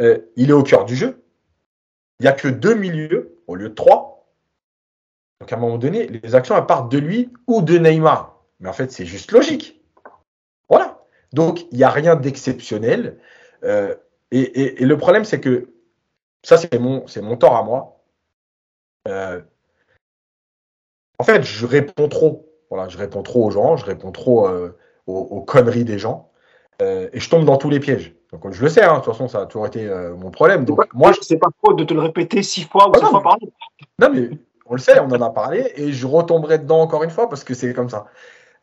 [0.01, 1.23] euh, il est au cœur du jeu.
[2.20, 4.27] Il n'y a que deux milieux au lieu de trois.
[5.40, 8.34] Donc, à un moment donné, les actions, elles partent de lui ou de Neymar.
[8.65, 9.81] Mais en fait, c'est juste logique.
[10.69, 11.05] Voilà.
[11.32, 13.19] Donc, il n'y a rien d'exceptionnel.
[13.62, 13.95] Euh,
[14.32, 15.69] et, le problème, c'est que
[16.43, 18.01] ça, c'est mon, c'est mon tort à moi.
[19.07, 19.41] Euh,
[21.19, 22.51] en fait, je réponds trop.
[22.70, 24.49] Voilà, je réponds trop aux gens, je réponds trop
[25.07, 26.31] aux, conneries des gens.
[26.82, 28.15] Euh, et je tombe dans tous les pièges.
[28.32, 30.65] Donc je le sais, hein, de toute façon, ça a toujours été euh, mon problème.
[30.65, 33.09] Donc moi, je sais pas trop de te le répéter six fois ou ah, sept
[33.09, 33.51] fois par jour.
[34.01, 34.31] Non, mais
[34.66, 37.45] on le sait, on en a parlé, et je retomberai dedans encore une fois parce
[37.45, 38.07] que c'est comme ça.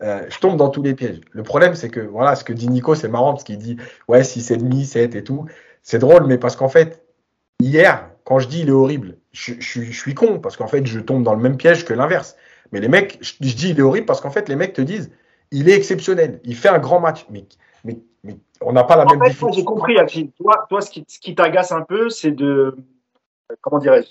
[0.02, 1.22] Euh, je tombe dans tous les pièges.
[1.32, 4.24] Le problème, c'est que voilà, ce que dit Nico, c'est marrant parce qu'il dit ouais,
[4.24, 5.46] 6 et demi, 7 et tout.
[5.84, 7.04] C'est drôle, mais parce qu'en fait,
[7.60, 10.86] hier, quand je dis il est horrible, je, je, je suis con parce qu'en fait,
[10.86, 12.36] je tombe dans le même piège que l'inverse.
[12.72, 14.82] Mais les mecs, je, je dis il est horrible parce qu'en fait, les mecs te
[14.82, 15.12] disent
[15.52, 16.40] il est exceptionnel.
[16.44, 17.26] Il fait un grand match.
[17.30, 17.46] Mais,
[17.84, 19.96] mais, mais on n'a pas la même fait, J'ai compris,
[20.38, 22.76] Toi, toi, ce qui, ce qui t'agace un peu, c'est de.
[23.62, 24.10] Comment dirais-je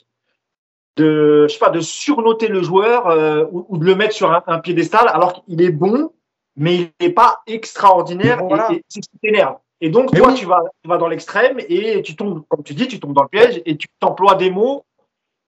[0.96, 4.58] de, je sais pas, de surnoter le joueur euh, ou, de le mettre sur un,
[4.58, 6.12] piédestal alors qu'il est bon,
[6.56, 8.40] mais il n'est pas extraordinaire
[8.70, 9.56] et, c'est ce qui t'énerve.
[9.80, 12.86] Et donc, toi, tu, vas, tu vas dans l'extrême et tu tombes, comme tu dis,
[12.86, 14.84] tu tombes dans le piège et tu t'emploies des mots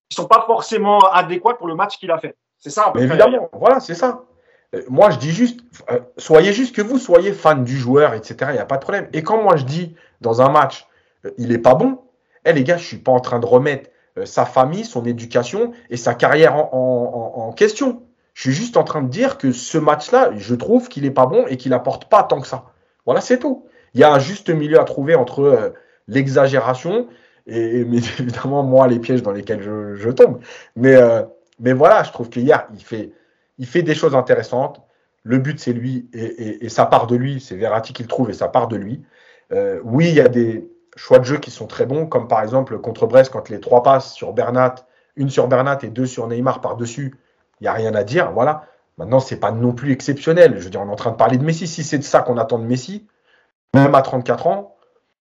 [0.08, 2.34] qui sont pas forcément adéquats pour le match qu'il a fait.
[2.58, 2.92] C'est ça.
[2.94, 4.24] Mais évidemment, voilà, c'est ça.
[4.74, 5.60] Euh, moi, je dis juste,
[5.90, 8.36] euh, soyez juste que vous soyez fan du joueur, etc.
[8.50, 9.08] Il n'y a pas de problème.
[9.12, 10.86] Et quand moi je dis dans un match,
[11.36, 11.98] il est pas bon,
[12.44, 13.90] eh les gars, je suis pas en train de remettre
[14.24, 18.02] sa famille, son éducation et sa carrière en, question.
[18.34, 21.26] Je suis juste en train de dire que ce match-là, je trouve qu'il est pas
[21.26, 22.64] bon et qu'il apporte pas tant que ça.
[23.04, 23.66] Voilà, c'est tout.
[23.94, 25.70] Il y a un juste milieu à trouver entre euh,
[26.08, 27.08] l'exagération
[27.46, 30.40] et, mais évidemment moi les pièges dans lesquels je, tombe.
[30.76, 31.22] Mais euh,
[31.60, 33.12] mais voilà, je trouve qu'hier il fait
[33.58, 34.80] il fait des choses intéressantes.
[35.24, 37.40] Le but c'est lui et, et, ça part de lui.
[37.40, 39.02] C'est Verratti qui le trouve et ça part de lui.
[39.84, 42.78] oui, il y a des choix de jeu qui sont très bons, comme par exemple
[42.78, 44.74] contre Brest, quand les trois passes sur Bernat,
[45.16, 47.16] une sur Bernat et deux sur Neymar par-dessus,
[47.60, 48.32] il n'y a rien à dire.
[48.32, 48.64] Voilà.
[48.98, 50.54] Maintenant, c'est pas non plus exceptionnel.
[50.58, 51.66] Je veux dire, on est en train de parler de Messi.
[51.66, 53.06] Si c'est de ça qu'on attend de Messi,
[53.74, 54.76] même à 34 ans,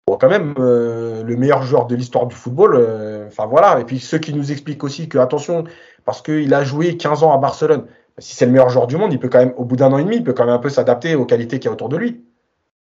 [0.08, 2.76] bon, quand même, euh, le meilleur joueur de l'histoire du football.
[2.76, 3.80] Euh, enfin voilà.
[3.80, 5.66] Et puis ceux qui nous expliquent aussi que, attention,
[6.06, 7.86] parce qu'il a joué 15 ans à Barcelone,
[8.18, 9.98] si c'est le meilleur joueur du monde, il peut quand même, au bout d'un an
[9.98, 11.90] et demi, il peut quand même un peu s'adapter aux qualités qu'il y a autour
[11.90, 12.24] de lui.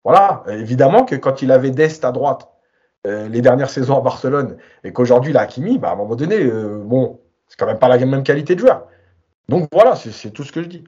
[0.05, 0.43] Voilà.
[0.49, 2.49] Évidemment que quand il avait Dest à droite,
[3.09, 6.15] euh, les dernières saisons à Barcelone et qu'aujourd'hui il a Hakimi, bah, à un moment
[6.15, 8.87] donné, euh, bon, c'est quand même pas la même qualité de joueur.
[9.49, 10.85] Donc voilà, c'est tout ce que je dis.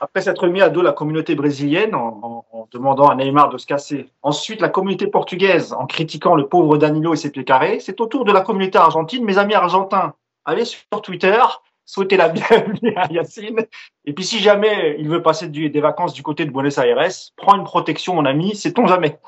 [0.00, 4.10] Après s'être mis à dos la communauté brésilienne en, demandant à Neymar de se casser,
[4.22, 8.06] ensuite la communauté portugaise en critiquant le pauvre Danilo et ses pieds carrés, c'est au
[8.06, 9.24] tour de la communauté argentine.
[9.24, 10.14] Mes amis argentins,
[10.44, 11.40] allez sur Twitter,
[11.84, 13.66] souhaitez la bienvenue à Yacine.
[14.04, 17.56] Et puis si jamais il veut passer des vacances du côté de Buenos Aires, prends
[17.56, 19.18] une protection, mon ami, sait-on jamais.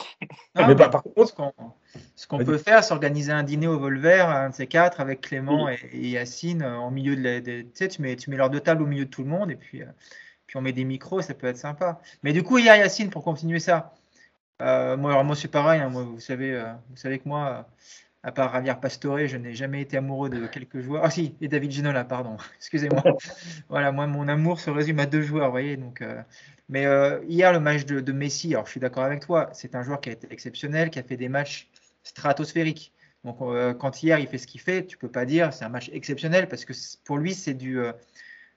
[0.54, 1.34] mais par contre,
[2.14, 5.22] ce qu'on peut faire, c'est organiser un dîner au Volver, un de ces quatre, avec
[5.22, 8.50] Clément et, Yacine euh, en milieu de, la, tu sais, tu mets, tu mets leurs
[8.50, 9.86] deux tables au milieu de tout le monde et puis, euh,
[10.46, 12.00] puis on met des micros, ça peut être sympa.
[12.22, 13.94] Mais du coup, hier, Yacine, pour continuer ça,
[14.62, 17.66] euh, moi, alors moi c'est pareil, hein, moi, vous savez, vous savez que moi
[18.26, 21.02] à part Javier Pastore, je n'ai jamais été amoureux de quelques joueurs.
[21.04, 22.36] Ah si, et David Ginola, pardon.
[22.56, 23.04] Excusez-moi.
[23.68, 25.76] voilà, moi, mon amour se résume à deux joueurs, vous voyez.
[25.76, 26.20] Donc, euh,
[26.68, 29.84] mais euh, hier, le match de, Messi, alors je suis d'accord avec toi, c'est un
[29.84, 31.70] joueur qui a été exceptionnel, qui a fait des matchs
[32.02, 32.92] stratosphériques.
[33.22, 35.68] Donc, euh, quand hier, il fait ce qu'il fait, tu peux pas dire c'est un
[35.68, 36.72] match exceptionnel parce que
[37.04, 37.78] pour lui, c'est du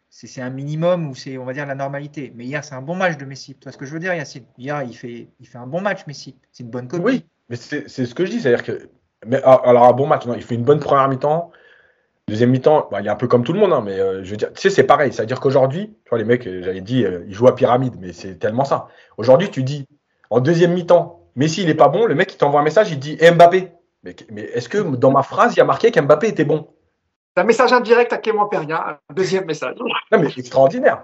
[0.09, 2.33] c'est un minimum ou c'est, on va dire, la normalité.
[2.35, 3.53] Mais hier, c'est un bon match de Messi.
[3.53, 4.45] Tu vois ce que je veux dire, Yacine?
[4.57, 6.35] Hier, il fait, il fait un bon match, Messi.
[6.51, 7.03] C'est une bonne copie.
[7.03, 8.41] Oui, mais c'est ce que je dis.
[8.41, 8.89] C'est-à-dire que
[9.25, 11.51] mais ah, alors, un bon match, non, il fait une bonne première mi-temps.
[12.27, 14.31] Deuxième mi-temps, bah, il est un peu comme tout le monde, hein, mais euh, je
[14.31, 15.11] veux dire, tu sais, c'est pareil.
[15.11, 18.13] C'est-à-dire qu'aujourd'hui, tu vois, les mecs, euh, j'avais dit, euh, ils jouent à pyramide, mais
[18.13, 18.87] c'est tellement ça.
[19.17, 19.87] Aujourd'hui, tu dis,
[20.29, 22.99] en deuxième mi-temps, Messi, il n'est pas bon, le mec, il t'envoie un message, il
[22.99, 23.71] dit Mbappé.
[24.03, 26.69] Mais, mais est-ce que dans ma phrase, il y a marqué qu'Mbappé était bon?
[27.35, 29.75] C'est un message indirect à Clément Perria, un deuxième message.
[30.11, 31.03] Non, mais extraordinaire.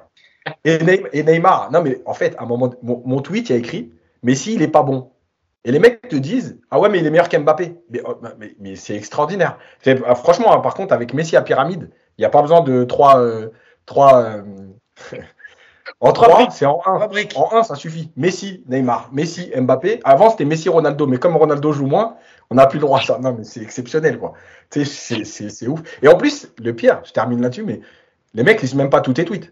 [0.64, 0.78] Et,
[1.24, 3.92] Neymar, non, mais en fait, à un moment, mon, mon tweet, il y a écrit
[4.24, 5.12] Messi, il n'est pas bon.
[5.66, 7.76] Et les mecs te disent Ah ouais, mais il est meilleur qu'Mbappé.
[7.90, 8.16] Mais, oh,
[8.60, 9.58] mais, c'est extraordinaire.
[10.06, 12.84] Ah, franchement, hein, par contre, avec Messi à pyramide, il n'y a pas besoin de
[12.84, 13.20] trois.
[13.20, 13.50] Euh,
[13.88, 14.44] trois euh,
[16.00, 17.10] en trois, c'est en un.
[17.36, 18.12] En un, ça suffit.
[18.16, 20.02] Messi, Neymar, Messi, Mbappé.
[20.04, 21.08] Avant, c'était Messi, Ronaldo.
[21.08, 22.16] Mais comme Ronaldo joue moins,
[22.52, 23.18] on n'a plus le droit à ça.
[23.18, 24.34] Non, mais c'est exceptionnel, quoi.
[24.70, 25.82] C'est ouf.
[26.04, 27.82] Et en plus, le pire, je termine là-dessus, mais
[28.36, 29.52] les mecs lisent même pas tous tes tweets.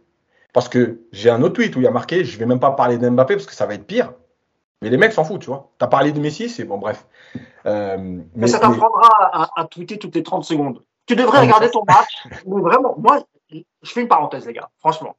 [0.53, 2.69] Parce que j'ai un autre tweet où il y a marqué Je vais même pas
[2.71, 4.13] parler d'Mbappé parce que ça va être pire.
[4.83, 5.71] Mais les mecs s'en foutent, tu vois.
[5.79, 7.07] Tu as parlé de Messi, c'est bon, bref.
[7.65, 9.09] Euh, mais, ça t'apprendra
[9.55, 10.83] à, tweeter toutes les 30 secondes.
[11.05, 12.27] Tu devrais regarder ton match.
[12.45, 15.15] mais vraiment, moi, je fais une parenthèse, les gars, franchement.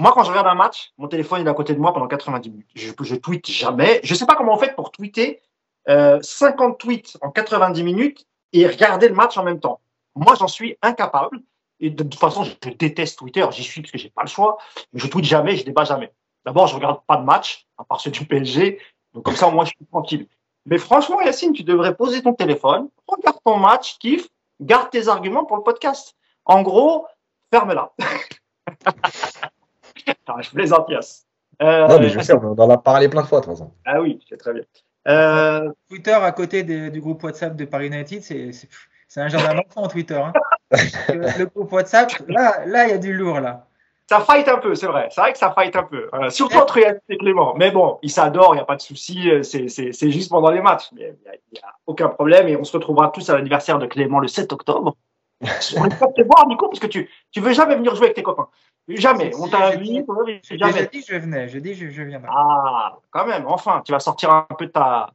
[0.00, 2.50] Moi, quand je regarde un match, mon téléphone est à côté de moi pendant 90
[2.50, 2.70] minutes.
[2.74, 4.00] Je, je tweete jamais.
[4.02, 5.40] Je ne sais pas comment on fait pour tweeter
[5.86, 9.80] 50 euh, tweets en 90 minutes et regarder le match en même temps.
[10.16, 11.38] Moi, j'en suis incapable.
[11.78, 13.44] Et de, toute façon, je déteste Twitter.
[13.52, 14.58] J'y suis parce que j'ai pas le choix.
[14.92, 16.12] Mais je tweete jamais, je débat jamais.
[16.44, 18.78] D'abord, je regarde pas de match, à part ceux du PSG.
[19.14, 20.26] Donc, comme ça, moi, je suis tranquille.
[20.66, 24.28] Mais franchement, Yacine, tu devrais poser ton téléphone, regarde ton match, kiffe,
[24.60, 26.16] garde tes arguments pour le podcast.
[26.44, 27.06] En gros,
[27.52, 27.92] ferme-la.
[30.40, 31.26] je plaisante, Yass.
[31.60, 33.72] Euh, non, mais je sais, on en a parlé plein de fois, de toute façon.
[33.84, 34.62] Ah oui, c'est très bien.
[35.08, 35.70] Euh...
[35.88, 40.14] Twitter à côté du groupe WhatsApp de Paris United, c'est un genre d'enfant Twitter.
[40.14, 40.32] Hein.
[41.08, 43.66] le, groupe WhatsApp, là, là, il y a du lourd, là
[44.12, 45.08] ça fight un peu, c'est vrai.
[45.10, 46.10] C'est vrai que ça fight un peu.
[46.12, 47.54] Euh, surtout entre Yann et Clément.
[47.56, 49.30] Mais bon, ils s'adorent, il n'y a pas de souci.
[49.30, 50.90] Euh, c'est juste pendant les matchs.
[50.92, 52.46] Il n'y a, aucun problème.
[52.48, 54.96] Et on se retrouvera tous à l'anniversaire de Clément le 7 octobre.
[55.40, 58.16] on ne pas te voir, Nico, parce que tu ne veux jamais venir jouer avec
[58.16, 58.48] tes copains.
[58.88, 59.30] Jamais.
[59.38, 60.04] on t'a invité.
[60.42, 60.56] J'ai
[60.92, 61.48] dit je venais.
[61.48, 62.28] J'ai dit je, je viendrai.
[62.30, 63.46] Ah, quand même.
[63.46, 65.10] Enfin, tu vas sortir un peu de ta,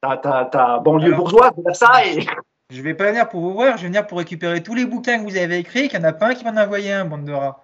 [0.00, 2.04] ta, ta, ta banlieue bourgeoise de ça.
[2.06, 2.26] Et...
[2.72, 5.18] Je vais pas venir pour vous voir, je vais venir pour récupérer tous les bouquins
[5.22, 7.04] que vous avez écrits, qu'il n'y en a pas un qui m'en a envoyé un,
[7.04, 7.61] bande de rats.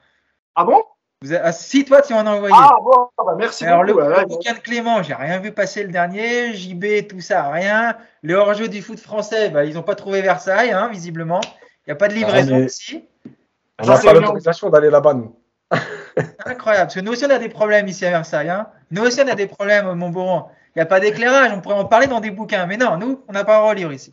[0.60, 0.82] Ah bon?
[1.22, 1.40] Vous avez...
[1.44, 2.54] ah, Si, toi, tu m'en as envoyé.
[2.56, 4.00] Ah bon, ah bah merci Alors, beaucoup.
[4.00, 6.52] le, ouais, le bouquin de Clément, j'ai rien vu passer le dernier.
[6.54, 7.96] JB, tout ça, rien.
[8.22, 11.40] Le hors-jeu du foot français, bah, ils n'ont pas trouvé Versailles, hein, visiblement.
[11.86, 13.04] Il n'y a pas de livraison Ah, mais- ici.
[13.78, 15.36] On Ça, n'a c'est pas l'autorisation d'aller là-bas, nous.
[16.46, 18.48] Incroyable, parce que nous aussi on a des problèmes ici à Versailles.
[18.50, 18.66] Hein.
[18.90, 20.46] Nous aussi on a des problèmes au Montboron.
[20.74, 22.66] Il n'y a pas d'éclairage, on pourrait en parler dans des bouquins.
[22.66, 24.12] Mais non, nous, on n'a pas le droit de lire ici.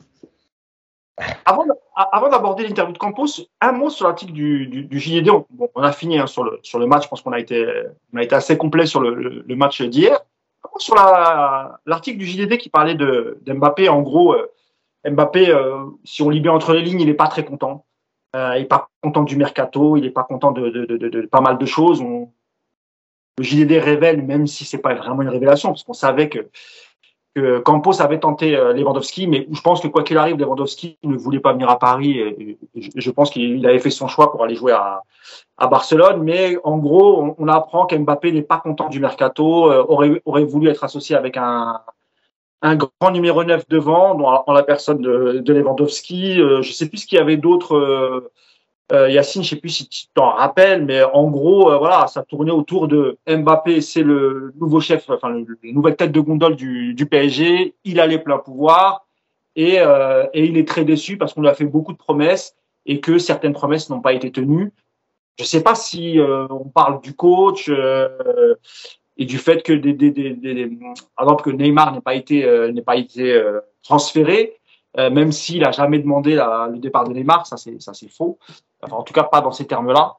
[1.45, 5.29] Avant, d'aborder l'interview de Campos, un mot sur l'article du, du, du JD.
[5.29, 7.03] On, a fini hein, sur, le, match.
[7.03, 7.65] Je pense qu'on a été,
[8.31, 10.19] assez complet sur le, le, le match d'hier.
[10.77, 14.51] Sur la- l'article du JDD qui parlait de d'Mbappé, en gros, euh,
[15.09, 17.85] Mbappé, euh, si on lit bien entre les lignes, il n'est pas très content.
[18.35, 21.65] Euh, il n'est pas content du mercato, il n'est pas content de, pas mal de
[21.65, 22.03] choses.
[23.37, 26.49] Le JDD révèle, même si c'est pas vraiment une révélation, parce qu'on savait que,
[27.65, 31.41] Campos avait tenté euh, Lewandowski, mais je pense que quoi qu'il arrive, Lewandowski ne voulait
[31.41, 32.17] pas venir à Paris.
[32.19, 35.03] Et, je- pense qu'il il avait fait son choix pour aller jouer à,
[35.59, 36.23] Barcelone.
[36.23, 40.83] Mais en gros, on, apprend qu'Mbappé n'est pas content du mercato, euh, aurait, voulu être
[40.83, 41.81] associé avec un,
[42.61, 44.17] grand numéro 9 devant,
[44.47, 46.39] en la personne de, Lewandowski.
[46.39, 47.75] Euh, je sais plus ce qu'il y avait d'autre.
[47.75, 48.31] Euh,
[48.91, 52.23] euh, Yacine, je sais plus si tu t'en rappelles, mais en gros, euh, voilà, ça
[52.23, 56.55] tournait autour de Mbappé, c'est le nouveau chef, enfin le, le nouvelle tête de gondole
[56.55, 57.73] du, du PSG.
[57.83, 59.07] Il a les pleins pouvoirs
[59.55, 62.55] et, euh, et il est très déçu parce qu'on lui a fait beaucoup de promesses
[62.85, 64.71] et que certaines promesses n'ont pas été tenues.
[65.39, 68.55] Je sais pas si euh, on parle du coach euh,
[69.17, 70.77] et du fait que des, des, des, des- des-
[71.19, 73.41] exemple que Neymar n'ait pas été n'ait pas été
[73.83, 74.57] transféré,
[74.97, 78.37] euh, même s'il a jamais demandé le départ de Neymar, ça c'est faux.
[78.81, 80.15] Enfin, en tout cas pas dans ces termes-là.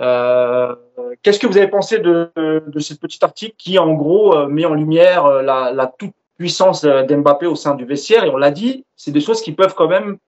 [0.00, 0.74] Euh,
[1.22, 4.64] Qu'est-ce que vous avez pensé de, de ce petit article qui, en gros, euh, met
[4.64, 8.24] en lumière la, toute puissance d'Mbappé au sein du vestiaire?
[8.24, 10.18] Et on l'a dit, c'est des choses qui peuvent quand même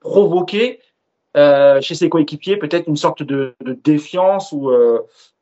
[0.00, 0.80] provoquer
[1.34, 5.00] chez ses coéquipiers peut-être une sorte de, de défiance ou on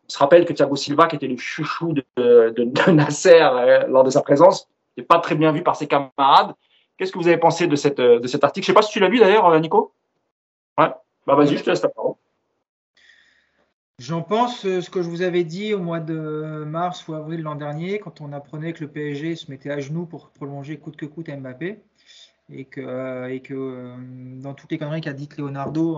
[0.09, 3.47] se rappelle que Thiago Silva, qui était le chouchou de, de, de Nasser
[3.89, 6.55] lors de sa présence, n'est pas très bien vu par ses camarades.
[6.99, 8.65] Qu'est-ce que vous avez pensé de, euh, cet article?
[8.65, 9.95] Je sais pas si tu l'as lu d'ailleurs, euh, Nico?
[10.77, 10.91] Ouais.
[11.27, 12.15] Bah vas-y, je te laisse la parole.
[14.01, 17.43] J'en pense euh, ce que je vous avais dit au mois de mars ou avril
[17.43, 20.97] l'an dernier, quand on apprenait que le PSG se mettait à genoux pour prolonger coûte
[20.97, 21.81] que coûte Mbappé.
[22.51, 23.93] Et que, et que
[24.41, 25.93] dans toutes les conneries qu'a dites Leonardo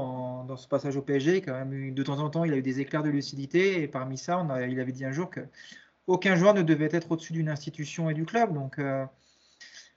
[0.49, 2.81] dans ce passage au PSG, quand même de temps en temps, il a eu des
[2.81, 3.81] éclairs de lucidité.
[3.81, 5.41] Et parmi ça, il avait dit un jour que
[6.09, 8.53] aucun joueur ne devait être au-dessus d'une institution et du club.
[8.53, 8.81] Donc,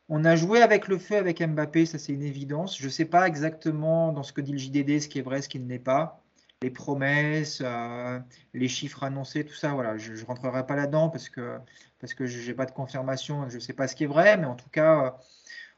[0.10, 2.78] on a joué avec le feu avec Mbappé, ça c'est une évidence.
[2.78, 5.42] Je ne sais pas exactement dans ce que dit le JDD ce qui est vrai,
[5.42, 6.22] ce qui ne l'est pas.
[6.62, 8.20] Les promesses, euh,
[8.54, 11.58] les chiffres annoncés, tout ça, voilà, je ne rentrerai pas là-dedans parce que
[12.00, 14.38] parce que je n'ai pas de confirmation, je ne sais pas ce qui est vrai,
[14.38, 15.12] mais en tout cas, euh,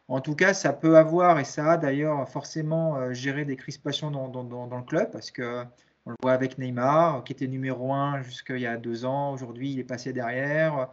[0.07, 4.11] en tout cas, ça peut avoir et ça a d'ailleurs forcément euh, géré des crispations
[4.11, 5.63] dans, dans, le club parce que
[6.05, 9.33] on le voit avec Neymar, qui était numéro un jusqu'il y a deux ans.
[9.33, 10.89] Aujourd'hui, il est passé derrière.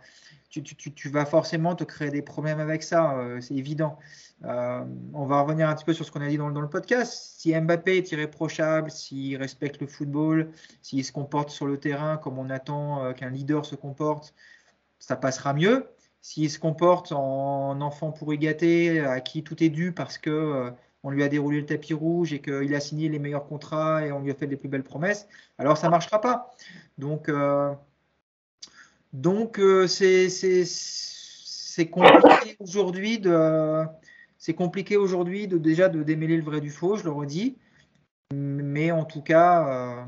[0.49, 3.99] Tu, vas forcément te créer des problèmes avec ça, euh, c'est évident.
[4.45, 4.85] Euh,
[5.15, 7.35] on va revenir un petit peu sur ce qu'on a dit dans, dans le podcast.
[7.39, 10.51] Si Mbappé est irréprochable, s'il respecte le football,
[10.83, 14.35] s'il se comporte sur le terrain comme on attend euh, qu'un leader se comporte,
[14.99, 15.89] ça passera mieux.
[16.21, 20.73] S'il se comporte en enfant pourri gâté, à qui tout est dû parce que
[21.03, 24.13] on lui a déroulé le tapis rouge et qu'il a signé les meilleurs contrats et
[24.13, 25.27] on lui a fait les plus belles promesses,
[25.59, 26.51] alors ça ne marchera pas.
[26.99, 27.75] Donc, euh,
[29.15, 33.85] euh, c'est compliqué aujourd'hui de
[34.39, 37.57] c'est compliqué aujourd'hui déjà de démêler le vrai du faux, je le redis.
[38.33, 40.05] Mais en tout cas, euh,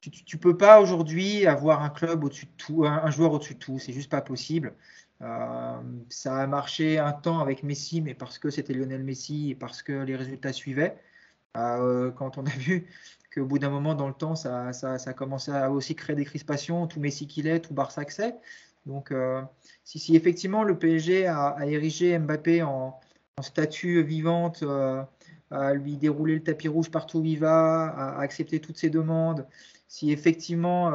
[0.00, 3.58] tu, tu peux pas aujourd'hui avoir un club au-dessus de tout, un joueur au-dessus de
[3.58, 4.74] tout, c'est juste pas possible.
[5.22, 9.54] Euh, ça a marché un temps avec Messi, mais parce que c'était Lionel Messi et
[9.54, 10.96] parce que les résultats suivaient.
[11.56, 12.88] Euh, quand on a vu
[13.34, 16.24] qu'au bout d'un moment dans le temps, ça, ça, ça a à aussi créer des
[16.24, 18.36] crispations, tout Messi qu'il est, tout Barça que c'est.
[18.86, 19.42] Donc, euh,
[19.84, 22.98] si, si, effectivement le PSG a, érigé Mbappé en,
[23.42, 24.62] statue vivante,
[25.50, 29.46] à lui dérouler le tapis rouge partout où il va, à, accepter toutes ses demandes,
[29.88, 30.90] si effectivement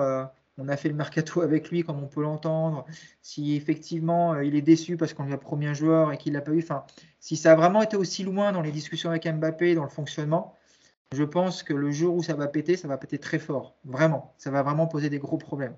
[0.57, 2.86] on a fait le mercato avec lui, comme on peut l'entendre,
[3.22, 6.34] si effectivement euh, il est déçu parce qu'on lui a promis un joueur et qu'il
[6.34, 6.86] l'a pas eu, enfin,
[7.19, 10.56] si ça a vraiment été aussi loin dans les discussions avec Mbappé, dans le fonctionnement,
[11.11, 14.34] je pense que le jour où ça va péter, ça va péter très fort, vraiment,
[14.38, 15.76] ça va vraiment poser des gros problèmes.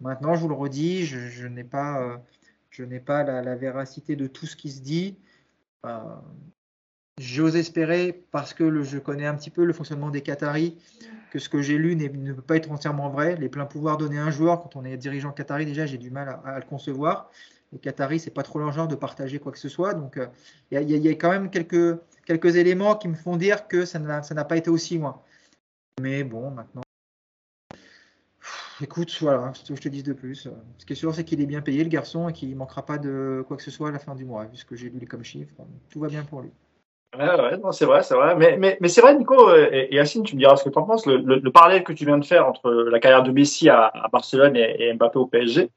[0.00, 2.16] Maintenant, je vous le redis, je, n'ai pas, euh,
[2.70, 5.18] je n'ai pas la, la, véracité de tout ce qui se dit.
[5.84, 5.98] Euh,
[7.18, 10.78] J'ose espérer, parce que je connais un petit peu le fonctionnement des Qataris,
[11.30, 13.36] que ce que j'ai lu ne peut pas être entièrement vrai.
[13.36, 16.10] Les pleins pouvoirs donnés à un joueur, quand on est dirigeant Qatari, déjà, j'ai du
[16.10, 17.30] mal à, le concevoir.
[17.72, 19.94] Les Qataris, c'est pas trop leur de partager quoi que ce soit.
[19.94, 20.18] Donc,
[20.70, 24.56] il y, a quand même quelques, éléments qui me font dire que ça n'a pas
[24.56, 25.22] été aussi loin.
[26.00, 26.82] Mais bon, maintenant.
[28.82, 30.48] Écoute, voilà, ce que je te dis de plus.
[30.78, 32.86] Ce qui est sûr, c'est qu'il est bien payé, le garçon, et qu'il ne manquera
[32.86, 35.06] pas de quoi que ce soit à la fin du mois, puisque j'ai lu les
[35.06, 35.54] comme chiffres.
[35.90, 36.50] Tout va bien pour lui.
[37.18, 38.36] Ouais, ouais, non, c'est vrai, c'est vrai.
[38.36, 40.78] Mais, mais, mais c'est vrai, Nico, et, et Yacine, tu me diras ce que tu
[40.78, 41.06] en penses.
[41.06, 44.08] Le, le, parallèle que tu viens de faire entre la carrière de Messi à, à
[44.08, 45.70] Barcelone et, Mbappé au PSG,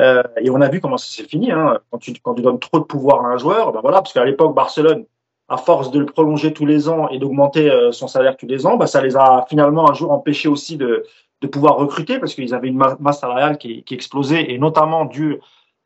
[0.00, 1.52] euh, et on a vu comment ça s'est fini.
[1.52, 1.78] Hein.
[1.90, 4.24] Quand, tu, quand tu donnes trop de pouvoir à un joueur, ben voilà, parce qu'à
[4.24, 5.04] l'époque, Barcelone,
[5.48, 8.66] à force de le prolonger tous les ans et d'augmenter euh, son salaire tous les
[8.66, 11.04] ans, bah, ça les a finalement un jour empêchés aussi de,
[11.40, 15.38] de pouvoir recruter parce qu'ils avaient une masse salariale qui, qui explosait et notamment dû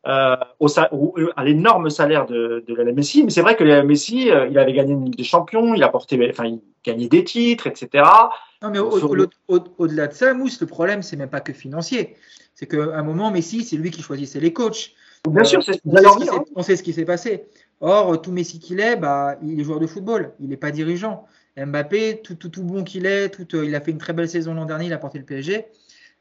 [0.07, 0.69] euh, au,
[1.37, 3.25] à l'énorme salaire de, de Messi.
[3.25, 5.83] Mais c'est vrai que la Messi, euh, il avait gagné une Ligue des Champions, il
[5.83, 8.05] a porté, enfin, il gagnait des titres, etc.
[8.63, 12.17] Non, mais au-delà de ça, Mousse, le problème, c'est même pas que financier.
[12.55, 14.93] C'est qu'à un moment, Messi, c'est lui qui choisissait les coachs.
[15.29, 17.47] Bien sûr, c'est euh, on, sait ce qui s'est passé.
[17.81, 21.27] Or, tout Messi qu'il est, bah, il est joueur de football, il n'est pas dirigeant.
[21.57, 24.55] Mbappé, tout, tout, tout bon qu'il est, tout, il a fait une très belle saison
[24.55, 25.67] l'an dernier, il a porté le PSG.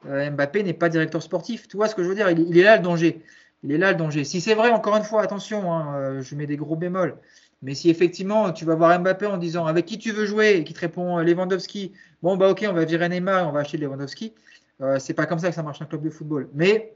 [0.03, 1.67] Mbappé n'est pas directeur sportif.
[1.67, 2.29] Tu vois ce que je veux dire?
[2.31, 3.21] Il, il, est là le danger
[3.63, 4.23] il est là le danger.
[4.23, 7.17] Si c'est vrai, encore une fois, attention, hein, euh, je mets des gros bémols.
[7.63, 10.63] Mais si effectivement tu vas voir Mbappé en disant avec qui tu veux jouer et
[10.63, 13.77] qui te répond euh, Lewandowski, bon bah ok, on va virer Neymar on va acheter
[13.77, 14.33] Lewandowski,
[14.81, 16.49] euh, c'est pas comme ça que ça marche un club de football.
[16.53, 16.95] Mais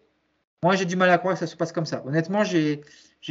[0.62, 2.04] moi j'ai du mal à croire que ça se passe comme ça.
[2.06, 2.84] Honnêtement, j'ai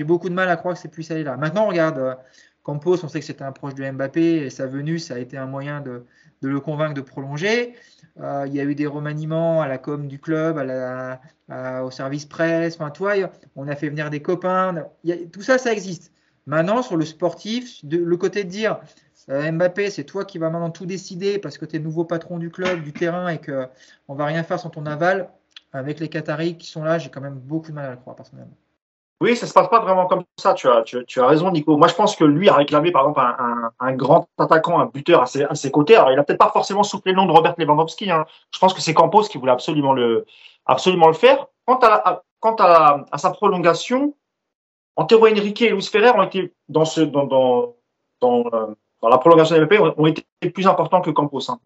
[0.04, 1.36] beaucoup de mal à croire que c'est puisse aller là.
[1.36, 2.18] Maintenant, regarde,
[2.62, 5.36] Campos, on sait que c'était un proche de Mbappé et sa venue, ça a été
[5.36, 6.04] un moyen de,
[6.42, 7.74] le convaincre de prolonger.
[8.20, 12.74] Euh, il y a eu des remaniements à la com du club, au service presse.
[12.76, 13.14] Enfin, toi,
[13.56, 14.86] on a fait venir des copains.
[15.32, 16.12] tout ça, ça existe.
[16.46, 18.80] Maintenant, sur le sportif, le côté de dire
[19.28, 22.38] euh, Mbappé, c'est toi qui vas maintenant tout décider parce que tu es nouveau patron
[22.38, 25.30] du club, du terrain et qu'on ne va rien faire sans ton aval.
[25.72, 28.16] Avec les Qataris qui sont là, j'ai quand même beaucoup de mal à le croire
[28.16, 28.56] personnellement.
[29.20, 30.54] Oui, ça se passe pas vraiment comme ça.
[30.54, 31.76] Tu as, tu, as raison, Nico.
[31.76, 33.20] Moi, je pense que lui a réclamé, par exemple,
[33.78, 35.94] un, grand attaquant, un buteur à ses, côtés.
[35.94, 38.10] Alors, il a peut-être pas forcément soufflé le nom de Robert Lewandowski.
[38.10, 38.24] Hein.
[38.50, 40.24] Je pense que c'est Campos qui voulait absolument le,
[40.64, 41.46] absolument le faire.
[41.66, 44.14] Quant à, quant à, sa prolongation,
[44.96, 47.74] Antero Henrique et Luis Ferrer ont été dans ce, dans, dans,
[48.22, 48.66] dans, euh,
[49.02, 51.50] la prolongation de l'MP ont, été plus importants que Campos.
[51.50, 51.58] Hein.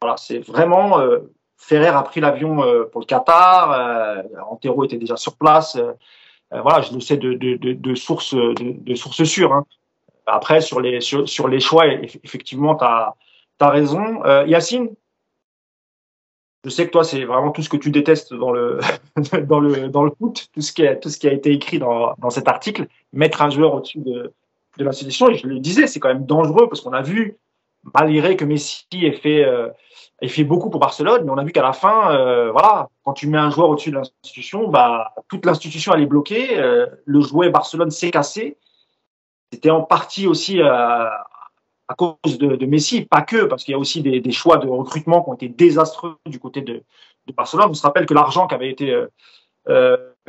[0.00, 1.18] Voilà, c'est vraiment euh,
[1.58, 4.24] Ferrer a pris l'avion euh, pour le Qatar.
[4.50, 5.78] Antero était déjà sur place.
[6.54, 9.52] Euh, voilà, je le sais de, de, de, de sources de, sources sûres.
[9.52, 9.66] Hein.
[10.26, 11.86] Après, sur les sur, sur les choix,
[12.22, 13.14] effectivement, tu as,
[13.60, 14.24] raison.
[14.24, 14.90] Euh, Yacine,
[16.64, 18.78] je sais que toi, c'est vraiment tout ce que tu détestes dans le
[19.48, 21.78] dans le dans le foot, tout ce qui a tout ce qui a été écrit
[21.78, 24.32] dans, dans cet article, mettre un joueur au-dessus de
[24.78, 25.28] de l'institution.
[25.30, 27.36] Et je le disais, c'est quand même dangereux parce qu'on a vu,
[27.94, 29.68] malgré que Messi ait fait euh,
[30.24, 33.12] il fait beaucoup pour Barcelone, mais on a vu qu'à la fin, euh, voilà, quand
[33.12, 36.58] tu mets un joueur au-dessus de l'institution, bah, toute l'institution elle est bloquée.
[36.58, 38.56] Euh, le jouet Barcelone s'est cassé.
[39.52, 43.74] C'était en partie aussi euh, à cause de, de, Messi, pas que, parce qu'il y
[43.74, 46.82] a aussi des, choix de recrutement qui ont été désastreux du côté de,
[47.36, 47.66] Barcelone.
[47.70, 48.98] On se rappelle que l'argent qu'avait été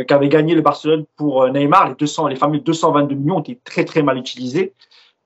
[0.07, 4.03] qu'avait gagné le Barcelone pour Neymar, les 200, les fameux 222 millions, été très très
[4.03, 4.73] mal utilisés.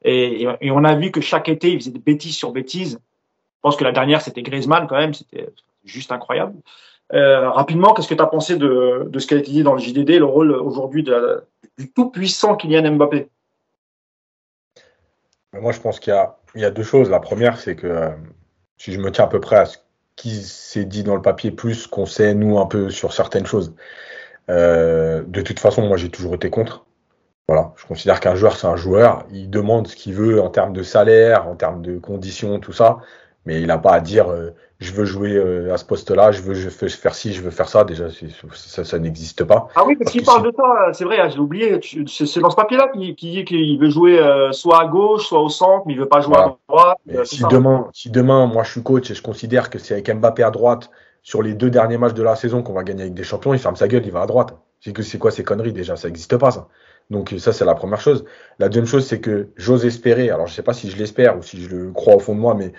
[0.04, 3.00] Et, on a vu que chaque été, il faisait des bêtises sur bêtises
[3.62, 5.50] pense que la dernière, c'était Griezmann quand même, c'était
[5.84, 6.56] juste incroyable.
[7.14, 9.80] Euh, rapidement, qu'est-ce que tu as pensé de, ce qui a été dit dans le
[9.80, 13.30] JDD, le rôle aujourd'hui du tout-puissant Kylian Mbappé?
[15.54, 16.14] Moi, je pense qu'il
[16.56, 17.10] y, y, a deux choses.
[17.10, 18.10] La première, c'est que euh,
[18.78, 19.78] si je me tiens à peu près à ce
[20.16, 23.74] qui s'est dit dans le papier, plus qu'on sait, nous, un peu sur certaines choses,
[24.52, 26.86] euh, de toute façon, moi, j'ai toujours été contre.
[27.48, 29.26] Voilà, je considère qu'un joueur, c'est un joueur.
[29.32, 33.00] Il demande ce qu'il veut en termes de salaire, en termes de conditions, tout ça
[33.46, 36.42] mais il n'a pas à dire euh, je veux jouer euh, à ce poste-là, je
[36.42, 37.84] veux, je veux faire ci, je veux faire ça.
[37.84, 38.06] Déjà,
[38.54, 39.68] ça, ça n'existe pas.
[39.76, 41.80] Ah oui, parce, qu'il parle de ça, c'est vrai, hein, j'ai oublié.
[42.08, 45.50] C'est dans ce papier-là qu'il dit qu'il veut jouer euh, soit à gauche, soit au
[45.50, 46.98] centre, mais il veut pas jouer à droite.
[47.26, 50.44] si, demain, si demain, moi je suis coach et je considère que c'est avec Mbappé
[50.44, 50.90] à droite
[51.24, 53.60] sur les deux derniers matchs de la saison qu'on va gagner avec des champions, il
[53.60, 54.56] ferme sa gueule, il va à droite.
[54.80, 55.98] C'est que c'est quoi ces conneries déjà?
[55.98, 56.70] Ça n'existe pas ça.
[57.10, 58.24] Donc ça c'est la première chose.
[58.60, 60.30] La deuxième chose c'est que j'ose espérer.
[60.30, 62.40] Alors je sais pas si je l'espère ou si je le crois au fond de
[62.40, 62.72] moi, mais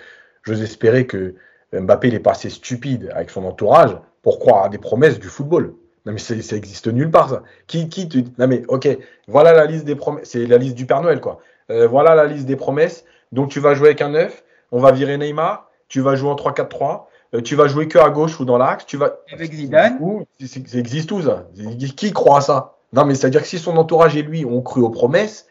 [0.43, 1.35] j'ose espérer que
[1.73, 5.73] Mbappé n'est pas assez stupide avec son entourage pour croire à des promesses du football.
[6.05, 7.43] Non mais ça existe nulle part ça.
[7.67, 8.17] Qui, qui te...
[8.39, 8.87] Non mais ok,
[9.27, 11.39] voilà la liste des promesses, c'est la liste du Père Noël quoi.
[11.69, 13.05] Euh, voilà la liste des promesses.
[13.31, 16.35] Donc tu vas jouer avec un 9, on va virer Neymar, tu vas jouer en
[16.35, 17.03] 3-4-3,
[17.35, 19.19] euh, tu vas jouer que à gauche ou dans l'axe, tu vas...
[19.31, 19.99] Avec Zidane
[20.39, 21.47] Ça existe où ça?
[21.95, 22.75] Qui croit à ça?
[22.93, 25.47] Non mais c'est-à-dire que si son entourage et lui ont cru aux promesses,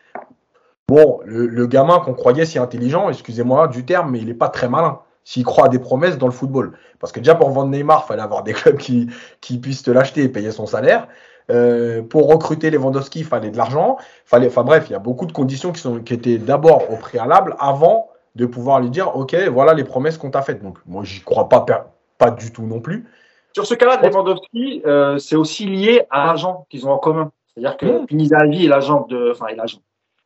[0.91, 4.69] Bon, le, gamin qu'on croyait si intelligent, excusez-moi du terme, mais il n'est pas très
[4.69, 6.73] malin s'il croit à des promesses dans le football.
[6.99, 9.07] Parce que déjà pour vendre Neymar, il fallait avoir des clubs qui,
[9.41, 11.07] qui puissent te l'acheter et payer son salaire.
[11.49, 13.99] Euh, pour recruter Lewandowski, il fallait de l'argent.
[14.25, 16.97] Fallait, enfin bref, il y a beaucoup de conditions qui, sont, qui étaient d'abord au
[16.97, 20.61] préalable avant de pouvoir lui dire, ok, voilà les promesses qu'on t'a faites.
[20.61, 21.65] Donc moi, j'y crois pas,
[22.19, 23.07] pas du tout non plus.
[23.55, 27.31] Sur ce cas-là, Lewandowski, euh, c'est aussi lié à l'agent qu'ils ont en commun.
[27.47, 28.07] C'est-à-dire que mmh.
[28.07, 29.79] Pinizavi est l'agent de, enfin, est l'agent.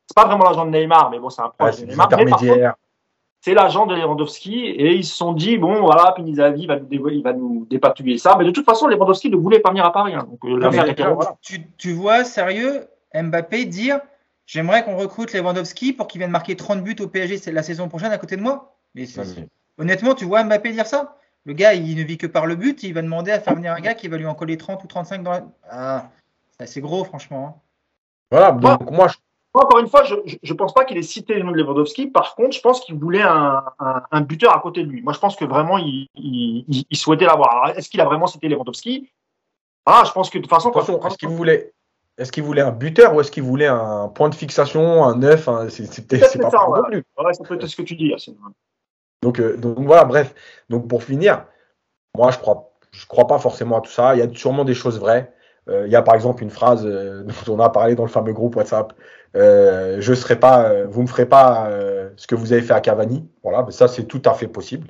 [0.07, 2.09] C'est pas vraiment l'agent de Neymar, mais bon, c'est un proche de Neymar.
[3.45, 7.23] C'est l'agent de Lewandowski et ils se sont dit bon voilà Pinizavi va nous il
[7.23, 10.15] va nous dépatouiller ça mais de toute façon Lewandowski ne voulait pas venir à Paris
[10.15, 10.27] hein.
[10.31, 10.41] donc
[11.43, 14.01] tu, tu, vois sérieux Mbappé dire
[14.47, 18.13] j'aimerais qu'on recrute Lewandowski pour qu'il vienne marquer 30 buts au PSG la saison prochaine
[18.13, 19.05] à côté de moi mais
[19.77, 21.19] honnêtement tu vois Mbappé dire ça?
[21.45, 23.75] Le gars il ne vit que par le but il va demander à faire venir
[23.75, 25.45] un gars qui va lui en coller 30 ou 35 dans la...
[25.71, 26.09] ah,
[26.53, 27.61] c'est assez gros franchement hein.
[28.31, 29.17] voilà donc moi je
[29.63, 32.09] encore une fois, je ne pense pas qu'il ait cité le nom de Lewandowski.
[32.09, 33.63] Par contre, je pense qu'il voulait un,
[34.11, 35.03] un, buteur à côté de lui.
[35.03, 37.71] Moi, je pense que vraiment, il, il, il souhaitait l'avoir.
[37.77, 39.13] Est-ce qu'il a vraiment cité Lewandowski?
[39.87, 41.73] Ah, je pense que de toute façon, est-ce qu'il voulait
[42.17, 45.49] est-ce qu'il voulait un buteur ou est-ce qu'il voulait un point de fixation, un neuf
[45.69, 46.09] C'est
[46.41, 46.79] pas ça, ouais.
[46.79, 47.05] non plus.
[47.19, 48.15] Ouais, ça peut être ce que tu dis.
[49.23, 50.35] Donc, euh, donc voilà, bref.
[50.69, 51.47] Donc pour finir,
[52.17, 54.15] moi je crois, je crois pas forcément à tout ça.
[54.15, 55.34] Il y a sûrement des choses vraies.
[55.69, 58.11] Euh, il y a par exemple une phrase euh, dont on a parlé dans le
[58.11, 58.93] fameux groupe WhatsApp.
[59.37, 61.69] Euh, je serai pas, vous me ferez pas
[62.17, 63.29] ce que vous avez fait à Cavani.
[63.43, 64.89] Voilà, mais ça c'est tout à fait possible.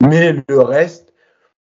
[0.00, 1.12] mais le reste,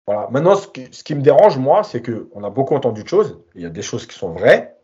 [0.08, 0.28] voilà.
[0.32, 3.08] Maintenant, ce qui, ce qui me dérange moi, c'est que on a beaucoup entendu de
[3.08, 3.40] choses.
[3.56, 4.76] Il y a des choses qui sont vraies,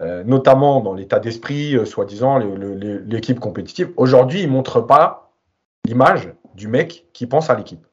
[0.00, 3.92] notamment dans l'état d'esprit, soi-disant l'équipe compétitive.
[3.96, 5.32] Aujourd'hui, il montre pas
[5.84, 7.84] l'image du mec qui pense à l'équipe.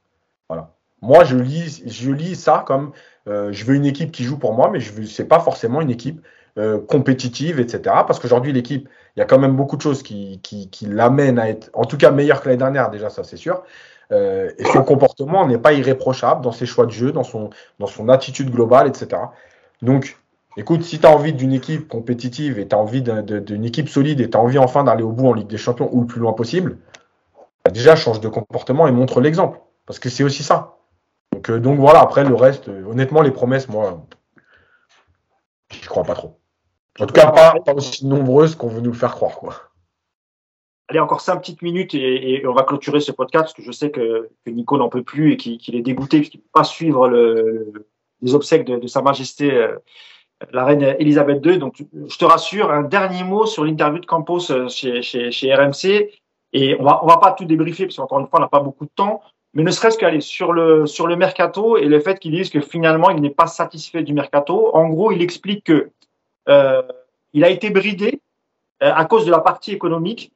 [0.48, 0.76] Voilà.
[1.02, 2.92] Moi, je lis, je lis ça comme
[3.28, 6.22] je veux une équipe qui joue pour moi, mais veux, c'est pas forcément une équipe
[6.58, 7.82] euh, compétitive, etc.
[8.08, 11.38] Parce qu'aujourd'hui, l'équipe, il y a quand même beaucoup de choses qui, qui, qui l'amènent
[11.38, 13.64] à être, en tout cas, meilleure que l'année dernière, déjà, ça c'est sûr.
[14.14, 17.50] Euh, et son comportement n'est pas irréprochable dans ses choix de jeu, dans son,
[17.80, 19.22] dans son attitude globale, etc.
[19.82, 20.18] Donc,
[20.56, 24.22] écoute, si tu as envie d'une équipe compétitive et tu as envie d'une équipe solide
[24.22, 26.22] et tu as envie enfin d'aller au bout en Ligue des Champions ou le plus
[26.22, 26.78] loin possible,
[27.66, 29.60] bah déjà change de comportement et montre l'exemple.
[29.88, 30.75] Parce que c'est aussi ça.
[31.46, 34.06] Donc, euh, donc voilà, après le reste, euh, honnêtement, les promesses, moi,
[35.70, 36.40] je crois pas trop.
[37.00, 39.38] En tout cas, pas, aussi nombreuses qu'on veut nous le faire croire.
[39.38, 39.54] Quoi.
[40.88, 43.92] Allez, encore cinq petites minutes et, on va clôturer ce podcast parce que je sais
[43.92, 47.74] que, Nico n'en peut plus et qu'il est dégoûté qu'il ne peut pas suivre le,
[48.22, 49.76] les obsèques de, Sa Majesté euh,
[50.52, 51.60] la reine Elisabeth II.
[51.60, 56.10] Donc, je te rassure, un dernier mot sur l'interview de Campos chez, RMC.
[56.54, 58.62] Et on va, on va pas tout débriefer parce qu'encore une fois, on n'a pas
[58.62, 59.22] beaucoup de temps.
[59.56, 62.60] Mais ne serait-ce qu'aller sur le, sur le mercato et le fait qu'ils disent que
[62.60, 64.76] finalement, il n'est pas satisfait du mercato.
[64.76, 65.90] En gros, il explique que
[66.50, 66.84] euh,
[67.34, 68.22] il a été bridé
[68.84, 70.32] euh, à cause de la partie économique.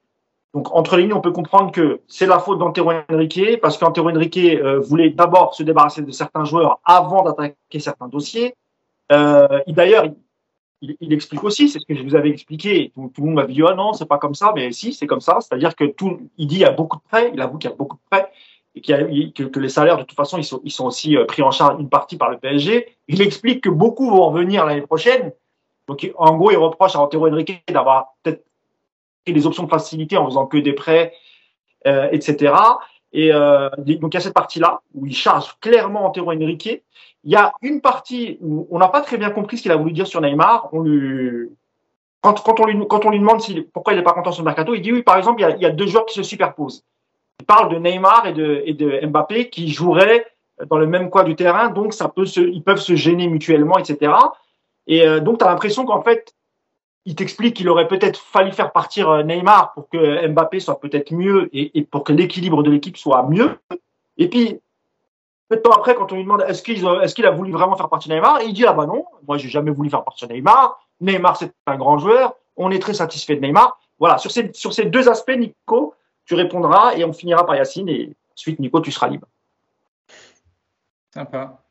[0.53, 4.09] Donc, entre les lignes, on peut comprendre que c'est la faute d'Antero Henrique, parce qu'Antero
[4.09, 8.55] Henrique euh, voulait d'abord se débarrasser de certains joueurs avant d'attaquer certains dossiers.
[9.11, 10.05] Euh, D'ailleurs,
[10.81, 13.45] il, il, explique aussi, c'est ce que je vous avais expliqué, tout, le monde m'a
[13.45, 15.39] dit, ah non, c'est pas comme ça, mais si, c'est comme ça.
[15.41, 17.73] C'est-à-dire que tout, il dit, il y a beaucoup de prêts, il avoue qu'il y
[17.73, 18.31] a beaucoup de prêts,
[18.87, 22.17] et que, les salaires, de toute façon, ils sont, aussi pris en charge une partie
[22.17, 22.87] par le PSG.
[23.07, 25.31] Il explique que beaucoup vont revenir l'année prochaine,
[25.89, 28.45] donc, en gros, il reproche à Antero Henrique d'avoir peut-être
[29.25, 31.13] pris des options de facilité en faisant que des prêts,
[31.87, 32.53] euh, etc.
[33.11, 36.83] Et euh, donc, il y a cette partie-là où il charge clairement Antero Henrique.
[37.23, 39.77] Il y a une partie où on n'a pas très bien compris ce qu'il a
[39.77, 40.69] voulu dire sur Neymar.
[40.69, 41.49] Quand, on lui,
[42.21, 43.41] demande
[43.73, 45.65] pourquoi il n'est pas content sur le mercato, il dit oui, par exemple, il y
[45.65, 46.85] a deux joueurs qui se superposent.
[47.39, 50.25] Il parle de Neymar et de, et de Mbappé qui joueraient
[50.67, 53.77] dans le même coin du terrain, donc ça peut se, ils peuvent se gêner mutuellement,
[53.77, 54.13] etc.
[54.87, 56.33] Et euh, donc, tu as l'impression qu'en fait,
[57.05, 61.11] il t'explique qu'il aurait peut-être fallu faire partir euh, Neymar pour que Mbappé soit peut-être
[61.11, 63.57] mieux et, pour que l'équilibre de l'équipe soit mieux.
[64.17, 64.59] Et puis,
[65.47, 67.75] peu de temps après, quand on lui demande est-ce qu'il est qu'il a voulu vraiment
[67.75, 70.79] faire partir Neymar, il dit ah bah non, moi j'ai jamais voulu faire partir Neymar.
[71.01, 73.79] Neymar c'est un grand joueur, on est très satisfait de Neymar.
[73.97, 75.95] Voilà, sur ces, sur ces deux aspects, Nico,
[76.29, 79.27] tu répondras et on finira par Yacine et ensuite Nico, tu seras libre.
[81.11, 81.65] Sympa.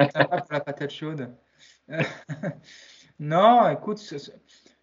[0.00, 1.30] Sympa pour la patate chaude.
[3.18, 4.00] non, écoute,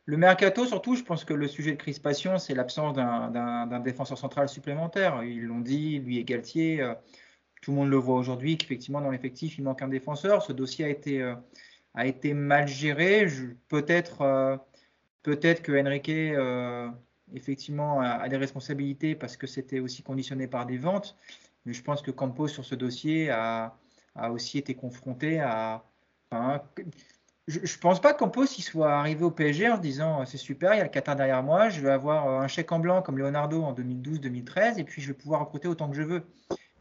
[0.06, 4.48] le mercato, surtout, je pense que le sujet de crispation, c'est l'absence d'un défenseur central
[4.48, 5.24] supplémentaire.
[5.24, 6.94] Ils l'ont dit, lui et Galtier, euh,
[7.64, 10.44] tout le monde le voit aujourd'hui, qu'effectivement, dans l'effectif, il manque un défenseur.
[10.44, 13.26] Ce dossier a été, euh, mal géré.
[13.26, 14.58] Euh,
[15.24, 16.12] peut-être que Enrique,
[17.34, 21.16] effectivement, a, des responsabilités parce que c'était aussi conditionné par des ventes.
[21.66, 23.78] Mais je pense que Campos, sur ce dossier, a,
[24.16, 25.84] a aussi été confronté à
[27.48, 30.74] je, ne pense pas qu'Ampos il soit arrivé au PSG en se disant c'est super,
[30.74, 33.18] il y a le Qatar derrière moi, je vais avoir un chèque en blanc comme
[33.18, 36.24] Leonardo en 2012-2013 et puis je vais pouvoir recruter autant que je veux.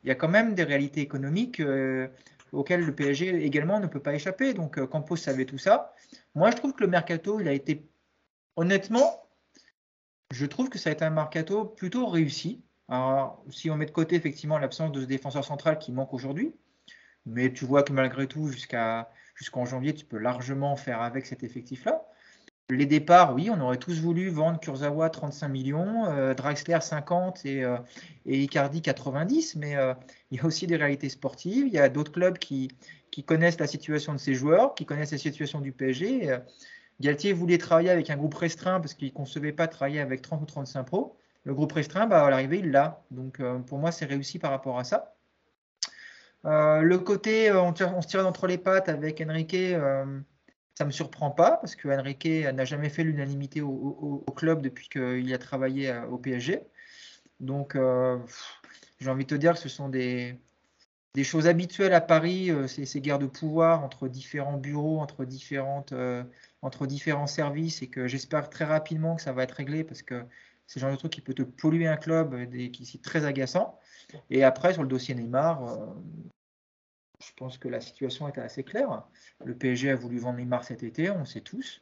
[0.05, 1.61] Il y a quand même des réalités économiques.
[1.61, 2.09] Euh,
[2.53, 4.53] auquel le PSG également ne peut pas échapper.
[4.53, 5.95] Donc euh, Campos savait tout ça.
[6.35, 7.89] Moi, je trouve que le mercato, il a été
[8.57, 9.27] honnêtement,
[10.33, 12.65] je trouve que ça a été un mercato plutôt réussi.
[12.89, 16.55] Alors, si on met de côté effectivement l'absence de ce défenseur central qui manque aujourd'hui,
[17.27, 22.03] mais tu vois que malgré tout, jusqu'en janvier, tu peux largement faire avec cet effectif-là.
[22.71, 27.63] Les départs, oui, on aurait tous voulu vendre Kurzawa 35 millions, euh, Draxler 50 et,
[27.65, 27.77] euh,
[28.25, 29.93] et, Icardi 90, mais euh,
[30.31, 31.67] il y a aussi des réalités sportives.
[31.67, 32.71] Il y a d'autres clubs qui,
[33.11, 36.39] qui, connaissent la situation de ces joueurs, qui connaissent la situation du PSG.
[37.03, 40.43] Galtier voulait travailler avec un groupe restreint parce qu'il ne concevait pas travailler avec 30
[40.43, 41.17] ou 35 pros.
[41.45, 43.03] Le groupe restreint, bah, à l'arrivée, il l'a.
[43.11, 45.15] Donc pour moi, c'est réussi par rapport à ça.
[46.45, 49.57] le côté, on, on se tire d'entre les pattes avec Enrique
[50.75, 54.89] ça ne me surprend pas parce que Enrique n'a jamais fait l'unanimité au, club depuis
[54.89, 56.61] qu'il a travaillé euh, au PSG.
[57.41, 58.19] Donc, euh,
[58.99, 60.39] j'ai envie de te dire que ce sont des,
[61.15, 65.95] des choses habituelles à Paris, euh, ces, guerres de pouvoir entre différents bureaux, entre, différentes,
[66.63, 70.25] entre différents services, et que j'espère très rapidement que ça va être réglé parce que
[70.67, 73.25] c'est le genre de truc qui peut te polluer un club et qui est très
[73.25, 73.79] agaçant.
[74.31, 75.95] Et après, sur le dossier Neymar,
[77.23, 79.05] je pense que la situation était assez claire.
[79.45, 81.81] Le PSG a voulu vendre Neymar cet été, on sait tous.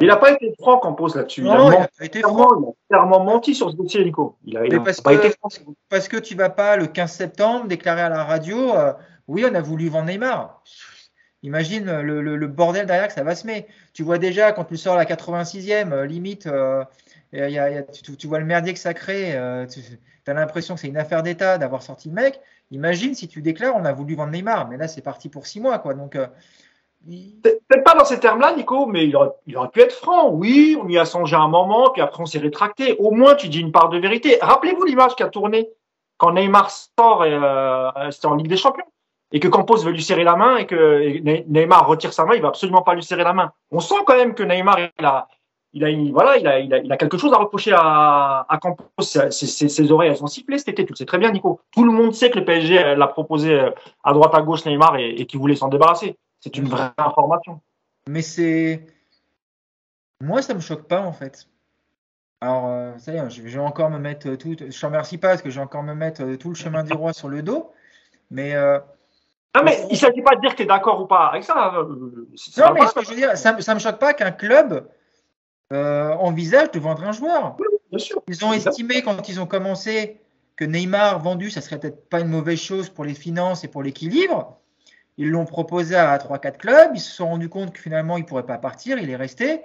[0.00, 1.42] Il n'a pas été franc en pose là-dessus.
[1.42, 2.48] Non, il, a, été franc.
[2.60, 4.36] Il a clairement menti sur ce dossier, Nico.
[4.44, 5.48] Il a, parce, pas que, été franc.
[5.88, 8.92] parce que tu vas pas le 15 septembre déclarer à la radio euh,
[9.26, 10.62] oui, on a voulu vendre Neymar.
[11.42, 13.68] Imagine le, bordel derrière que ça va se mettre.
[13.92, 16.84] Tu vois déjà quand tu sors la 86e, euh, limite, euh,
[17.32, 19.38] tu, vois le merdier que ça crée.
[19.68, 19.80] tu
[20.30, 22.40] as l'impression que c'est une affaire d'État d'avoir sorti le mec.
[22.70, 25.60] Imagine si tu déclares on a voulu vendre Neymar, mais là c'est parti pour six
[25.60, 25.78] mois.
[25.78, 25.94] quoi.
[25.94, 26.26] Donc, euh,
[27.06, 30.30] Peut-être pas dans ces termes-là, Nico, mais il aurait, pu être franc.
[30.30, 32.96] Oui, on y a songé un moment, puis après on s'est rétracté.
[32.98, 34.38] Au moins, tu dis une part de vérité.
[34.40, 35.70] Rappelez-vous l'image qui a tourné
[36.18, 38.84] quand Neymar sort, et, euh, c'était en Ligue des Champions,
[39.32, 41.18] et que Campos veut lui serrer la main, et que
[41.48, 43.52] Neymar retire sa main, il va absolument pas lui serrer la main.
[43.70, 45.28] On sent quand même que Neymar, il a,
[45.72, 48.84] il a, voilà, il a, quelque chose à reprocher à, Campos.
[49.00, 50.84] Ses, oreilles, elles sont sifflées cet été.
[50.84, 51.60] Tu le sais très bien, Nico.
[51.72, 53.70] Tout le monde sait que le PSG l'a proposé euh,
[54.04, 56.18] à droite, à gauche, Neymar, et qu'il voulait s'en débarrasser.
[56.40, 57.60] C'est une vraie information.
[58.08, 58.86] Mais c'est.
[60.20, 61.48] Moi, ça me choque pas, en fait.
[62.40, 64.56] Alors, euh, ça y est, je vais encore me mettre tout.
[64.58, 66.82] Je te remercie pas parce que je vais encore me mettre euh, tout le chemin
[66.82, 67.72] du roi sur le dos.
[68.30, 68.54] Mais.
[68.54, 68.78] Euh,
[69.54, 71.44] non, mais il ne s'agit pas de dire que tu es d'accord ou pas avec
[71.44, 71.72] ça.
[71.74, 74.88] Non, mais ce que je veux dire, ça ne me choque pas qu'un club
[75.72, 77.56] euh, envisage de vendre un joueur.
[78.28, 80.20] Ils ont estimé quand ils ont commencé
[80.56, 83.82] que Neymar vendu, ça serait peut-être pas une mauvaise chose pour les finances et pour
[83.82, 84.58] l'équilibre.
[85.20, 86.90] Ils l'ont proposé à 3-4 clubs.
[86.94, 88.98] Ils se sont rendus compte que finalement, il ne pourrait pas partir.
[88.98, 89.60] Il est resté.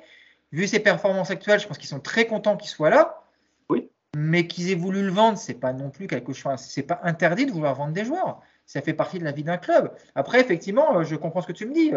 [0.52, 3.23] Vu ses performances actuelles, je pense qu'ils sont très contents qu'il soit là.
[3.69, 3.90] Oui.
[4.18, 6.60] Mais qu'ils aient voulu le vendre, c'est pas non plus quelque chose.
[6.60, 9.57] C'est pas interdit de vouloir vendre des joueurs ça fait partie de la vie d'un
[9.57, 9.94] club.
[10.15, 11.91] Après, effectivement, euh, je comprends ce que tu me dis.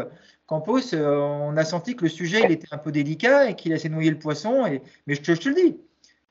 [0.47, 3.73] Campos, euh, on a senti que le sujet il était un peu délicat et qu'il
[3.73, 4.67] a noyer le poisson.
[4.67, 4.83] Et...
[5.07, 5.79] Mais je te, je te, le dis,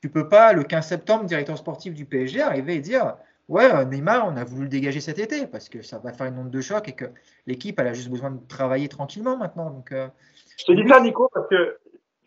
[0.01, 3.15] tu peux pas, le 15 septembre, directeur sportif du PSG, arriver et dire
[3.47, 6.27] Ouais, euh, Neymar, on a voulu le dégager cet été parce que ça va faire
[6.27, 7.05] une onde de choc et que
[7.45, 9.69] l'équipe, elle a juste besoin de travailler tranquillement maintenant.
[9.69, 11.77] Donc, Je te dis ça, Nico, parce que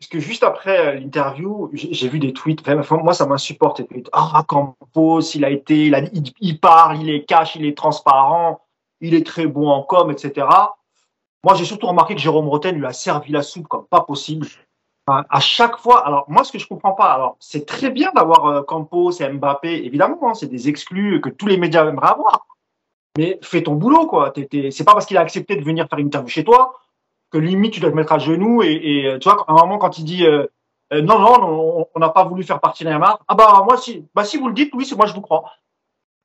[0.01, 2.67] parce que juste après euh, l'interview, j'ai vu des tweets.
[2.89, 3.83] moi, ça m'insupporte.
[4.11, 8.61] Ah, Campos, il a été, il, il, parle, il est cash, il est transparent,
[8.99, 10.47] il est très bon en com, etc.
[11.43, 14.47] Moi, j'ai surtout remarqué que Jérôme Roten lui a servi la soupe comme pas possible.
[15.11, 16.05] À chaque fois.
[16.05, 19.27] Alors, moi, ce que je comprends pas, alors, c'est très bien d'avoir euh, Campos et
[19.27, 22.47] Mbappé, évidemment, hein, c'est des exclus que tous les médias aimeraient avoir.
[23.17, 24.33] Mais fais ton boulot, quoi.
[24.35, 26.81] C'est pas parce qu'il a accepté de venir faire une interview chez toi
[27.31, 29.77] que limite tu dois te mettre à genoux et, et tu vois à un moment
[29.77, 30.45] quand il dit euh,
[30.93, 34.25] euh, non non on n'a pas voulu faire partie Neymar ah bah moi si bah
[34.25, 35.45] si vous le dites oui c'est moi je vous crois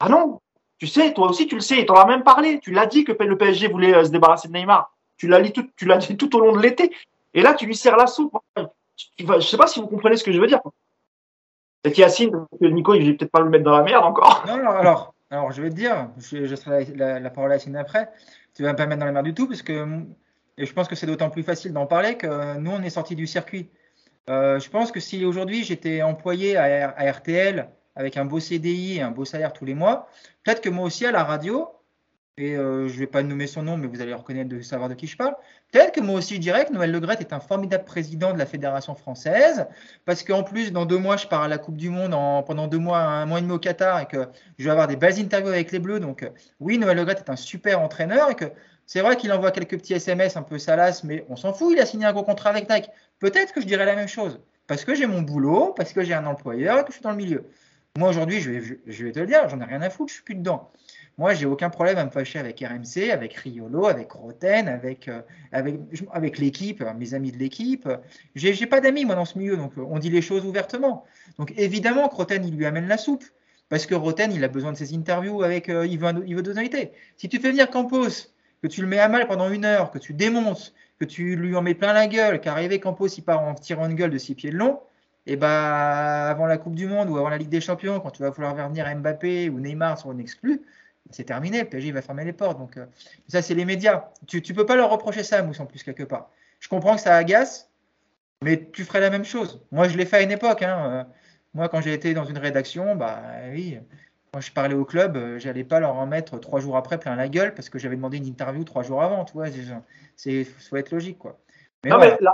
[0.00, 0.40] ah non
[0.78, 3.12] tu sais toi aussi tu le sais t'en as même parlé tu l'as dit que
[3.12, 6.40] le PSG voulait euh, se débarrasser de Neymar tu l'as tu l'as dit tout au
[6.40, 6.92] long de l'été
[7.36, 8.36] et là tu lui sers la soupe.
[8.56, 10.60] Je sais pas si vous comprenez ce que je veux dire.
[11.84, 14.44] Et Yacine Nico il va peut-être pas le mettre dans la merde encore.
[14.48, 17.76] Non, non alors alors je vais te dire je, je serai la, parole à Yacine
[17.76, 18.10] après
[18.54, 20.04] tu vas pas me mettre dans la merde du tout parce que
[20.58, 23.14] et je pense que c'est d'autant plus facile d'en parler que nous, on est sorti
[23.14, 23.68] du circuit.
[24.28, 29.02] Euh, je pense que si aujourd'hui j'étais employé à, RTL avec un beau CDI et
[29.02, 30.08] un beau salaire tous les mois,
[30.42, 31.68] peut-être que moi aussi à la radio,
[32.38, 34.90] et euh, je ne vais pas nommer son nom, mais vous allez reconnaître de savoir
[34.90, 35.34] de qui je parle.
[35.72, 38.44] Peut-être que moi aussi je dirais que Noël Legrette est un formidable président de la
[38.44, 39.66] Fédération française,
[40.04, 42.66] parce qu'en plus, dans deux mois, je pars à la Coupe du Monde en, pendant
[42.66, 45.18] deux mois, un mois et demi au Qatar, et que je vais avoir des belles
[45.18, 45.98] interviews avec les Bleus.
[45.98, 46.28] Donc
[46.60, 48.46] oui, Noël Legrette est un super entraîneur, et que
[48.84, 51.80] c'est vrai qu'il envoie quelques petits SMS un peu salaces, mais on s'en fout, il
[51.80, 52.90] a signé un gros contrat avec Nike.
[53.18, 56.14] Peut-être que je dirais la même chose, parce que j'ai mon boulot, parce que j'ai
[56.14, 57.46] un employeur et que je suis dans le milieu.
[57.96, 60.16] Moi, aujourd'hui, je vais, je vais te le dire, j'en ai rien à foutre, je
[60.16, 60.70] suis plus dedans.
[61.18, 65.22] Moi, j'ai aucun problème à me fâcher avec RMC, avec Riolo, avec Roten, avec, euh,
[65.50, 65.80] avec,
[66.12, 67.88] avec l'équipe, mes amis de l'équipe.
[68.34, 71.04] J'ai pas d'amis, moi, dans ce milieu, donc on dit les choses ouvertement.
[71.38, 73.24] Donc, évidemment Roten, il lui amène la soupe.
[73.68, 77.40] Parce que Roten, il a besoin de ses interviews avec euh, Yves, Yves Si tu
[77.40, 78.28] fais venir Campos,
[78.62, 81.56] que tu le mets à mal pendant une heure, que tu démontes, que tu lui
[81.56, 84.34] en mets plein la gueule, qu'arrivé Campos, il part en tirant une gueule de six
[84.34, 84.80] pieds de long,
[85.28, 88.12] et eh bah, avant la Coupe du Monde ou avant la Ligue des Champions, quand
[88.12, 90.62] tu vas vouloir faire venir Mbappé ou Neymar sur un exclu,
[91.10, 91.60] c'est terminé.
[91.60, 92.58] Le PSG va fermer les portes.
[92.58, 92.86] Donc, euh,
[93.28, 94.10] ça, c'est les médias.
[94.26, 96.30] Tu ne peux pas leur reprocher ça, Mousse, en plus, quelque part.
[96.60, 97.70] Je comprends que ça agace,
[98.42, 99.62] mais tu ferais la même chose.
[99.72, 100.62] Moi, je l'ai fait à une époque.
[100.62, 100.90] Hein.
[100.90, 101.04] Euh,
[101.54, 103.20] moi, quand j'ai été dans une rédaction, bah
[103.50, 103.78] oui,
[104.32, 107.16] quand je parlais au club, euh, j'allais pas leur en mettre trois jours après plein
[107.16, 109.24] la gueule parce que j'avais demandé une interview trois jours avant.
[109.24, 109.46] Tu vois,
[110.16, 111.38] c'est faut être logique, quoi.
[111.84, 112.32] Mais non, mais là,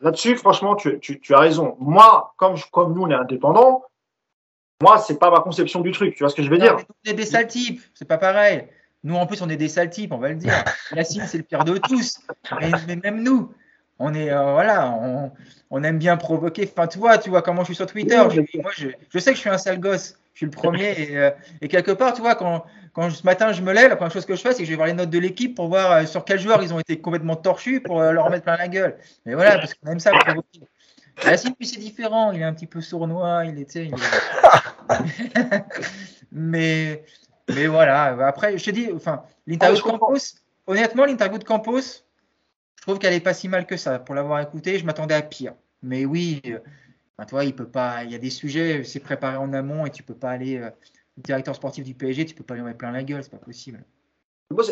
[0.00, 1.76] là-dessus, franchement, tu, tu, tu, as raison.
[1.80, 3.84] Moi, comme, comme nous, on est indépendants,
[4.82, 6.16] moi, c'est pas ma conception du truc.
[6.16, 8.66] Tu vois ce que je veux dire On est des sales types, c'est pas pareil.
[9.04, 10.52] Nous, en plus, on est des sales types, on va le dire.
[10.96, 12.18] Yacine, c'est le pire de tous.
[12.60, 13.52] Mais, même nous,
[14.00, 14.92] on est, euh, voilà,
[15.70, 16.68] on, aime bien provoquer.
[16.70, 18.20] Enfin, tu vois, tu vois comment je suis sur Twitter.
[18.30, 20.18] Je, moi, je, sais que je suis un sale gosse.
[20.34, 20.90] Je suis le premier.
[21.00, 21.30] Et, euh,
[21.70, 24.34] quelque part, tu vois, quand, quand ce matin je me lève, la première chose que
[24.34, 26.24] je fais, c'est que je vais voir les notes de l'équipe pour voir euh, sur
[26.24, 28.96] quels joueurs ils ont été complètement torchus pour leur mettre plein la gueule.
[29.26, 30.60] Mais voilà, parce qu'on aime ça provoquer.
[31.24, 32.32] Yacine, puis c'est différent.
[32.32, 33.44] Il est un petit peu sournois.
[33.46, 33.86] Il était.
[33.86, 33.94] Il
[36.32, 37.04] mais,
[37.48, 38.26] mais voilà.
[38.26, 40.18] Après, je te dis, enfin, l'interview ah, de Campos,
[40.66, 43.98] honnêtement, l'interview de Campos, je trouve qu'elle est pas si mal que ça.
[43.98, 45.54] Pour l'avoir écouté, je m'attendais à pire.
[45.82, 46.58] Mais oui, euh,
[47.26, 48.04] toi, il peut pas.
[48.04, 50.58] Il y a des sujets, c'est préparé en amont et tu peux pas aller.
[50.58, 50.70] Euh,
[51.16, 53.84] directeur sportif du PSG, tu peux pas lui mettre plein la gueule, c'est pas possible.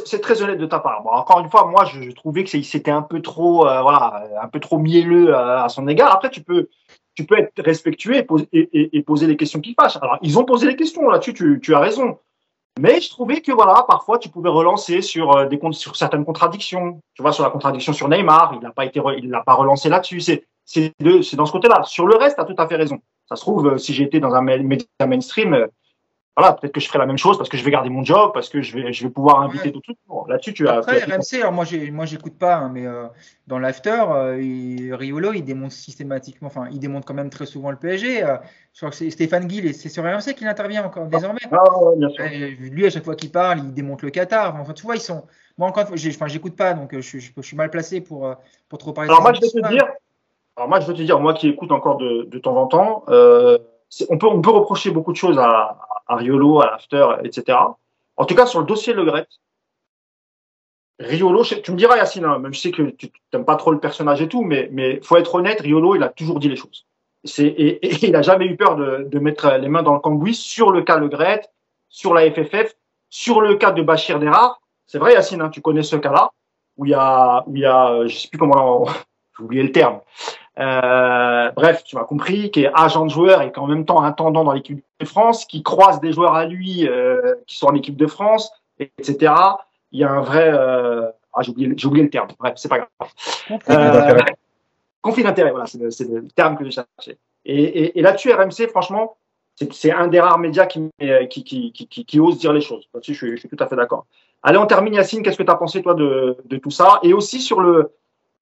[0.04, 1.06] C'est très honnête de ta part.
[1.06, 4.60] encore une fois, moi, je, trouvais que c'était un peu trop, euh, voilà, un peu
[4.60, 6.12] trop mielleux à, son égard.
[6.12, 6.68] Après, tu peux,
[7.14, 9.98] tu peux être respectueux et, poser, et, poser les questions qui fâchent.
[10.00, 12.18] Alors, ils ont posé les questions là-dessus, tu, tu, as raison.
[12.78, 17.00] Mais je trouvais que voilà, parfois tu pouvais relancer sur euh, des sur certaines contradictions.
[17.14, 19.88] Tu vois, sur la contradiction sur Neymar, il n'a pas été, il l'a pas relancé
[19.88, 20.20] là-dessus.
[20.20, 20.94] C'est c'est
[21.34, 21.82] dans ce côté-là.
[21.82, 23.00] Sur le reste, tu as tout à fait raison.
[23.28, 25.66] Ça se trouve, euh, si j'étais dans un média mainstream,
[26.40, 28.30] voilà, peut-être que je ferai la même chose parce que je vais garder mon job,
[28.32, 29.98] parce que je vais, je vais pouvoir inviter d'autres trucs.
[30.28, 30.78] Là-dessus, tu as.
[30.78, 33.06] Après, RMC, alors moi, moi, j'écoute pas, hein, mais euh,
[33.46, 37.76] dans l'after, euh, Riolo, il démonte systématiquement, enfin, il démonte quand même très souvent le
[37.76, 38.24] PSG.
[38.24, 38.36] Euh,
[38.72, 41.40] je crois que c'est Stéphane et c'est sur RMC qu'il intervient encore désormais.
[41.52, 41.58] Ah,
[41.96, 42.24] bien sûr.
[42.24, 44.56] lui, à chaque fois qu'il parle, il démonte le Qatar.
[44.56, 45.24] Enfin, tu vois, ils sont.
[45.58, 48.34] Moi, encore, enfin, j'écoute pas, donc je, je, suis mal placé pour,
[48.68, 49.10] pour trop parler.
[49.10, 49.84] Alors, moi, je vais te dire.
[50.56, 53.04] Alors, moi, je veux te dire, moi qui écoute encore de, de temps en temps,
[54.08, 57.58] on peut, on peut reprocher beaucoup de choses à, Riolo, à l'After, etc.
[58.16, 59.26] En tout cas, sur le dossier Le Gret,
[60.98, 63.80] Riolo, tu me diras Yacine, hein, même je sais que tu n'aimes pas trop le
[63.80, 66.86] personnage et tout, mais mais faut être honnête, Riolo, il a toujours dit les choses.
[67.38, 70.34] Et, et, il n'a jamais eu peur de, de, mettre les mains dans le cambouis
[70.34, 71.42] sur le cas Le Gret,
[71.88, 72.74] sur la FFF,
[73.08, 74.60] sur le cas de Bachir Derard.
[74.86, 76.30] C'est vrai Yacine, hein, tu connais ce cas-là
[76.76, 78.86] où il y a où il y a je sais plus comment
[79.38, 80.00] j'ai oublié le terme,
[80.58, 84.02] euh, bref, tu m'as compris, qui est agent de joueur et qui en même temps
[84.02, 87.74] intendant dans l'équipe de France, qui croise des joueurs à lui euh, qui sont en
[87.74, 89.32] équipe de France, etc.
[89.92, 91.08] Il y a un vrai, euh...
[91.32, 92.28] ah j'ai oublié, j'ai oublié le terme.
[92.38, 92.88] Bref, c'est pas grave.
[93.48, 94.20] Conflit d'intérêt.
[94.20, 94.34] Euh,
[95.00, 97.18] conflit d'intérêt, voilà, c'est le, terme que je cherchais.
[97.46, 99.16] Et, et, et là-dessus, RMC, franchement,
[99.72, 100.90] c'est un des rares médias qui,
[101.30, 102.88] qui, qui, qui, qui ose dire les choses.
[102.92, 104.06] Là-dessus, je, je suis, tout à fait d'accord.
[104.42, 105.22] Allez, on termine, Yacine.
[105.22, 106.98] Qu'est-ce que tu as pensé, toi, de, de tout ça?
[107.02, 107.92] Et aussi sur le,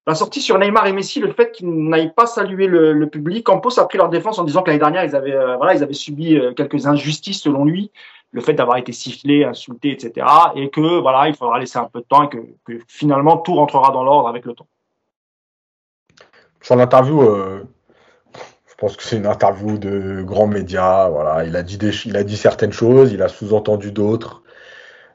[0.09, 3.45] la sortie sur Neymar et Messi, le fait qu'ils n'aillent pas saluer le, public.
[3.45, 5.83] Campos a pris leur défense en disant que l'année dernière, ils avaient, euh, voilà, ils
[5.83, 7.93] avaient subi euh, quelques injustices selon lui,
[8.33, 10.27] le fait d'avoir été sifflé, insulté, etc.
[10.57, 12.39] Et que voilà, il faudra laisser un peu de temps et que,
[12.89, 14.67] finalement tout rentrera dans l'ordre avec le temps.
[16.63, 17.65] Sur l'interview, euh,
[18.67, 21.11] je pense que c'est une interview de grands médias.
[21.11, 21.77] Voilà, il a dit
[22.07, 24.43] il a dit certaines choses, il a sous-entendu d'autres.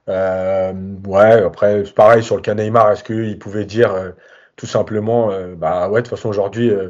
[0.07, 2.91] ouais, après, pareil sur le cas Neymar.
[2.91, 4.13] Est-ce qu'il pouvait dire
[4.55, 6.89] tout simplement, euh, bah ouais, de toute façon, aujourd'hui, euh,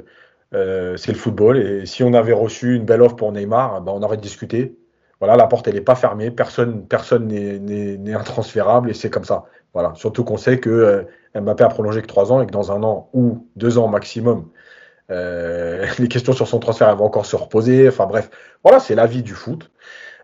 [0.53, 1.57] euh, c'est le football.
[1.57, 4.77] Et si on avait reçu une belle offre pour Neymar, bah, on aurait discuté.
[5.19, 6.31] Voilà, la porte, elle n'est pas fermée.
[6.31, 9.45] Personne personne n'est intransférable et c'est comme ça.
[9.73, 9.94] Voilà.
[9.95, 13.10] Surtout qu'on sait que Mbappé a prolongé que trois ans et que dans un an
[13.14, 14.49] ou deux ans maximum,
[15.10, 17.88] les questions sur son transfert elles vont encore se reposer.
[17.88, 18.30] Enfin bref,
[18.64, 19.72] voilà, c'est la vie du foot.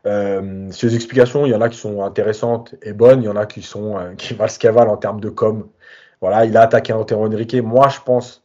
[0.04, 3.46] ces explications, il y en a qui sont intéressantes et bonnes, il y en a
[3.46, 5.70] qui sont qui valent ce qu'elles valent en termes de com
[6.22, 7.56] voilà, il a attaqué Antero Henrique.
[7.56, 8.44] Moi, je pense,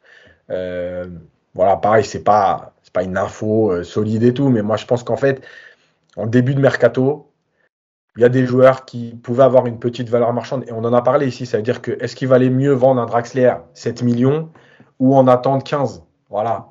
[0.51, 1.07] euh,
[1.55, 4.87] voilà, pareil, c'est pas, c'est pas une info euh, solide et tout, mais moi, je
[4.87, 5.43] pense qu'en fait,
[6.17, 7.31] en début de mercato,
[8.17, 10.93] il y a des joueurs qui pouvaient avoir une petite valeur marchande et on en
[10.93, 11.47] a parlé ici.
[11.47, 14.51] Ça veut dire que est-ce qu'il valait mieux vendre un Draxler 7 millions
[15.01, 16.69] ou en attendre 15 Voilà.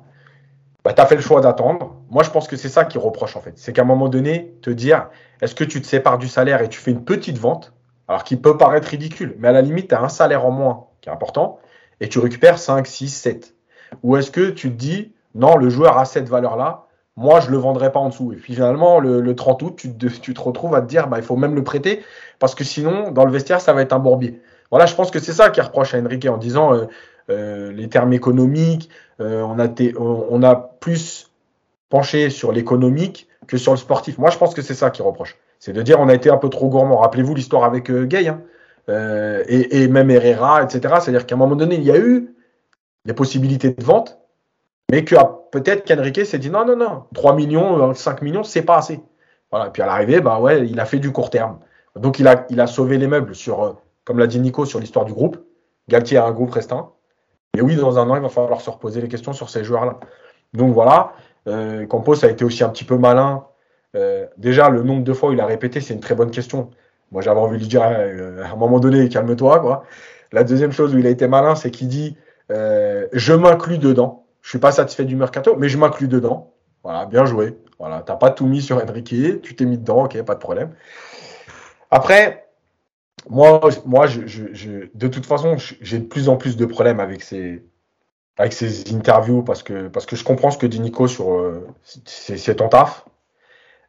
[0.84, 1.96] bah, tu fait le choix d'attendre.
[2.08, 3.52] Moi, je pense que c'est ça qui reproche en fait.
[3.56, 5.10] C'est qu'à un moment donné, te dire,
[5.42, 7.74] est-ce que tu te sépares du salaire et tu fais une petite vente,
[8.08, 10.86] alors qui peut paraître ridicule, mais à la limite, tu as un salaire en moins
[11.04, 11.58] qui est important
[12.00, 13.54] et tu récupères 5, 6, 7.
[14.02, 16.86] Ou est-ce que tu te dis, non, le joueur a cette valeur-là,
[17.16, 18.32] moi, je le vendrai pas en dessous.
[18.32, 21.36] Et puis finalement, le, 30 août, tu te, retrouves à te dire, bah, il faut
[21.36, 22.02] même le prêter,
[22.40, 24.40] parce que sinon, dans le vestiaire, ça va être un bourbier.
[24.70, 26.86] Voilà, je pense que c'est ça qui reproche à Enrique en disant euh,
[27.30, 28.88] euh, les termes économiques,
[29.20, 29.68] euh, on, a
[29.98, 31.30] on, a plus
[31.88, 34.18] penché sur l'économique que sur le sportif.
[34.18, 35.36] Moi, je pense que c'est ça qui reproche.
[35.60, 36.96] C'est de dire on a été un peu trop gourmand.
[36.96, 38.40] Rappelez-vous l'histoire avec Gay hein,
[38.88, 40.96] et, et, même Herrera, etc.
[41.00, 42.34] C'est-à-dire qu'à un moment donné, il y a eu
[43.04, 44.18] des possibilités de vente,
[44.90, 48.44] mais que ah, peut-être qu'Enrique s'est dit non, non, non, 3 millions, 5 euh, millions,
[48.44, 49.00] c'est pas assez.
[49.52, 51.58] Et puis à l'arrivée, bah ouais, il a fait du court terme.
[51.96, 53.72] Donc il a, il a sauvé les meubles sur, euh,
[54.04, 55.38] comme l'a dit Nico, sur l'histoire du groupe.
[55.88, 56.90] Galtier a un groupe restreint.
[57.56, 60.00] Et oui, dans un an, il va falloir se reposer les questions sur ces joueurs-là.
[60.54, 61.12] Donc voilà,
[61.46, 63.44] euh, Campos a été aussi un petit peu malin.
[63.94, 66.70] Euh, déjà, le nombre de fois où il a répété, c'est une très bonne question.
[67.14, 69.60] Moi, j'avais envie de lui dire à un moment donné, calme-toi.
[69.60, 69.84] Quoi.
[70.32, 72.18] La deuxième chose où il a été malin, c'est qu'il dit
[72.50, 74.26] Je m'inclus dedans.
[74.42, 76.52] Je suis pas satisfait du mercato, mais je m'inclus dedans.
[76.82, 77.56] Voilà, bien joué.
[77.78, 80.74] Voilà, t'as pas tout mis sur Enrique, tu t'es mis dedans, ok, pas de problème.
[81.90, 82.46] Après,
[83.28, 87.22] moi, moi, je, je, de toute façon, j'ai de plus en plus de problèmes avec
[87.22, 87.64] ces,
[88.36, 91.66] avec ces interviews parce que, parce que je comprends ce que dit Nico sur, euh,
[92.04, 93.06] c'est ton taf.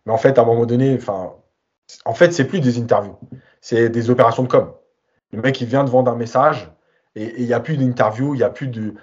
[0.06, 1.34] Mais en fait, à un moment donné, enfin,
[2.06, 3.18] en fait, c'est plus des interviews,
[3.62, 4.74] c'est des opérations de com.
[5.32, 6.72] Le mec, il vient de vendre un message
[7.16, 8.96] et il n'y a plus d'interview, il n'y a plus de,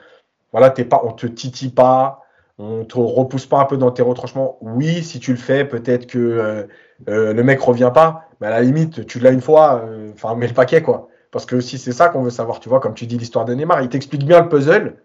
[0.52, 2.22] voilà, t'es pas, on te titille pas,
[2.58, 4.58] on te repousse pas un peu dans tes retranchements.
[4.60, 6.64] Oui, si tu le fais, peut-être que euh,
[7.08, 10.34] euh, le mec revient pas, mais à la limite, tu l'as une fois, euh, enfin,
[10.34, 11.08] mets le paquet, quoi.
[11.30, 13.54] Parce que si c'est ça qu'on veut savoir, tu vois, comme tu dis l'histoire de
[13.54, 14.96] Neymar, il t'explique bien le puzzle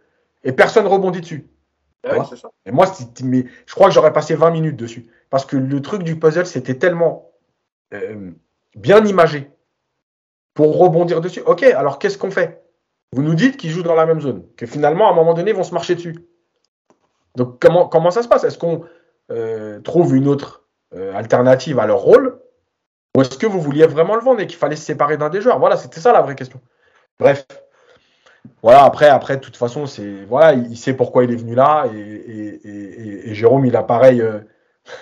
[0.44, 1.48] et personne rebondit dessus.
[2.04, 2.50] Ah ça.
[2.66, 2.86] Et moi,
[3.24, 5.08] mais je crois que j'aurais passé 20 minutes dessus.
[5.30, 7.32] Parce que le truc du puzzle, c'était tellement
[8.76, 9.52] bien imagé
[10.54, 11.42] pour rebondir dessus.
[11.46, 12.64] Ok, alors qu'est-ce qu'on fait?
[13.14, 15.52] Vous nous dites qu'ils jouent dans la même zone, que finalement, à un moment donné,
[15.52, 16.16] ils vont se marcher dessus.
[17.36, 18.44] Donc, comment, comment ça se passe?
[18.44, 18.84] Est-ce qu'on
[19.32, 20.64] euh, trouve une autre
[20.96, 22.40] euh, alternative à leur rôle?
[23.16, 25.42] Ou est-ce que vous vouliez vraiment le vendre et qu'il fallait se séparer d'un des
[25.42, 25.60] joueurs?
[25.60, 26.60] Voilà, c'était ça la vraie question.
[27.20, 27.46] Bref.
[28.62, 31.86] Voilà, après, après, de toute façon, c'est voilà, il sait pourquoi il est venu là
[31.94, 34.22] et, Jérôme, il a pareil.
[34.22, 34.40] Euh,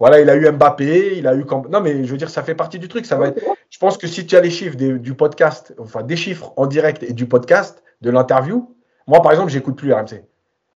[0.00, 1.44] Voilà, il a eu Mbappé, il a eu.
[1.70, 3.04] Non, mais je veux dire, ça fait partie du truc.
[3.04, 3.40] Ça va être...
[3.68, 7.02] Je pense que si tu as les chiffres du podcast, enfin des chiffres en direct
[7.02, 8.74] et du podcast, de l'interview,
[9.06, 10.24] moi par exemple, j'écoute plus RMC.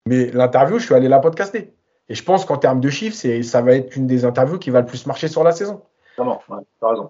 [0.05, 1.73] Mais l'interview, je suis allé la podcaster.
[2.09, 4.69] Et je pense qu'en termes de chiffres, c'est, ça va être une des interviews qui
[4.69, 5.81] va le plus marcher sur la saison.
[6.17, 7.09] Vraiment, ouais, as raison.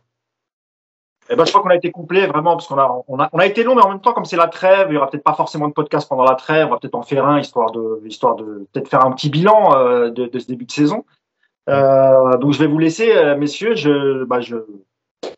[1.29, 3.39] Eh ben, je crois qu'on a été complet vraiment parce qu'on a, on a, on
[3.39, 5.23] a été long, mais en même temps, comme c'est la trêve, il y aura peut-être
[5.23, 6.67] pas forcément de podcast pendant la trêve.
[6.67, 9.75] On va peut-être en faire un histoire de, histoire de peut-être faire un petit bilan
[9.75, 11.05] euh, de, de, ce début de saison.
[11.69, 13.75] Euh, donc je vais vous laisser, euh, messieurs.
[13.75, 14.57] Je, bah, je,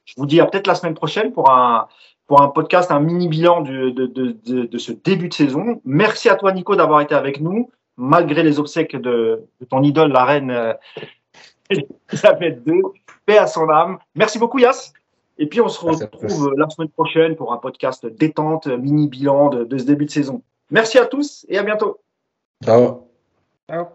[0.05, 1.87] je vous dis à peut-être la semaine prochaine pour un
[2.27, 5.79] pour un podcast, un mini bilan de, de, de, de, ce début de saison.
[5.85, 10.11] Merci à toi, Nico, d'avoir été avec nous, malgré les obsèques de, de ton idole,
[10.11, 10.73] la reine euh,
[11.69, 12.81] Elisabeth II.
[13.27, 13.99] Paix à son âme.
[14.15, 14.93] Merci beaucoup, Yas.
[15.37, 19.63] Et puis on se retrouve la semaine prochaine pour un podcast détente, mini bilan de,
[19.63, 20.41] de ce début de saison.
[20.71, 21.99] Merci à tous et à bientôt.
[22.63, 23.07] Ciao.
[23.69, 23.94] Ciao.